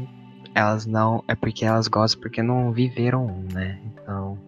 elas 0.54 0.86
não. 0.86 1.22
É 1.28 1.34
porque 1.34 1.64
elas 1.64 1.88
gostam 1.88 2.20
porque 2.20 2.42
não 2.42 2.72
viveram 2.72 3.26
um, 3.26 3.52
né? 3.52 3.80
Então. 3.86 4.38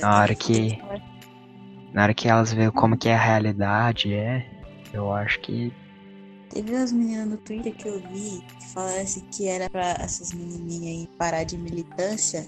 Na 0.00 0.20
hora 0.20 0.34
que. 0.34 0.78
Na 1.92 2.04
hora 2.04 2.14
que 2.14 2.28
elas 2.28 2.52
veem 2.52 2.70
como 2.70 2.96
que 2.96 3.08
é 3.08 3.14
a 3.14 3.20
realidade, 3.20 4.12
é. 4.12 4.46
Eu 4.92 5.12
acho 5.12 5.40
que. 5.40 5.72
Teve 6.52 6.74
umas 6.74 6.92
meninas 6.92 7.26
no 7.28 7.36
Twitter 7.38 7.74
que 7.74 7.88
eu 7.88 8.00
vi 8.10 8.42
que 8.58 8.68
falassem 8.72 9.24
que 9.30 9.48
era 9.48 9.70
pra 9.70 9.92
essas 9.92 10.32
menininhas 10.32 11.08
aí 11.08 11.16
parar 11.18 11.44
de 11.44 11.56
militância, 11.56 12.46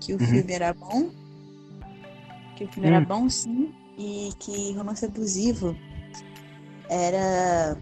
que 0.00 0.12
o 0.14 0.18
Uhum. 0.20 0.26
filme 0.26 0.52
era 0.52 0.74
bom. 0.74 1.10
Que 2.56 2.64
o 2.64 2.68
filme 2.72 2.88
era 2.88 3.00
Hum. 3.00 3.04
bom 3.04 3.28
sim. 3.28 3.72
E 3.96 4.30
que 4.38 4.72
romance 4.74 5.04
abusivo 5.04 5.74
era. 6.90 7.76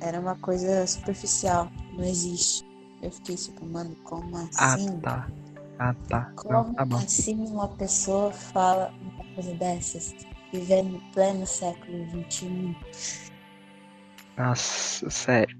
Era 0.00 0.20
uma 0.20 0.36
coisa 0.36 0.86
superficial. 0.86 1.70
Não 1.92 2.04
existe. 2.04 2.64
Eu 3.02 3.10
fiquei 3.10 3.36
tipo, 3.36 3.64
mano, 3.66 3.96
como 4.04 4.36
Ah, 4.36 4.74
assim? 4.74 5.00
tá. 5.00 5.28
Ah, 5.78 5.94
tá. 6.08 6.32
Como 6.36 6.64
Não, 6.64 6.74
tá 6.74 6.86
assim 6.98 7.34
uma 7.48 7.68
pessoa 7.68 8.32
fala 8.32 8.94
uma 9.00 9.24
coisa 9.34 9.54
dessas? 9.54 10.14
Vivendo 10.52 10.92
no 10.92 11.00
pleno 11.12 11.46
século? 11.46 12.06
XXI. 12.10 12.76
Nossa, 14.36 15.08
sério. 15.10 15.56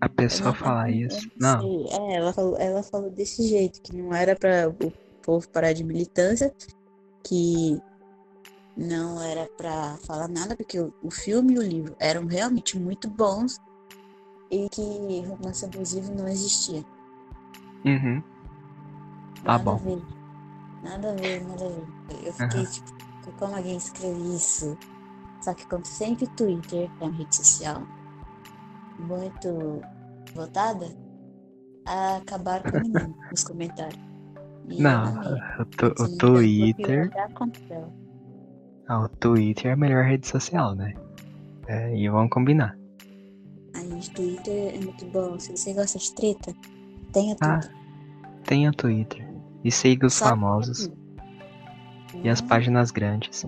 A 0.00 0.08
pessoa 0.08 0.52
falar 0.54 0.90
isso. 0.90 1.30
não 1.38 1.58
Não. 1.62 1.86
É, 1.90 2.14
ela 2.16 2.32
falou, 2.32 2.56
ela 2.58 2.82
falou 2.82 3.10
desse 3.10 3.46
jeito, 3.46 3.80
que 3.82 3.94
não 3.94 4.14
era 4.14 4.34
pra 4.34 4.68
o 4.68 4.90
povo 5.22 5.48
parar 5.50 5.72
de 5.72 5.84
militância, 5.84 6.52
que 7.22 7.78
não 8.76 9.22
era 9.22 9.46
pra 9.56 9.98
falar 10.06 10.28
nada, 10.28 10.56
porque 10.56 10.80
o, 10.80 10.92
o 11.02 11.10
filme 11.10 11.54
e 11.54 11.58
o 11.58 11.62
livro 11.62 11.94
eram 11.98 12.26
realmente 12.26 12.78
muito 12.78 13.08
bons 13.08 13.60
e 14.50 14.68
que 14.70 15.20
romance 15.26 15.64
abusivo 15.64 16.12
não 16.14 16.26
existia. 16.26 16.82
Uhum. 17.84 18.22
Tá 19.44 19.58
Nada 19.58 19.64
bom. 19.64 19.74
a 19.74 19.76
ver. 19.76 20.02
Nada 20.82 21.10
a 21.10 21.14
ver, 21.14 21.44
nada 21.44 21.64
a 21.64 21.68
ver. 21.68 22.26
Eu 22.26 22.32
fiquei 22.32 22.62
Aham. 22.62 22.70
tipo, 22.70 23.32
como 23.38 23.54
alguém 23.54 23.76
escreve 23.76 24.34
isso? 24.34 24.78
Só 25.40 25.54
que 25.54 25.66
como 25.66 25.84
sempre 25.84 26.26
Twitter 26.28 26.90
é 27.00 27.04
uma 27.04 27.12
rede 27.16 27.34
social 27.36 27.82
muito 28.98 29.80
votada, 30.34 30.86
acabaram 31.86 32.70
com 32.70 32.76
o 32.78 32.80
menino 32.80 33.16
nos 33.30 33.44
comentários. 33.44 33.98
E 34.68 34.82
Não, 34.82 35.04
o, 35.58 35.64
tu- 35.64 35.94
o 36.02 36.16
Twitter. 36.16 37.10
Ah, 38.86 39.00
o 39.04 39.08
Twitter 39.08 39.66
é 39.70 39.72
a 39.72 39.76
melhor 39.76 40.04
rede 40.04 40.26
social, 40.26 40.74
né? 40.74 40.94
É, 41.66 41.96
e 41.96 42.08
vamos 42.08 42.30
combinar. 42.30 42.76
Aí 43.74 43.88
o 43.92 44.10
Twitter 44.12 44.74
é 44.74 44.78
muito 44.84 45.06
bom. 45.06 45.38
Se 45.38 45.56
você 45.56 45.72
gosta 45.72 45.98
de 45.98 46.14
treta, 46.14 46.54
tenha 47.12 47.36
Ah, 47.40 47.60
tudo. 47.60 47.74
Tenha 48.44 48.72
Twitter. 48.72 49.26
E 49.64 49.70
siga 49.70 50.06
os 50.06 50.14
Só 50.14 50.26
famosos 50.28 50.90
e 52.22 52.28
as 52.28 52.40
páginas 52.40 52.90
grandes. 52.90 53.46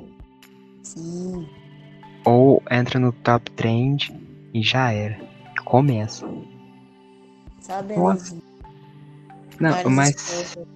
Sim. 0.82 1.48
Ou 2.24 2.62
entra 2.70 2.98
no 2.98 3.12
top 3.12 3.50
trend 3.52 4.14
e 4.54 4.62
já 4.62 4.92
era. 4.92 5.18
Começa. 5.64 6.26
Só 7.60 7.82
Nossa. 7.82 7.84
beleza. 7.84 8.42
Não, 9.60 9.90
mas. 9.90 10.10
esposos. 10.10 10.66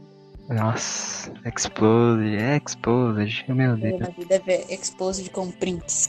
Nossa, 0.48 1.32
Explode, 1.44 2.36
Explode, 2.36 3.44
meu 3.48 3.76
Deus. 3.76 3.98
Na 3.98 4.10
vida 4.10 4.40
é 4.46 4.72
exposed 4.72 5.28
com 5.30 5.50
prints. 5.50 6.08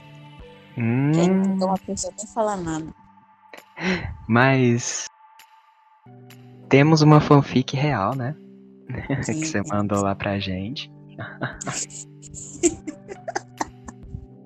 Hum, 0.77 1.11
não 1.11 1.57
tem 1.57 1.67
uma 1.67 1.77
pessoa 1.79 2.13
nem 2.15 2.27
falar 2.27 2.57
nada. 2.57 2.85
mas. 4.27 5.07
Temos 6.69 7.01
uma 7.01 7.19
fanfic 7.19 7.75
real, 7.75 8.15
né? 8.15 8.35
Que 9.25 9.33
você 9.33 9.63
mandou 9.63 10.03
lá 10.03 10.13
pra 10.13 10.37
gente. 10.37 10.91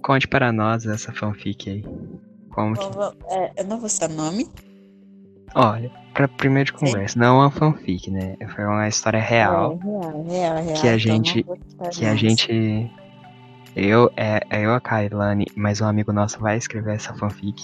Conte 0.01 0.27
para 0.27 0.51
nós 0.51 0.85
essa 0.85 1.11
fanfic 1.13 1.69
aí. 1.69 1.85
Como 2.49 2.75
que. 2.75 2.89
Vou- 2.89 3.13
é, 3.29 3.51
eu 3.61 3.65
não 3.65 3.79
vou 3.79 3.87
citar 3.89 4.09
nome. 4.09 4.47
Olha, 5.53 5.91
pra 6.13 6.27
primeiro 6.27 6.67
de 6.67 6.73
conversa, 6.73 7.19
não 7.19 7.27
é 7.27 7.31
uma 7.45 7.51
fanfic, 7.51 8.09
né? 8.09 8.35
Foi 8.55 8.63
uma 8.65 8.87
história 8.87 9.19
real. 9.19 9.77
É, 9.81 9.85
real, 9.85 10.23
real, 10.23 10.63
real. 10.63 10.81
Que 10.81 10.87
a 10.87 10.95
então 10.95 10.97
gente- 10.97 11.45
que 11.91 12.05
a 12.05 12.15
gente. 12.15 12.91
Eu, 13.75 14.11
é, 14.17 14.41
é 14.49 14.65
eu, 14.65 14.73
a 14.73 14.81
Kailane, 14.81 15.45
mais 15.55 15.79
um 15.81 15.85
amigo 15.85 16.11
nosso 16.11 16.39
vai 16.39 16.57
escrever 16.57 16.95
essa 16.95 17.13
fanfic. 17.13 17.63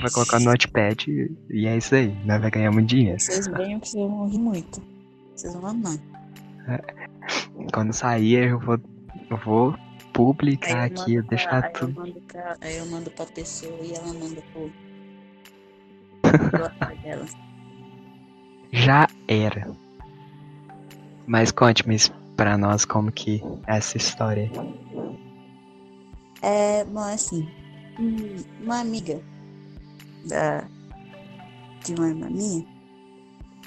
Vai 0.00 0.10
colocar 0.12 0.38
no 0.38 0.44
notepad 0.46 1.08
e- 1.50 1.66
é 1.66 1.76
isso 1.76 1.94
aí. 1.96 2.14
Nós 2.24 2.40
vai 2.40 2.50
ganhar 2.50 2.70
muito 2.70 2.88
dinheiro. 2.88 3.18
Vocês 3.18 3.48
venham 3.48 3.80
que 3.80 3.88
vocês 3.88 4.06
vão 4.08 4.28
rir 4.28 4.38
muito. 4.38 4.80
Vocês 5.34 5.52
vão 5.54 5.66
amar. 5.70 5.96
Quando 7.72 7.92
sair, 7.92 8.48
eu 8.50 8.58
vou, 8.60 8.78
eu 9.30 9.36
vou 9.38 9.74
publicar 10.12 10.68
Aí 10.68 10.90
eu 10.90 11.00
aqui, 11.02 11.14
mando 11.16 11.26
pra- 11.26 11.36
deixar 11.36 11.64
aí 11.64 11.70
eu 11.72 11.78
tudo. 11.80 12.20
pra- 12.28 12.56
Aí 12.60 12.76
eu 12.76 12.86
mando 12.86 13.10
pra 13.10 13.26
pessoa 13.26 13.78
e 13.82 13.92
ela 13.94 14.12
manda 14.12 14.42
pro. 14.52 14.70
dela. 17.02 17.26
Já 18.72 19.08
era. 19.28 19.70
Mas 21.26 21.50
conte-me 21.50 21.96
pra 22.36 22.56
nós 22.58 22.84
como 22.84 23.10
que 23.12 23.42
é 23.66 23.76
essa 23.78 23.96
história. 23.96 24.50
É, 26.42 26.84
bom, 26.84 27.00
assim. 27.00 27.48
hum, 27.98 28.36
Uma 28.62 28.80
amiga 28.80 29.20
da, 30.28 30.64
de 31.84 31.94
uma 31.94 32.08
irmã 32.08 32.28
minha, 32.30 32.64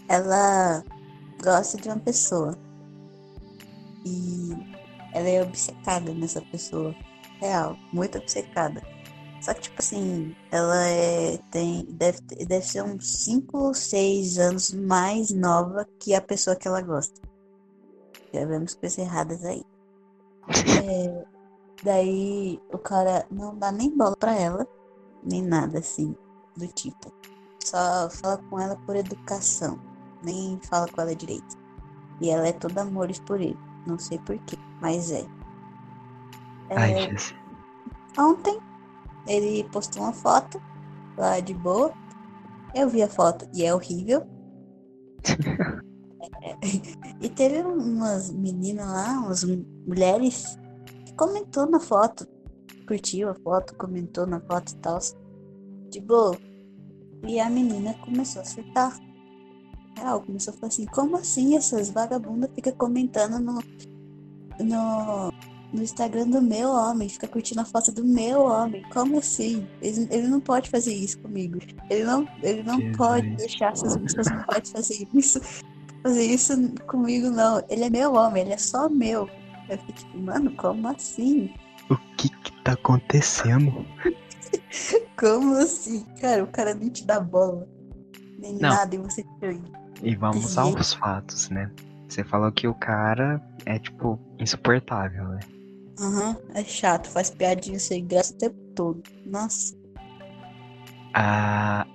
ela 0.07 0.83
gosta 1.43 1.77
de 1.77 1.87
uma 1.89 1.99
pessoa. 1.99 2.57
E 4.05 4.51
ela 5.13 5.29
é 5.29 5.41
obcecada 5.41 6.13
nessa 6.13 6.41
pessoa. 6.41 6.95
Real, 7.39 7.77
muito 7.91 8.17
obcecada. 8.17 8.81
Só 9.41 9.53
que, 9.53 9.61
tipo 9.61 9.75
assim, 9.79 10.33
ela 10.51 10.87
é, 10.87 11.37
tem, 11.51 11.83
deve, 11.89 12.21
deve 12.21 12.65
ser 12.65 12.81
uns 12.81 13.23
5 13.23 13.57
ou 13.57 13.73
6 13.73 14.39
anos 14.39 14.73
mais 14.73 15.31
nova 15.31 15.85
que 15.99 16.15
a 16.15 16.21
pessoa 16.21 16.55
que 16.55 16.67
ela 16.67 16.81
gosta. 16.81 17.21
Já 18.33 18.45
vemos 18.45 18.73
coisas 18.73 18.97
erradas 18.97 19.43
aí. 19.43 19.63
É, 20.85 21.25
daí 21.83 22.59
o 22.71 22.77
cara 22.77 23.25
não 23.29 23.57
dá 23.57 23.71
nem 23.71 23.95
bola 23.95 24.15
pra 24.15 24.33
ela, 24.33 24.65
nem 25.23 25.41
nada 25.41 25.79
assim, 25.79 26.15
do 26.55 26.67
tipo. 26.67 27.11
Só 27.63 28.09
fala 28.09 28.37
com 28.49 28.59
ela 28.59 28.77
por 28.85 28.95
educação, 28.95 29.79
nem 30.23 30.59
fala 30.63 30.87
com 30.87 31.01
ela 31.01 31.13
direito. 31.13 31.57
E 32.21 32.29
ela 32.29 32.47
é 32.47 32.53
toda 32.53 32.81
amores 32.81 33.19
por 33.19 33.41
ele. 33.41 33.57
Não 33.85 33.97
sei 33.99 34.19
porquê, 34.19 34.57
mas 34.81 35.11
é. 35.11 35.25
É, 36.69 36.77
Ai, 36.77 36.95
Jesus. 37.09 37.35
Ontem 38.17 38.59
ele 39.27 39.63
postou 39.69 40.03
uma 40.03 40.13
foto 40.13 40.61
lá 41.17 41.39
de 41.39 41.53
boa. 41.53 41.93
Eu 42.75 42.89
vi 42.89 43.01
a 43.01 43.07
foto 43.07 43.47
e 43.53 43.63
é 43.63 43.73
horrível. 43.73 44.25
É, 46.41 46.57
E 47.23 47.29
teve 47.29 47.61
umas 47.61 48.31
meninas 48.31 48.85
lá, 48.85 49.19
umas 49.19 49.43
mulheres, 49.43 50.57
que 51.05 51.13
comentou 51.15 51.65
na 51.69 51.79
foto. 51.79 52.27
Curtiu 52.85 53.29
a 53.29 53.33
foto, 53.33 53.75
comentou 53.75 54.27
na 54.27 54.41
foto 54.41 54.73
e 54.73 54.75
tal. 54.77 54.99
De 55.89 56.01
boa. 56.01 56.37
E 57.25 57.39
a 57.39 57.49
menina 57.49 57.93
começou 58.03 58.41
a 58.41 58.45
surtar. 58.45 58.99
Real, 59.95 60.21
começou 60.21 60.53
a 60.53 60.57
falar 60.57 60.67
assim, 60.67 60.85
como 60.85 61.17
assim 61.17 61.55
essas 61.55 61.89
vagabundas 61.89 62.49
ficam 62.55 62.73
comentando 62.73 63.39
no, 63.39 63.61
no, 64.59 65.31
no 65.73 65.81
Instagram 65.81 66.27
do 66.29 66.41
meu 66.41 66.69
homem, 66.69 67.09
fica 67.09 67.27
curtindo 67.27 67.61
a 67.61 67.65
foto 67.65 67.91
do 67.91 68.03
meu 68.03 68.41
homem. 68.41 68.83
Como 68.91 69.19
assim? 69.19 69.67
Ele, 69.81 70.07
ele 70.11 70.27
não 70.27 70.39
pode 70.39 70.69
fazer 70.69 70.93
isso 70.93 71.19
comigo. 71.19 71.59
Ele 71.89 72.03
não, 72.03 72.27
ele 72.41 72.63
não 72.63 72.79
Jesus. 72.79 72.97
pode 72.97 73.29
deixar 73.35 73.71
essas 73.73 73.97
pessoas 73.97 74.27
não 74.31 74.43
pode 74.43 74.71
fazer 74.71 75.07
isso. 75.13 75.39
Fazer 76.01 76.25
isso 76.25 76.53
comigo, 76.87 77.29
não. 77.29 77.63
Ele 77.69 77.85
é 77.85 77.89
meu 77.89 78.13
homem, 78.13 78.43
ele 78.43 78.53
é 78.53 78.57
só 78.57 78.89
meu. 78.89 79.29
Eu 79.69 79.77
fiquei 79.77 79.95
tipo, 79.95 80.17
mano, 80.17 80.53
como 80.57 80.87
assim? 80.89 81.53
O 81.89 81.97
que 82.17 82.29
que 82.29 82.63
tá 82.63 82.73
acontecendo? 82.73 83.85
Como 85.17 85.55
assim? 85.55 86.05
Cara, 86.19 86.43
o 86.43 86.47
cara 86.47 86.73
nem 86.73 86.89
te 86.89 87.05
dá 87.05 87.19
bola. 87.19 87.67
Nem 88.37 88.53
Não. 88.53 88.69
nada, 88.69 88.95
e 88.95 88.97
você 88.97 89.23
fica 89.23 89.47
E 90.03 90.15
vamos 90.15 90.57
aos 90.57 90.93
fatos, 90.93 91.49
né? 91.49 91.71
Você 92.09 92.23
falou 92.25 92.51
que 92.51 92.67
o 92.67 92.73
cara 92.73 93.41
é, 93.65 93.79
tipo, 93.79 94.19
insuportável, 94.37 95.25
né? 95.29 95.39
Aham, 95.99 96.35
é 96.53 96.63
chato, 96.63 97.07
faz 97.09 97.29
piadinha 97.29 97.79
sem 97.79 98.05
graça 98.05 98.33
o 98.33 98.37
tempo 98.37 98.55
todo. 98.75 99.01
Nossa. 99.25 99.73
Ah, 101.13 101.87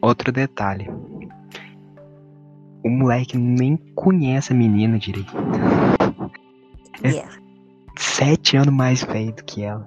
outro 0.00 0.32
detalhe. 0.32 0.88
O 2.82 2.88
moleque 2.88 3.36
nem 3.36 3.76
conhece 3.94 4.52
a 4.52 4.56
menina 4.56 4.98
direito. 4.98 5.34
É. 7.02 7.10
Yeah. 7.10 7.38
sete 7.98 8.56
anos 8.56 8.72
mais 8.72 9.02
velho 9.02 9.34
do 9.34 9.44
que 9.44 9.62
ela. 9.62 9.86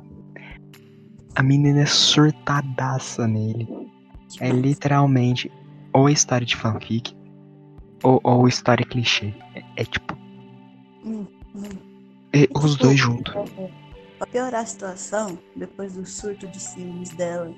A 1.35 1.41
menina 1.41 1.81
é 1.81 1.85
surtadaça 1.85 3.27
nele. 3.27 3.67
É 4.39 4.49
literalmente 4.49 5.51
ou 5.97 6.09
história 6.09 6.45
de 6.45 6.55
fanfic 6.55 7.15
ou, 8.03 8.19
ou 8.23 8.47
história 8.47 8.85
clichê. 8.85 9.33
É, 9.55 9.63
é 9.77 9.85
tipo. 9.85 10.15
Hum, 11.03 11.25
hum. 11.55 11.63
é 12.33 12.47
os 12.55 12.71
Tipo, 12.73 12.83
dois 12.83 12.99
juntos. 12.99 13.33
Pra 14.17 14.27
piorar 14.27 14.61
a 14.61 14.65
situação, 14.65 15.37
depois 15.55 15.93
do 15.93 16.05
surto 16.05 16.47
de 16.47 16.59
ciúmes 16.59 17.09
dela, 17.09 17.53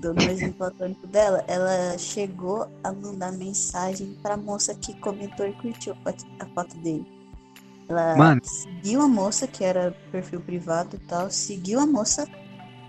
do 0.00 0.12
noivo 0.14 0.52
platônico 0.54 1.06
dela, 1.08 1.44
ela 1.46 1.96
chegou 1.98 2.68
a 2.82 2.92
mandar 2.92 3.32
mensagem 3.32 4.16
pra 4.22 4.36
moça 4.36 4.74
que 4.74 4.94
comentou 5.00 5.46
e 5.46 5.52
curtiu 5.54 5.92
a 5.92 5.96
foto, 5.96 6.26
a 6.40 6.46
foto 6.46 6.76
dele. 6.78 7.06
Ela 7.88 8.16
Mano. 8.16 8.40
seguiu 8.44 9.02
a 9.02 9.08
moça, 9.08 9.46
que 9.46 9.62
era 9.62 9.92
perfil 10.10 10.40
privado 10.40 10.96
e 10.96 10.98
tal, 11.00 11.30
seguiu 11.30 11.78
a 11.78 11.86
moça, 11.86 12.26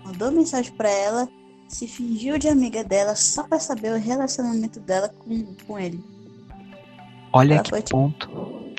mandou 0.04 0.32
mensagem 0.32 0.72
pra 0.72 0.88
ela, 0.88 1.28
se 1.68 1.86
fingiu 1.86 2.38
de 2.38 2.48
amiga 2.48 2.84
dela 2.84 3.14
só 3.14 3.42
pra 3.42 3.58
saber 3.58 3.92
o 3.92 3.98
relacionamento 3.98 4.80
dela 4.80 5.08
com, 5.08 5.54
com 5.66 5.78
ele. 5.78 6.02
Olha 7.32 7.54
ela 7.54 7.62
que 7.62 7.70
foi, 7.70 7.82
tipo, 7.82 7.96
ponto 7.96 8.28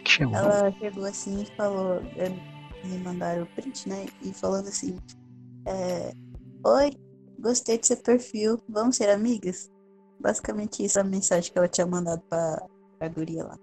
que 0.03 0.11
chegou. 0.11 0.35
Ela 0.35 0.71
chegou 0.73 1.05
assim 1.05 1.41
e 1.41 1.45
falou, 1.55 2.01
eh, 2.15 2.31
me 2.83 2.97
mandaram 2.99 3.43
o 3.43 3.47
print, 3.47 3.87
né? 3.89 4.05
E 4.21 4.33
falando 4.33 4.67
assim, 4.67 4.97
é, 5.65 6.13
Oi, 6.65 6.91
gostei 7.39 7.77
do 7.77 7.85
seu 7.85 7.97
perfil, 7.97 8.59
vamos 8.67 8.97
ser 8.97 9.09
amigas? 9.09 9.71
Basicamente 10.19 10.83
isso 10.83 10.99
a 10.99 11.03
mensagem 11.03 11.51
que 11.51 11.57
ela 11.57 11.67
tinha 11.67 11.85
mandado 11.85 12.21
pra, 12.29 12.61
pra 12.97 13.07
guria 13.07 13.43
lá. 13.45 13.57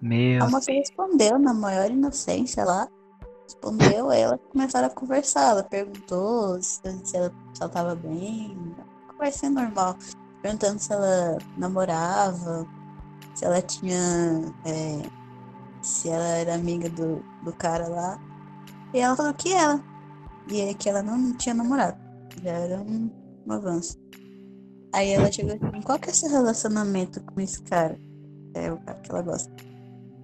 Meu 0.00 0.42
A 0.42 0.48
moça 0.48 0.72
respondeu 0.72 1.38
na 1.38 1.52
maior 1.52 1.90
inocência 1.90 2.64
lá. 2.64 2.88
Respondeu, 3.48 4.10
aí 4.10 4.20
elas 4.20 4.40
começaram 4.52 4.88
a 4.88 4.90
conversar. 4.90 5.52
Ela 5.52 5.62
perguntou 5.62 6.60
se, 6.62 6.82
se 7.02 7.16
ela, 7.16 7.32
se 7.54 7.62
ela 7.62 7.72
tava 7.72 7.94
bem. 7.94 8.76
Conversa 9.08 9.48
normal. 9.48 9.96
Perguntando 10.42 10.78
se 10.78 10.92
ela 10.92 11.38
namorava, 11.56 12.66
se 13.34 13.46
ela 13.46 13.62
tinha. 13.62 13.98
é, 14.66 15.02
se 15.80 16.10
ela 16.10 16.26
era 16.26 16.54
amiga 16.54 16.90
do, 16.90 17.24
do 17.42 17.52
cara 17.54 17.88
lá. 17.88 18.20
E 18.92 18.98
ela 18.98 19.16
falou 19.16 19.32
que 19.32 19.54
ela. 19.54 19.82
E 20.50 20.60
é 20.60 20.74
que 20.74 20.86
ela 20.90 21.02
não 21.02 21.34
tinha 21.34 21.54
namorado. 21.54 21.98
Já 22.42 22.50
era 22.50 22.82
um, 22.82 23.10
um 23.46 23.52
avanço. 23.52 23.98
Aí 24.92 25.10
ela 25.10 25.32
chegou 25.32 25.54
assim, 25.54 25.82
qual 25.82 25.98
que 25.98 26.10
é 26.10 26.12
seu 26.12 26.28
relacionamento 26.30 27.22
com 27.22 27.40
esse 27.40 27.62
cara? 27.62 27.98
É 28.54 28.70
o 28.70 28.78
cara 28.78 28.98
que 29.00 29.10
ela 29.10 29.22
gosta. 29.22 29.50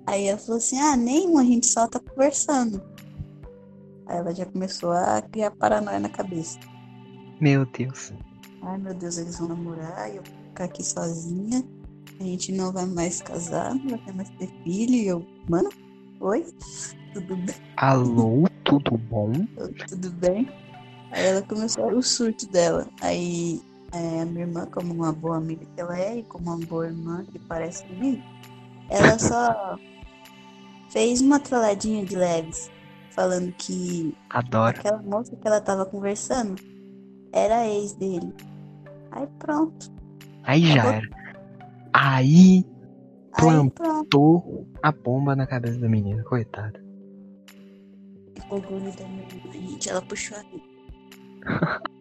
Aí 0.07 0.27
ela 0.27 0.39
falou 0.39 0.59
assim, 0.59 0.79
ah, 0.79 0.97
nenhum, 0.97 1.39
a 1.39 1.45
gente 1.45 1.66
só 1.66 1.87
tá 1.87 1.99
conversando. 1.99 2.94
Aí 4.07 4.19
ela 4.19 4.35
já 4.35 4.47
começou 4.47 4.93
a 4.93 5.23
criar 5.23 5.51
paranoia 5.53 5.99
na 5.99 6.09
cabeça. 6.09 6.59
Meu 7.41 7.67
Deus. 7.67 8.13
Ai 8.63 8.79
meu 8.79 8.95
Deus, 8.95 9.19
eles 9.19 9.39
vão 9.39 9.49
namorar 9.49 10.11
e 10.11 10.17
eu 10.17 10.23
vou 10.23 10.35
ficar 10.49 10.65
aqui 10.65 10.85
sozinha. 10.85 11.65
A 12.21 12.23
gente 12.23 12.53
não 12.53 12.73
vai 12.73 12.87
mais 12.87 13.21
casar, 13.21 13.75
não 13.75 13.89
vai 13.91 13.99
ter 13.99 14.15
mais 14.15 14.31
ter 14.31 14.49
filho. 14.63 14.95
E 14.95 15.07
eu, 15.07 15.27
mano, 15.49 15.69
oi? 16.21 16.47
Tudo 17.13 17.37
bem? 17.37 17.55
Alô, 17.77 18.45
tudo 18.65 18.97
bom? 18.97 19.33
Tudo 19.89 20.11
bem? 20.11 20.49
Aí 21.11 21.27
ela 21.27 21.43
começou 21.43 21.93
o 21.93 22.03
surto 22.03 22.47
dela. 22.51 22.89
Aí 23.01 23.61
é, 23.93 24.23
a 24.23 24.25
minha 24.25 24.45
irmã, 24.45 24.67
como 24.67 24.93
uma 24.93 25.13
boa 25.13 25.37
amiga 25.37 25.65
que 25.65 25.81
ela 25.81 25.99
é, 25.99 26.19
e 26.19 26.23
como 26.25 26.51
uma 26.51 26.67
boa 26.67 26.87
irmã 26.87 27.25
que 27.31 27.39
parece 27.39 27.85
comigo, 27.85 28.23
ela 28.89 29.19
só 29.19 29.79
fez 30.91 31.21
uma 31.21 31.39
trolladinha 31.39 32.05
de 32.05 32.17
leves, 32.17 32.71
falando 33.15 33.53
que 33.53 34.15
Adoro. 34.31 34.77
aquela 34.79 35.03
moça 35.03 35.35
que 35.37 35.47
ela 35.47 35.61
tava 35.61 35.87
conversando 35.87 36.61
era 37.33 37.59
a 37.59 37.69
ex 37.69 37.93
dele. 37.95 38.33
Aí 39.12 39.27
pronto. 39.39 39.93
Aí 40.43 40.67
já 40.67 40.81
Acabou. 40.83 40.93
era. 40.93 41.09
Aí 41.93 42.67
Aí 43.33 43.43
plantou 43.73 44.41
pronto. 44.43 44.67
a 44.83 44.93
bomba 44.93 45.37
na 45.37 45.47
cabeça 45.47 45.79
da 45.79 45.89
menina, 45.89 46.23
coitada. 46.25 46.83
O 48.51 48.55
orgulho 48.57 48.93
da 48.97 49.03
irmã, 49.05 49.23
gente, 49.53 49.89
ela 49.89 50.03
puxou 50.03 50.37
a 50.37 50.43
vida. 50.43 50.75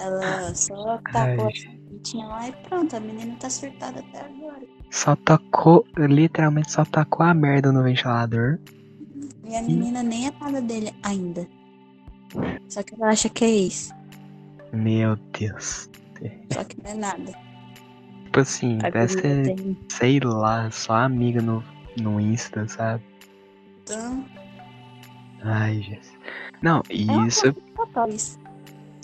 Ela 0.00 0.54
só 0.54 0.98
tacou 1.12 1.46
Ai. 1.46 1.52
a 1.52 1.56
sementinha 1.56 2.26
lá 2.26 2.48
e 2.48 2.52
pronto, 2.68 2.94
a 2.94 3.00
menina 3.00 3.34
tá 3.40 3.50
surtada 3.50 3.98
até 3.98 4.20
agora. 4.20 4.62
Só 4.92 5.16
tacou, 5.16 5.84
literalmente 5.96 6.70
só 6.70 6.84
tacou 6.84 7.26
a 7.26 7.34
merda 7.34 7.72
no 7.72 7.82
ventilador. 7.82 8.60
E 9.48 9.56
a 9.56 9.62
menina 9.62 10.02
nem 10.02 10.28
é 10.28 10.32
nada 10.38 10.60
dele 10.60 10.92
ainda. 11.02 11.46
Só 12.68 12.82
que 12.82 12.94
ela 12.94 13.08
acha 13.08 13.28
que 13.28 13.44
é 13.44 13.50
isso. 13.50 13.94
Meu 14.72 15.16
Deus. 15.38 15.88
Só 16.52 16.64
que 16.64 16.76
não 16.82 16.90
é 16.90 16.94
nada. 16.94 17.32
Tipo 18.24 18.40
assim, 18.40 18.78
A 18.82 18.90
guria 18.90 19.08
ser, 19.08 19.56
tem 19.56 19.78
sei 19.88 20.20
lá, 20.20 20.70
só 20.70 20.94
amiga 20.96 21.40
no, 21.40 21.64
no 21.98 22.20
Insta, 22.20 22.68
sabe? 22.68 23.02
tão... 23.86 24.24
Ai, 25.42 25.80
Jesus. 25.80 26.12
Não, 26.60 26.82
e 26.90 27.08
É 27.08 27.12
uma 27.12 27.26
isso. 27.26 27.52
total 27.74 28.08
isso. 28.10 28.38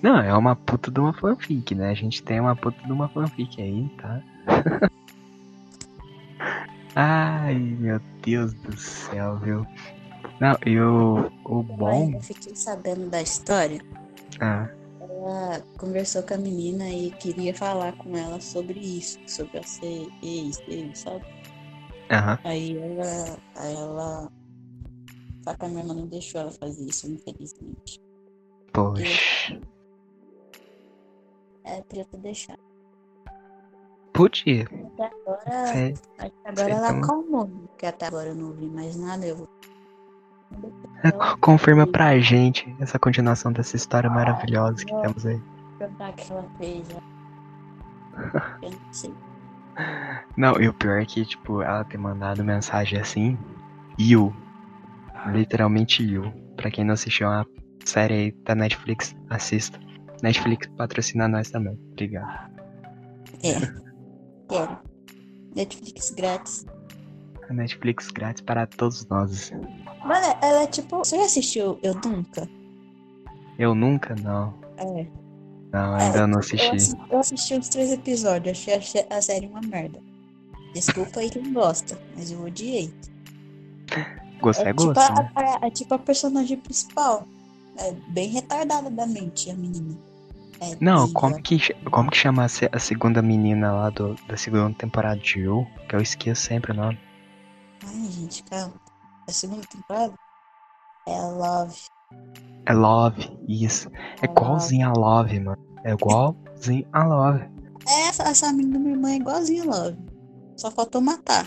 Não, 0.02 0.18
é 0.18 0.36
uma 0.36 0.54
puta 0.54 0.90
de 0.90 1.00
uma 1.00 1.14
fanfic, 1.14 1.74
né? 1.74 1.90
A 1.90 1.94
gente 1.94 2.22
tem 2.22 2.38
uma 2.38 2.54
puta 2.54 2.78
de 2.84 2.92
uma 2.92 3.08
fanfic 3.08 3.62
aí, 3.62 3.88
tá? 3.96 4.20
Ai, 6.94 7.54
meu 7.54 7.98
Deus 8.22 8.52
do 8.52 8.76
céu, 8.76 9.38
viu? 9.38 9.66
Não, 10.40 10.56
e 10.66 10.78
o, 10.80 11.30
o 11.44 11.62
bom. 11.62 12.10
Eu 12.14 12.20
fiquei 12.20 12.54
sabendo 12.56 13.08
da 13.08 13.22
história. 13.22 13.80
Ah, 14.40 14.68
Ela 15.00 15.60
conversou 15.78 16.22
com 16.22 16.34
a 16.34 16.38
menina 16.38 16.88
e 16.88 17.10
queria 17.12 17.54
falar 17.54 17.92
com 17.96 18.16
ela 18.16 18.40
sobre 18.40 18.78
isso, 18.80 19.18
sobre 19.26 19.56
ela 19.58 19.66
ser 19.66 20.08
ex 20.22 20.58
dele, 20.66 20.94
sabe? 20.94 21.24
aham. 22.10 22.38
Aí 22.44 22.76
ela. 22.76 23.38
Aí 23.56 23.74
ela. 23.74 24.28
Só 25.44 25.54
que 25.54 25.64
a 25.64 25.68
minha 25.68 25.80
irmã 25.82 25.94
não 25.94 26.06
deixou 26.06 26.40
ela 26.40 26.50
fazer 26.50 26.84
isso, 26.84 27.06
infelizmente. 27.10 28.00
Poxa. 28.72 29.60
É, 31.64 31.80
queria 31.82 32.04
ter 32.06 32.18
deixado. 32.18 32.58
Podia. 34.12 34.64
Até 34.64 35.10
agora. 35.22 35.66
Cê- 35.66 35.94
acho 36.18 36.30
que 36.30 36.48
agora 36.48 36.72
ela 36.74 36.88
acalmou, 36.90 37.48
porque 37.48 37.86
até 37.86 38.06
agora 38.06 38.28
eu 38.28 38.34
não 38.34 38.52
vi 38.52 38.66
mais 38.68 38.96
nada. 38.96 39.26
Eu 39.26 39.36
vou. 39.36 39.48
Confirma 41.40 41.86
pra 41.86 42.18
gente 42.18 42.74
essa 42.80 42.98
continuação 42.98 43.52
dessa 43.52 43.76
história 43.76 44.08
maravilhosa 44.08 44.84
que 44.84 44.94
temos 45.00 45.26
aí. 45.26 45.40
perguntar 45.78 46.12
que 46.12 46.32
ela 46.32 46.46
fez. 46.58 46.88
Eu 48.62 48.70
não 48.70 48.92
sei. 48.92 49.14
Não, 50.36 50.60
e 50.60 50.68
o 50.68 50.74
pior 50.74 51.00
é 51.00 51.04
que, 51.04 51.24
tipo, 51.24 51.62
ela 51.62 51.84
ter 51.84 51.98
mandado 51.98 52.44
mensagem 52.44 53.00
assim. 53.00 53.38
You. 53.98 54.34
Literalmente 55.26 56.02
you. 56.02 56.32
Pra 56.56 56.70
quem 56.70 56.84
não 56.84 56.94
assistiu 56.94 57.28
a 57.28 57.44
série 57.84 58.14
aí 58.14 58.32
da 58.44 58.54
Netflix, 58.54 59.14
assista. 59.30 59.78
Netflix 60.22 60.66
patrocina 60.76 61.28
nós 61.28 61.50
também. 61.50 61.78
Obrigado. 61.92 62.50
É. 63.42 63.58
Quero. 64.48 64.78
Netflix 65.54 66.10
grátis. 66.10 66.66
A 67.48 67.52
Netflix 67.52 68.10
grátis 68.10 68.42
para 68.42 68.66
todos 68.66 69.06
nós. 69.08 69.52
Mano, 70.04 70.36
ela 70.42 70.62
é 70.62 70.66
tipo. 70.66 70.98
Você 70.98 71.16
já 71.16 71.24
assistiu 71.24 71.78
Eu 71.82 71.94
Nunca? 71.94 72.48
Eu 73.58 73.74
nunca, 73.74 74.14
não. 74.16 74.52
É. 74.76 75.06
Não, 75.72 75.96
É, 75.96 76.02
ainda 76.04 76.26
não 76.26 76.34
Eu, 76.34 76.38
assisti. 76.40 76.76
assi- 76.76 76.96
eu 77.10 77.18
assisti 77.18 77.54
os 77.54 77.68
três 77.68 77.92
episódios, 77.92 78.58
achei 78.58 79.06
a 79.10 79.16
a 79.16 79.22
série 79.22 79.46
uma 79.46 79.60
merda. 79.60 80.00
Desculpa 80.72 81.20
aí 81.20 81.30
quem 81.30 81.52
gosta, 81.52 81.98
mas 82.16 82.30
eu 82.32 82.42
odiei. 82.44 82.92
Gosto 84.40 84.62
é, 84.62 84.72
tipo, 84.72 84.86
gosto, 84.86 84.98
a, 84.98 85.22
né? 85.22 85.30
a- 85.36 85.66
é 85.66 85.70
tipo 85.70 85.94
a 85.94 85.98
personagem 85.98 86.56
principal. 86.58 87.26
É 87.76 87.92
bem 88.08 88.28
retardada 88.28 88.90
da 88.90 89.06
mente, 89.06 89.50
a 89.50 89.54
menina. 89.54 89.96
É, 90.60 90.76
Não, 90.80 91.12
como 91.12 91.40
que, 91.42 91.58
como 91.90 92.10
que 92.10 92.16
chama 92.16 92.42
a, 92.44 92.46
a 92.72 92.78
segunda 92.78 93.20
menina 93.22 93.72
lá 93.72 93.90
do, 93.90 94.14
da 94.28 94.36
segunda 94.36 94.72
temporada 94.76 95.20
de 95.20 95.40
You? 95.40 95.66
Que 95.88 95.96
eu 95.96 96.00
esqueço 96.00 96.42
sempre 96.42 96.72
o 96.72 96.74
nome. 96.74 96.98
Ai, 97.84 98.10
gente, 98.10 98.42
calma. 98.44 98.74
A 99.28 99.32
segunda 99.32 99.66
temporada 99.66 100.14
é 101.06 101.20
Love. 101.20 101.76
É 102.66 102.72
Love, 102.72 103.38
isso. 103.48 103.90
É 104.22 104.26
A 104.26 104.30
igualzinho 104.30 104.88
a 104.88 104.92
Love, 104.92 105.40
mano. 105.40 105.62
É 105.84 105.92
igualzinho 105.92 106.86
a 106.92 107.04
Love. 107.04 107.44
É, 107.86 108.08
essa, 108.08 108.22
essa 108.24 108.52
menina 108.52 108.74
da 108.74 108.78
minha 108.80 108.94
irmã 108.94 109.10
é 109.10 109.16
igualzinha 109.16 109.62
a 109.62 109.66
Love. 109.66 109.98
Só 110.56 110.70
faltou 110.70 111.00
matar. 111.00 111.46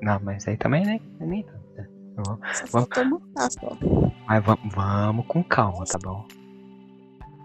Não, 0.00 0.20
mas 0.22 0.46
aí 0.46 0.56
também, 0.56 0.84
né? 0.84 1.00
Nem 1.20 1.42
tanto, 1.44 1.64
né? 1.76 1.86
Só 2.16 2.22
Vamos- 2.22 2.68
faltou 2.70 3.04
matar, 3.04 3.50
só. 3.50 3.76
Mas 4.26 4.44
vamos, 4.44 4.74
vamos 4.74 5.26
com 5.26 5.42
calma, 5.42 5.84
tá 5.84 5.98
bom? 6.02 6.26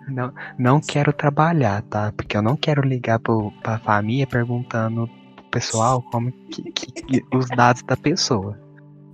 Não, 0.09 0.33
não 0.57 0.79
quero 0.79 1.11
trabalhar, 1.11 1.81
tá? 1.83 2.11
Porque 2.13 2.37
eu 2.37 2.41
não 2.41 2.55
quero 2.55 2.81
ligar 2.81 3.19
pro, 3.19 3.51
pra 3.61 3.77
família 3.79 4.25
perguntando 4.25 5.07
pro 5.35 5.43
pessoal 5.51 6.01
como 6.01 6.31
que, 6.31 6.71
que- 6.71 6.91
que- 6.91 7.25
os 7.35 7.47
dados 7.49 7.81
da 7.83 7.97
pessoa, 7.97 8.57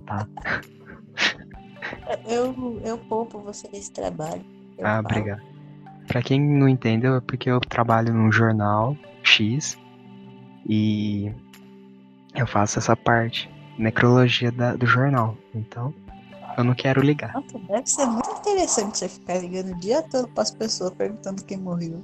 tá? 0.06 0.26
eu, 2.26 2.80
eu 2.84 2.98
poupo 2.98 3.38
você 3.38 3.68
desse 3.68 3.92
trabalho. 3.92 4.44
Eu 4.78 4.86
ah, 4.86 5.02
falo. 5.02 5.06
obrigado. 5.06 5.42
Pra 6.06 6.22
quem 6.22 6.40
não 6.40 6.68
entendeu, 6.68 7.16
é 7.16 7.20
porque 7.20 7.50
eu 7.50 7.60
trabalho 7.60 8.12
num 8.12 8.30
jornal 8.30 8.96
X 9.22 9.78
e 10.66 11.32
eu 12.34 12.46
faço 12.46 12.78
essa 12.78 12.96
parte, 12.96 13.50
necrologia 13.78 14.52
da- 14.52 14.76
do 14.76 14.86
jornal. 14.86 15.36
Então, 15.54 15.94
eu 16.56 16.64
não 16.64 16.74
quero 16.74 17.00
ligar. 17.00 17.32
Nossa, 17.34 17.58
deve 17.58 17.86
ser 17.86 18.06
muito 18.06 18.30
interessante 18.30 18.98
você 18.98 19.08
ficar 19.08 19.38
ligando 19.38 19.72
o 19.72 19.80
dia 19.80 20.02
todo 20.02 20.28
pras 20.28 20.50
pessoas 20.50 20.92
perguntando 20.92 21.42
quem 21.44 21.58
morreu. 21.58 22.02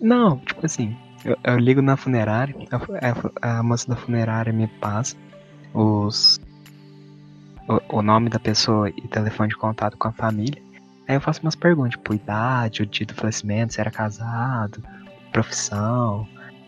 Não, 0.00 0.38
tipo 0.38 0.64
assim, 0.64 0.96
eu, 1.24 1.36
eu 1.44 1.58
ligo 1.58 1.82
na 1.82 1.96
funerária, 1.96 2.54
a, 2.70 3.46
a 3.46 3.58
a 3.58 3.62
moça 3.62 3.88
da 3.88 3.96
funerária 3.96 4.52
me 4.52 4.66
passa 4.66 5.16
os. 5.74 6.38
O, 7.68 7.98
o 7.98 8.02
nome 8.02 8.28
da 8.30 8.38
pessoa 8.38 8.88
e 8.90 9.02
telefone 9.08 9.50
de 9.50 9.56
contato 9.56 9.96
com 9.96 10.08
a 10.08 10.12
família. 10.12 10.60
Aí 11.06 11.16
eu 11.16 11.20
faço 11.20 11.42
umas 11.42 11.54
perguntas, 11.54 11.92
tipo, 11.92 12.14
idade, 12.14 12.82
o 12.82 12.86
dia 12.86 13.06
do 13.06 13.14
falecimento, 13.14 13.72
se 13.74 13.80
era 13.80 13.90
casado, 13.90 14.82
profissão, 15.32 16.26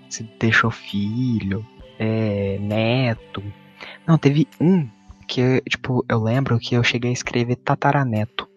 se 0.09 0.22
deixou 0.38 0.70
filho, 0.70 1.66
é, 1.98 2.59
neto. 2.61 3.42
Não, 4.07 4.16
teve 4.18 4.48
um 4.61 4.88
que, 5.26 5.61
tipo, 5.68 6.05
eu 6.09 6.22
lembro 6.22 6.59
que 6.59 6.74
eu 6.74 6.82
cheguei 6.82 7.11
a 7.11 7.14
escrever 7.14 7.57
tataraneto. 7.57 8.48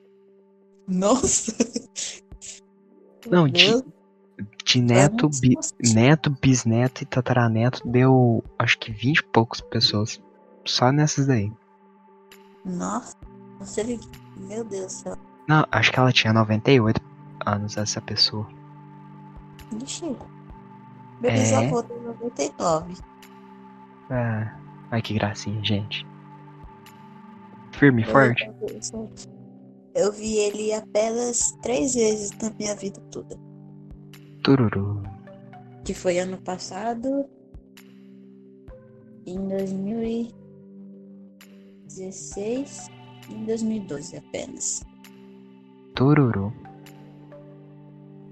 Nossa! 0.87 1.53
Não, 3.29 3.47
de- 3.47 3.81
De 4.65 4.81
neto, 4.81 5.29
bi- 5.29 5.57
sei. 5.61 5.93
neto, 5.93 6.35
bisneto 6.41 7.03
e 7.03 7.05
tataraneto 7.05 7.81
deu 7.87 8.43
acho 8.59 8.77
que 8.79 8.91
20 8.91 9.19
e 9.19 9.23
poucos 9.23 9.61
pessoas. 9.61 10.21
Só 10.65 10.91
nessas 10.91 11.27
daí. 11.27 11.51
Nossa, 12.65 13.15
você... 13.59 13.99
Meu 14.37 14.63
Deus 14.63 14.85
do 14.85 14.91
céu. 14.91 15.17
Não, 15.47 15.65
acho 15.71 15.91
que 15.91 15.99
ela 15.99 16.11
tinha 16.11 16.33
98 16.33 17.01
anos, 17.45 17.77
essa 17.77 18.01
pessoa. 18.01 18.47
Ixi. 19.83 20.05
Meu 21.21 21.31
É. 21.31 21.33
bisavô 21.33 21.83
tem 21.83 22.01
99. 22.01 22.93
É. 24.09 24.51
Ai 24.91 25.01
que 25.01 25.13
gracinha, 25.13 25.63
gente. 25.63 26.05
Firme 27.73 28.01
e 28.01 28.05
Eu- 28.05 28.11
forte. 28.11 28.51
Eu 29.95 30.11
vi 30.11 30.37
ele 30.37 30.73
apenas 30.73 31.51
três 31.61 31.93
vezes 31.93 32.31
na 32.41 32.49
minha 32.57 32.75
vida 32.75 32.99
toda. 33.11 33.37
Tururu. 34.43 35.03
Que 35.85 35.93
foi 35.93 36.17
ano 36.19 36.37
passado. 36.41 37.25
Em 39.25 39.37
2016. 41.95 42.89
E 43.29 43.33
em 43.33 43.45
2012 43.45 44.17
apenas. 44.17 44.85
Tururu. 45.95 46.53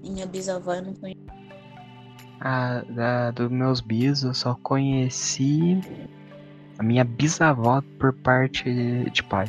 Minha 0.02 0.26
bisavó 0.26 0.74
eu 0.74 0.82
não 0.82 0.94
conheço. 0.94 1.20
A 2.40 2.82
da, 2.88 3.30
dos 3.30 3.50
meus 3.50 3.80
bis 3.80 4.24
eu 4.24 4.34
só 4.34 4.56
conheci 4.62 5.80
a 6.78 6.82
minha 6.82 7.04
bisavó 7.04 7.80
por 7.98 8.12
parte 8.12 9.08
de 9.10 9.22
pai. 9.22 9.46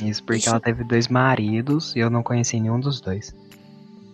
Isso 0.00 0.22
porque 0.22 0.38
Ixi. 0.38 0.48
ela 0.48 0.60
teve 0.60 0.84
dois 0.84 1.08
maridos 1.08 1.94
e 1.96 1.98
eu 1.98 2.08
não 2.08 2.22
conheci 2.22 2.58
nenhum 2.60 2.78
dos 2.78 3.00
dois. 3.00 3.34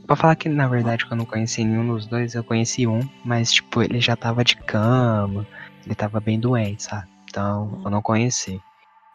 Pra 0.07 0.17
falar 0.17 0.37
que 0.37 0.49
na 0.49 0.67
verdade 0.67 1.07
que 1.07 1.13
eu 1.13 1.17
não 1.17 1.27
conheci 1.27 1.63
nenhum 1.63 1.87
dos 1.87 2.07
dois, 2.07 2.35
eu 2.35 2.43
conheci 2.43 2.87
um, 2.87 3.07
mas 3.23 3.53
tipo, 3.53 3.83
ele 3.83 4.01
já 4.01 4.17
tava 4.17 4.43
de 4.43 4.57
cama, 4.57 5.47
ele 5.85 5.95
tava 5.95 6.19
bem 6.19 6.41
doente, 6.41 6.85
sabe? 6.85 7.07
Então 7.39 7.81
eu 7.85 7.91
não 7.91 8.03
conheci 8.03 8.61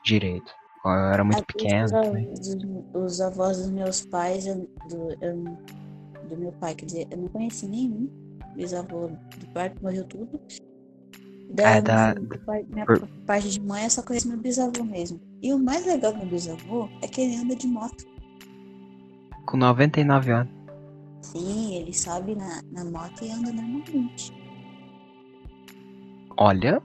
direito. 0.02 0.54
Eu 0.86 0.92
era 0.92 1.24
muito 1.26 1.46
pequeno 1.46 1.90
vezes, 1.90 1.92
também. 1.92 2.86
Os, 2.94 3.20
avós 3.20 3.58
dos 3.58 3.70
meus 3.70 4.06
pais, 4.06 4.48
eu- 4.48 4.66
do, 4.90 5.12
eu- 5.22 5.58
do 6.30 6.38
meu 6.38 6.52
pai, 6.54 6.74
quer 6.74 6.86
dizer, 6.86 7.08
eu 7.12 7.18
não 7.18 7.28
conheci 7.28 7.68
nenhum. 7.68 8.10
Bisavô 8.56 9.08
do 9.08 9.48
pai 9.54 9.74
morreu 9.82 10.06
tudo. 10.06 10.40
Da, 11.50 11.72
É, 11.78 11.82
da- 11.82 12.14
minha, 12.16 12.28
do 12.30 12.40
pai- 12.40 12.66
minha 12.70 12.86
por- 12.86 13.08
parte 13.26 13.50
de 13.50 13.60
mãe, 13.62 13.84
eu 13.84 13.90
só 13.90 14.02
conheço 14.02 14.28
meu 14.30 14.38
bisavô 14.38 14.84
mesmo. 14.86 15.20
E 15.42 15.54
o 15.54 15.60
mais 15.60 15.86
legal 15.86 16.14
do 16.14 16.20
meu 16.20 16.28
bisavô 16.28 16.88
é 17.02 17.08
que 17.08 17.22
ele 17.22 17.36
anda 17.36 17.56
de 17.56 17.68
moto. 17.68 18.06
Com 19.46 19.58
99 19.58 20.32
anos. 20.32 20.52
Sim, 21.22 21.76
ele 21.76 21.94
sobe 21.94 22.36
na, 22.36 22.62
na 22.72 22.86
moto 22.86 23.24
e 23.24 23.32
anda 23.32 23.52
normalmente. 23.52 24.32
Olha, 26.38 26.82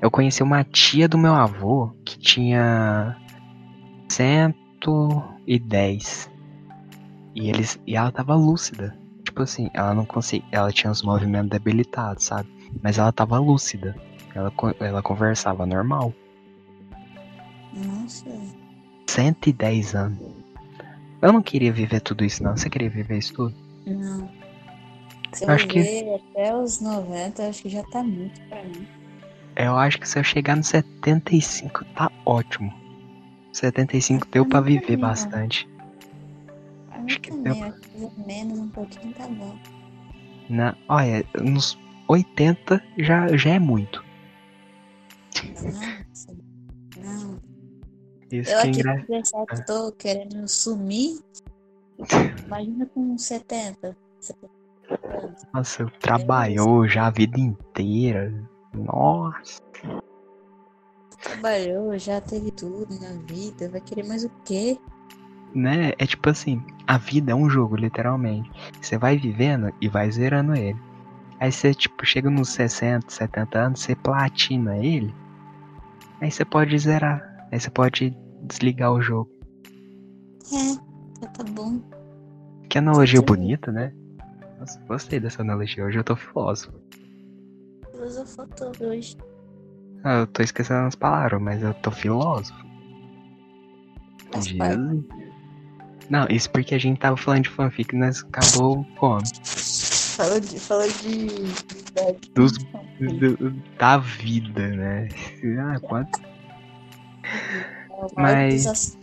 eu 0.00 0.10
conheci 0.10 0.42
uma 0.42 0.64
tia 0.64 1.08
do 1.08 1.18
meu 1.18 1.34
avô 1.34 1.90
que 2.04 2.18
tinha 2.18 3.16
110. 4.08 6.30
E 7.34 7.48
eles 7.48 7.78
e 7.86 7.96
ela 7.96 8.10
tava 8.10 8.34
lúcida. 8.34 8.96
Tipo 9.24 9.42
assim, 9.42 9.70
ela 9.74 9.94
não 9.94 10.04
conseguia, 10.04 10.48
ela 10.50 10.72
tinha 10.72 10.90
os 10.90 11.02
movimentos 11.02 11.50
debilitados, 11.50 12.24
sabe? 12.24 12.48
Mas 12.82 12.98
ela 12.98 13.12
tava 13.12 13.38
lúcida. 13.38 13.94
Ela 14.34 14.52
ela 14.80 15.02
conversava 15.02 15.66
normal. 15.66 16.12
Nossa, 17.72 18.24
110 19.06 19.94
anos. 19.94 20.18
Eu 21.20 21.32
não 21.32 21.42
queria 21.42 21.72
viver 21.72 22.00
tudo 22.00 22.24
isso 22.24 22.42
não. 22.42 22.56
Você 22.56 22.70
queria 22.70 22.88
viver 22.90 23.18
isso 23.18 23.34
tudo? 23.34 23.54
não. 23.86 24.28
Se 25.32 25.44
Eu 25.44 25.50
acho 25.50 25.68
que- 25.68 26.20
até 26.32 26.56
os 26.56 26.80
90, 26.80 27.42
eu 27.42 27.50
acho 27.50 27.62
que 27.62 27.68
já 27.68 27.82
tá 27.84 28.02
muito 28.02 28.40
pra 28.48 28.62
mim. 28.64 28.88
Eu 29.58 29.76
acho 29.76 29.98
que 29.98 30.08
se 30.08 30.16
eu 30.16 30.22
chegar 30.22 30.56
no 30.56 30.62
75 30.62 31.84
tá 31.86 32.10
ótimo. 32.24 32.72
75 33.52 34.28
deu 34.30 34.46
pra 34.46 34.60
viver 34.60 34.82
também, 34.82 34.96
ó. 34.98 35.08
bastante. 35.08 35.68
Pra 36.86 36.98
mim 36.98 37.04
Acho 37.04 37.20
que 37.20 37.30
fazer 37.32 37.74
menos 38.24 38.58
um 38.58 38.68
pouquinho 38.68 39.12
tá 39.14 39.26
bom. 39.26 39.58
Na, 40.48 40.76
olha, 40.88 41.24
nos 41.42 41.76
80 42.06 42.80
já, 42.98 43.36
já 43.36 43.50
é 43.50 43.58
muito. 43.58 44.04
Nossa, 45.60 46.36
não. 46.96 47.40
Isso 48.30 48.50
Eu 48.52 48.58
é 48.58 48.62
aqui 48.62 48.80
engra... 48.80 49.04
17 49.08 49.66
tô 49.66 49.90
querendo 49.92 50.46
sumir. 50.46 51.18
Imagina 52.46 52.86
com 52.86 53.18
70. 53.18 53.96
70 54.20 54.52
anos. 55.16 55.42
Nossa, 55.52 55.82
eu 55.82 55.90
trabalhou 55.98 56.86
já 56.86 57.08
a 57.08 57.10
vida 57.10 57.40
inteira. 57.40 58.32
Nossa. 58.72 59.60
Trabalhou, 61.22 61.98
já 61.98 62.20
teve 62.20 62.50
tudo 62.50 62.86
na 63.00 63.12
vida. 63.26 63.68
Vai 63.68 63.80
querer 63.80 64.06
mais 64.06 64.24
o 64.24 64.30
quê? 64.44 64.78
Né? 65.54 65.92
É 65.98 66.06
tipo 66.06 66.28
assim, 66.28 66.62
a 66.86 66.98
vida 66.98 67.32
é 67.32 67.34
um 67.34 67.48
jogo, 67.48 67.76
literalmente. 67.76 68.50
Você 68.80 68.98
vai 68.98 69.16
vivendo 69.16 69.72
e 69.80 69.88
vai 69.88 70.10
zerando 70.10 70.54
ele. 70.54 70.78
Aí 71.40 71.52
você, 71.52 71.72
tipo, 71.72 72.04
chega 72.04 72.28
nos 72.28 72.50
60, 72.50 73.10
70 73.10 73.58
anos, 73.58 73.80
você 73.80 73.94
platina 73.94 74.76
ele. 74.76 75.14
Aí 76.20 76.30
você 76.30 76.44
pode 76.44 76.76
zerar. 76.78 77.22
Aí 77.50 77.60
você 77.60 77.70
pode 77.70 78.16
desligar 78.42 78.92
o 78.92 79.00
jogo. 79.00 79.30
É, 80.52 80.74
já 81.20 81.28
tá 81.28 81.44
bom. 81.44 81.80
Que 82.68 82.78
analogia 82.78 83.22
bonita, 83.22 83.70
né? 83.70 83.92
Nossa, 84.58 84.80
gostei 84.86 85.20
dessa 85.20 85.42
analogia. 85.42 85.84
Hoje 85.84 85.98
eu 85.98 86.04
tô 86.04 86.16
filósofo. 86.16 86.87
Filosofou 87.98 88.46
todo 88.46 88.84
hoje. 88.84 89.16
Ah, 90.04 90.20
eu 90.20 90.26
tô 90.28 90.40
esquecendo 90.40 90.86
as 90.86 90.94
palavras, 90.94 91.42
mas 91.42 91.60
eu 91.60 91.74
tô 91.74 91.90
filósofo. 91.90 92.64
Jesus. 94.36 95.04
Não, 96.08 96.24
isso 96.30 96.48
porque 96.50 96.76
a 96.76 96.78
gente 96.78 97.00
tava 97.00 97.16
falando 97.16 97.42
de 97.42 97.48
fanfic 97.50 97.92
e 97.94 97.98
nós 97.98 98.22
acabou 98.24 98.86
como? 98.98 99.20
Falou 99.44 100.38
de. 100.38 100.60
Falou 100.60 100.88
de. 100.88 101.26
Dos- 102.34 102.52
Do- 103.18 103.50
da 103.76 103.98
vida, 103.98 104.68
né? 104.68 105.08
Ah, 105.60 105.80
quanto? 105.80 106.20
É 107.24 108.12
mas-. 108.16 108.94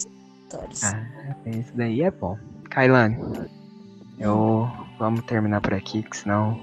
Ah, 0.84 1.06
isso 1.46 1.76
daí 1.76 2.02
é 2.02 2.12
bom. 2.12 2.40
Kailane, 2.70 3.18
eu 4.20 4.70
vamos 4.98 5.22
terminar 5.26 5.60
por 5.60 5.74
aqui, 5.74 6.02
que 6.02 6.16
senão 6.16 6.62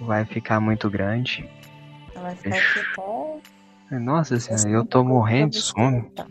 vai 0.00 0.24
ficar 0.24 0.58
muito 0.60 0.90
grande. 0.90 1.48
Ela 2.18 2.30
aqui 2.30 2.48
até. 2.48 3.96
Nossa 3.96 4.40
senhora, 4.40 4.68
eu 4.68 4.84
tô 4.84 5.02
tá 5.02 5.08
morrendo 5.08 5.52
de 5.52 5.62
sono. 5.62 6.02
voltar. 6.02 6.26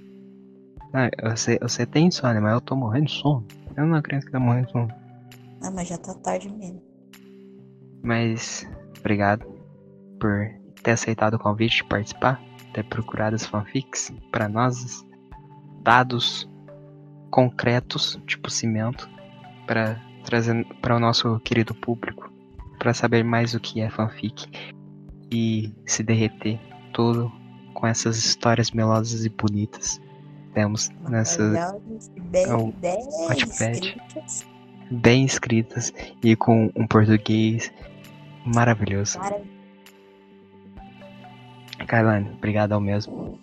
Ah, 0.93 1.09
você, 1.31 1.57
você 1.61 1.85
tem 1.85 2.07
insônia, 2.07 2.41
mas 2.41 2.53
eu 2.53 2.61
tô 2.61 2.75
morrendo 2.75 3.05
de 3.05 3.13
sono. 3.13 3.47
Eu 3.75 3.85
não 3.85 3.95
acredito 3.95 4.25
que 4.25 4.31
tá 4.31 4.39
morrendo 4.39 4.65
de 4.65 4.71
sono. 4.73 4.93
Ah, 5.61 5.71
mas 5.71 5.87
já 5.87 5.97
tá 5.97 6.13
tarde 6.13 6.49
mesmo. 6.49 6.81
Mas 8.03 8.67
obrigado 8.99 9.45
por 10.19 10.49
ter 10.83 10.91
aceitado 10.91 11.35
o 11.35 11.39
convite 11.39 11.77
de 11.77 11.83
participar, 11.85 12.41
ter 12.73 12.83
procurado 12.83 13.37
as 13.37 13.45
fanfics 13.45 14.13
para 14.29 14.49
nós, 14.49 15.05
dados 15.83 16.49
concretos, 17.31 18.19
tipo 18.27 18.49
cimento, 18.49 19.09
para 19.65 20.01
trazer 20.25 20.65
para 20.81 20.97
o 20.97 20.99
nosso 20.99 21.39
querido 21.39 21.73
público, 21.73 22.29
para 22.77 22.93
saber 22.93 23.23
mais 23.23 23.53
o 23.53 23.59
que 23.59 23.79
é 23.79 23.89
fanfic 23.89 24.47
e 25.31 25.73
se 25.85 26.03
derreter 26.03 26.59
todo 26.93 27.31
com 27.73 27.85
essas 27.85 28.17
histórias 28.17 28.71
melosas 28.71 29.25
e 29.25 29.29
bonitas 29.29 30.01
temos 30.57 30.89
nessa 31.07 31.43
Maravilhosos, 31.43 32.09
bem, 32.79 33.07
escritas. 33.37 34.45
bem 34.89 35.23
escritas 35.23 35.93
e 36.23 36.35
com 36.35 36.71
um 36.75 36.87
português 36.87 37.71
maravilhoso. 38.43 39.19
Maravilhosos. 39.19 39.57
Kailane, 41.87 42.31
obrigado 42.31 42.71
ao 42.71 42.81
mesmo. 42.81 43.39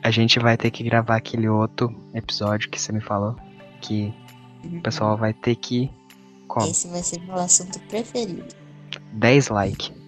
A 0.00 0.12
gente 0.12 0.38
vai 0.38 0.56
ter 0.56 0.70
que 0.70 0.84
gravar 0.84 1.16
aquele 1.16 1.48
outro 1.48 1.92
episódio 2.14 2.70
que 2.70 2.80
você 2.80 2.92
me 2.92 3.00
falou, 3.00 3.34
que 3.80 4.14
o 4.64 4.80
pessoal 4.80 5.16
vai 5.16 5.34
ter 5.34 5.56
que 5.56 5.90
como? 6.46 6.68
Esse 6.68 6.86
vai 6.86 7.02
ser 7.02 7.20
meu 7.22 7.34
assunto 7.34 7.80
preferido. 7.80 8.54
10 9.12 9.48
like. 9.48 9.99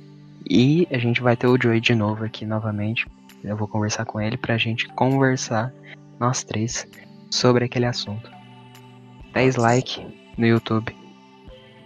E 0.49 0.87
a 0.91 0.99
gente 0.99 1.23
vai 1.23 1.37
ter 1.37 1.47
o 1.47 1.61
Joey 1.61 1.81
de 1.81 1.95
novo 1.95 2.25
aqui 2.25 2.45
novamente. 2.45 3.07
Eu 3.43 3.57
vou 3.57 3.67
conversar 3.67 4.05
com 4.05 4.21
ele 4.21 4.37
pra 4.37 4.57
gente 4.57 4.89
conversar, 4.89 5.73
nós 6.19 6.45
três, 6.45 6.87
sobre 7.31 7.65
aquele 7.65 7.87
assunto. 7.87 8.31
10 9.33 9.57
like 9.57 10.07
no 10.37 10.47
YouTube. 10.47 10.95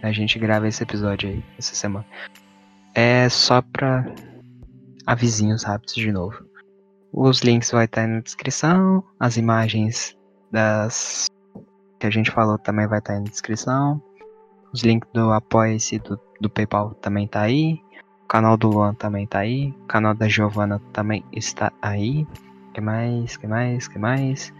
A 0.01 0.11
gente 0.11 0.37
grava 0.37 0.67
esse 0.67 0.83
episódio 0.83 1.29
aí, 1.29 1.43
essa 1.57 1.73
semana. 1.73 2.05
É 2.93 3.27
só 3.29 3.61
pra 3.61 4.05
avisinhos 5.05 5.63
rápidos 5.63 5.95
de 5.95 6.11
novo. 6.11 6.45
Os 7.11 7.41
links 7.41 7.71
vai 7.71 7.85
estar 7.85 8.07
na 8.07 8.19
descrição. 8.19 9.03
As 9.19 9.37
imagens 9.37 10.15
das 10.51 11.27
que 11.99 12.05
a 12.05 12.09
gente 12.09 12.29
falou 12.29 12.57
também 12.59 12.87
vai 12.87 12.99
estar 12.99 13.17
na 13.17 13.23
descrição. 13.23 14.01
Os 14.71 14.83
links 14.83 15.09
do 15.13 15.31
Apoia-se 15.31 15.97
do, 15.99 16.19
do 16.39 16.49
PayPal 16.49 16.93
também 16.95 17.27
tá 17.27 17.41
aí. 17.41 17.81
O 18.27 18.33
canal 18.35 18.57
do 18.57 18.67
Luan 18.67 18.93
também 18.93 19.25
tá 19.25 19.39
aí. 19.39 19.73
O 19.83 19.85
canal 19.85 20.13
da 20.13 20.27
Giovana 20.27 20.81
também 20.91 21.23
está 21.31 21.71
aí. 21.81 22.27
que 22.73 22.81
mais? 22.81 23.37
que 23.37 23.47
mais? 23.47 23.87
que 23.87 23.97
mais? 23.97 24.53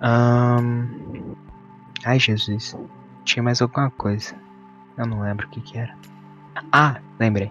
Ahn, 0.00 0.86
Ai, 2.04 2.20
Jesus. 2.20 2.76
Tinha 3.24 3.42
mais 3.42 3.60
alguma 3.60 3.90
coisa. 3.90 4.36
Eu 4.96 5.04
não 5.04 5.20
lembro 5.20 5.48
o 5.48 5.50
que 5.50 5.60
que 5.60 5.76
era. 5.76 5.98
Ah, 6.70 7.00
lembrei. 7.18 7.50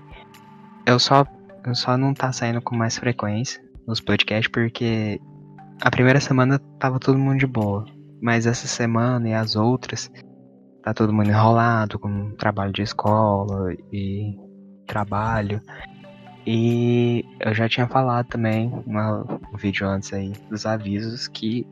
Eu 0.86 0.98
só, 1.00 1.26
eu 1.66 1.76
só 1.76 1.98
não 1.98 2.14
tá 2.14 2.32
saindo 2.32 2.62
com 2.62 2.74
mais 2.74 2.98
frequência 2.98 3.62
nos 3.86 4.00
podcasts 4.00 4.48
porque 4.50 5.20
a 5.82 5.92
primeira 5.92 6.22
semana 6.22 6.60
tava 6.80 6.98
todo 6.98 7.20
mundo 7.20 7.40
de 7.40 7.46
boa. 7.46 7.84
Mas 8.22 8.46
essa 8.46 8.68
semana 8.68 9.28
e 9.28 9.34
as 9.34 9.58
outras 9.58 10.10
tá 10.82 10.94
todo 10.94 11.12
mundo 11.12 11.28
enrolado 11.28 12.00
com 12.00 12.32
trabalho 12.38 12.72
de 12.72 12.84
escola 12.84 13.74
e 13.92 14.45
trabalho. 14.86 15.62
E 16.48 17.26
eu 17.40 17.54
já 17.54 17.68
tinha 17.68 17.88
falado 17.88 18.28
também 18.28 18.70
no 18.86 19.40
vídeo 19.58 19.88
antes 19.88 20.14
aí 20.14 20.32
dos 20.50 20.66
avisos 20.66 21.28
que 21.28 21.66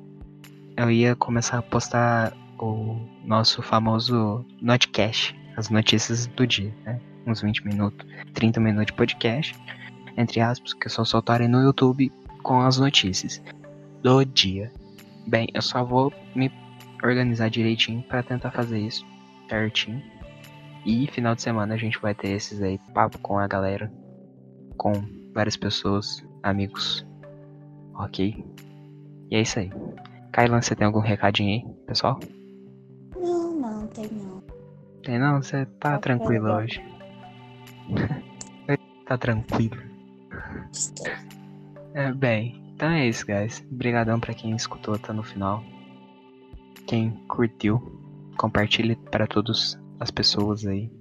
eu 0.76 0.90
ia 0.90 1.16
começar 1.16 1.60
a 1.60 1.62
postar 1.62 2.34
o 2.60 3.00
nosso 3.24 3.62
famoso 3.62 4.44
notcast, 4.62 5.40
as 5.56 5.70
notícias 5.70 6.26
do 6.28 6.48
dia, 6.48 6.74
né? 6.86 7.00
Uns 7.26 7.42
20 7.42 7.66
minutos, 7.66 8.06
30 8.34 8.60
minutos 8.60 8.88
de 8.88 8.94
podcast, 8.94 9.56
entre 10.18 10.42
aspas, 10.42 10.74
que 10.74 10.88
eu 10.88 10.92
só 10.92 11.06
soltarei 11.06 11.48
no 11.48 11.62
YouTube 11.62 12.12
com 12.42 12.62
as 12.62 12.78
notícias 12.78 13.42
do 14.02 14.26
dia. 14.26 14.72
Bem, 15.28 15.48
eu 15.54 15.62
só 15.62 15.84
vou 15.84 16.12
me 16.36 16.52
organizar 17.02 17.50
direitinho 17.50 18.02
para 18.04 18.24
tentar 18.24 18.52
fazer 18.52 18.80
isso 18.80 19.06
certinho. 19.48 20.02
E 20.86 21.08
final 21.08 21.34
de 21.36 21.42
semana 21.42 21.74
a 21.76 21.78
gente 21.78 22.00
vai 22.00 22.14
ter 22.14 22.30
esses 22.30 22.62
aí, 22.62 22.78
papo 22.94 23.18
com 23.20 23.38
a 23.38 23.48
galera, 23.48 23.92
com 24.78 24.92
várias 25.34 25.56
pessoas, 25.56 26.24
amigos. 26.42 27.06
Ok? 27.96 28.46
E 29.32 29.36
é 29.36 29.42
isso 29.42 29.60
aí. 29.60 29.72
Kailan, 30.32 30.62
você 30.62 30.76
tem 30.76 30.86
algum 30.86 31.00
recadinho 31.00 31.54
aí, 31.54 31.76
pessoal? 31.86 32.20
Não, 33.16 33.54
não, 33.54 33.88
tem 33.88 34.10
não. 34.12 34.44
Tem 35.04 35.20
não? 35.20 35.42
Você 35.42 35.66
tá 35.80 35.98
tranquilo 36.00 36.52
hoje? 36.52 36.84
tá 39.06 39.18
tranquilo. 39.18 39.78
Estou. 40.72 41.08
É, 41.94 42.12
bem, 42.12 42.60
então 42.74 42.90
é 42.90 43.08
isso, 43.08 43.26
guys. 43.26 43.64
Obrigadão 43.72 44.20
pra 44.20 44.34
quem 44.34 44.56
escutou 44.56 44.96
até 44.96 45.14
no 45.14 45.22
final. 45.22 45.64
Quem 46.88 47.12
curtiu, 47.28 47.80
compartilhe 48.36 48.96
para 48.96 49.28
todas 49.28 49.80
as 50.00 50.12
pessoas 50.12 50.66
aí. 50.66 50.92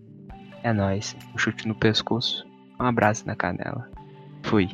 É 0.63 0.73
nóis. 0.73 1.17
Um 1.35 1.39
chute 1.39 1.67
no 1.67 1.75
pescoço. 1.75 2.47
Um 2.81 2.85
abraço 2.85 3.27
na 3.27 3.35
canela. 3.35 3.91
Fui. 4.43 4.69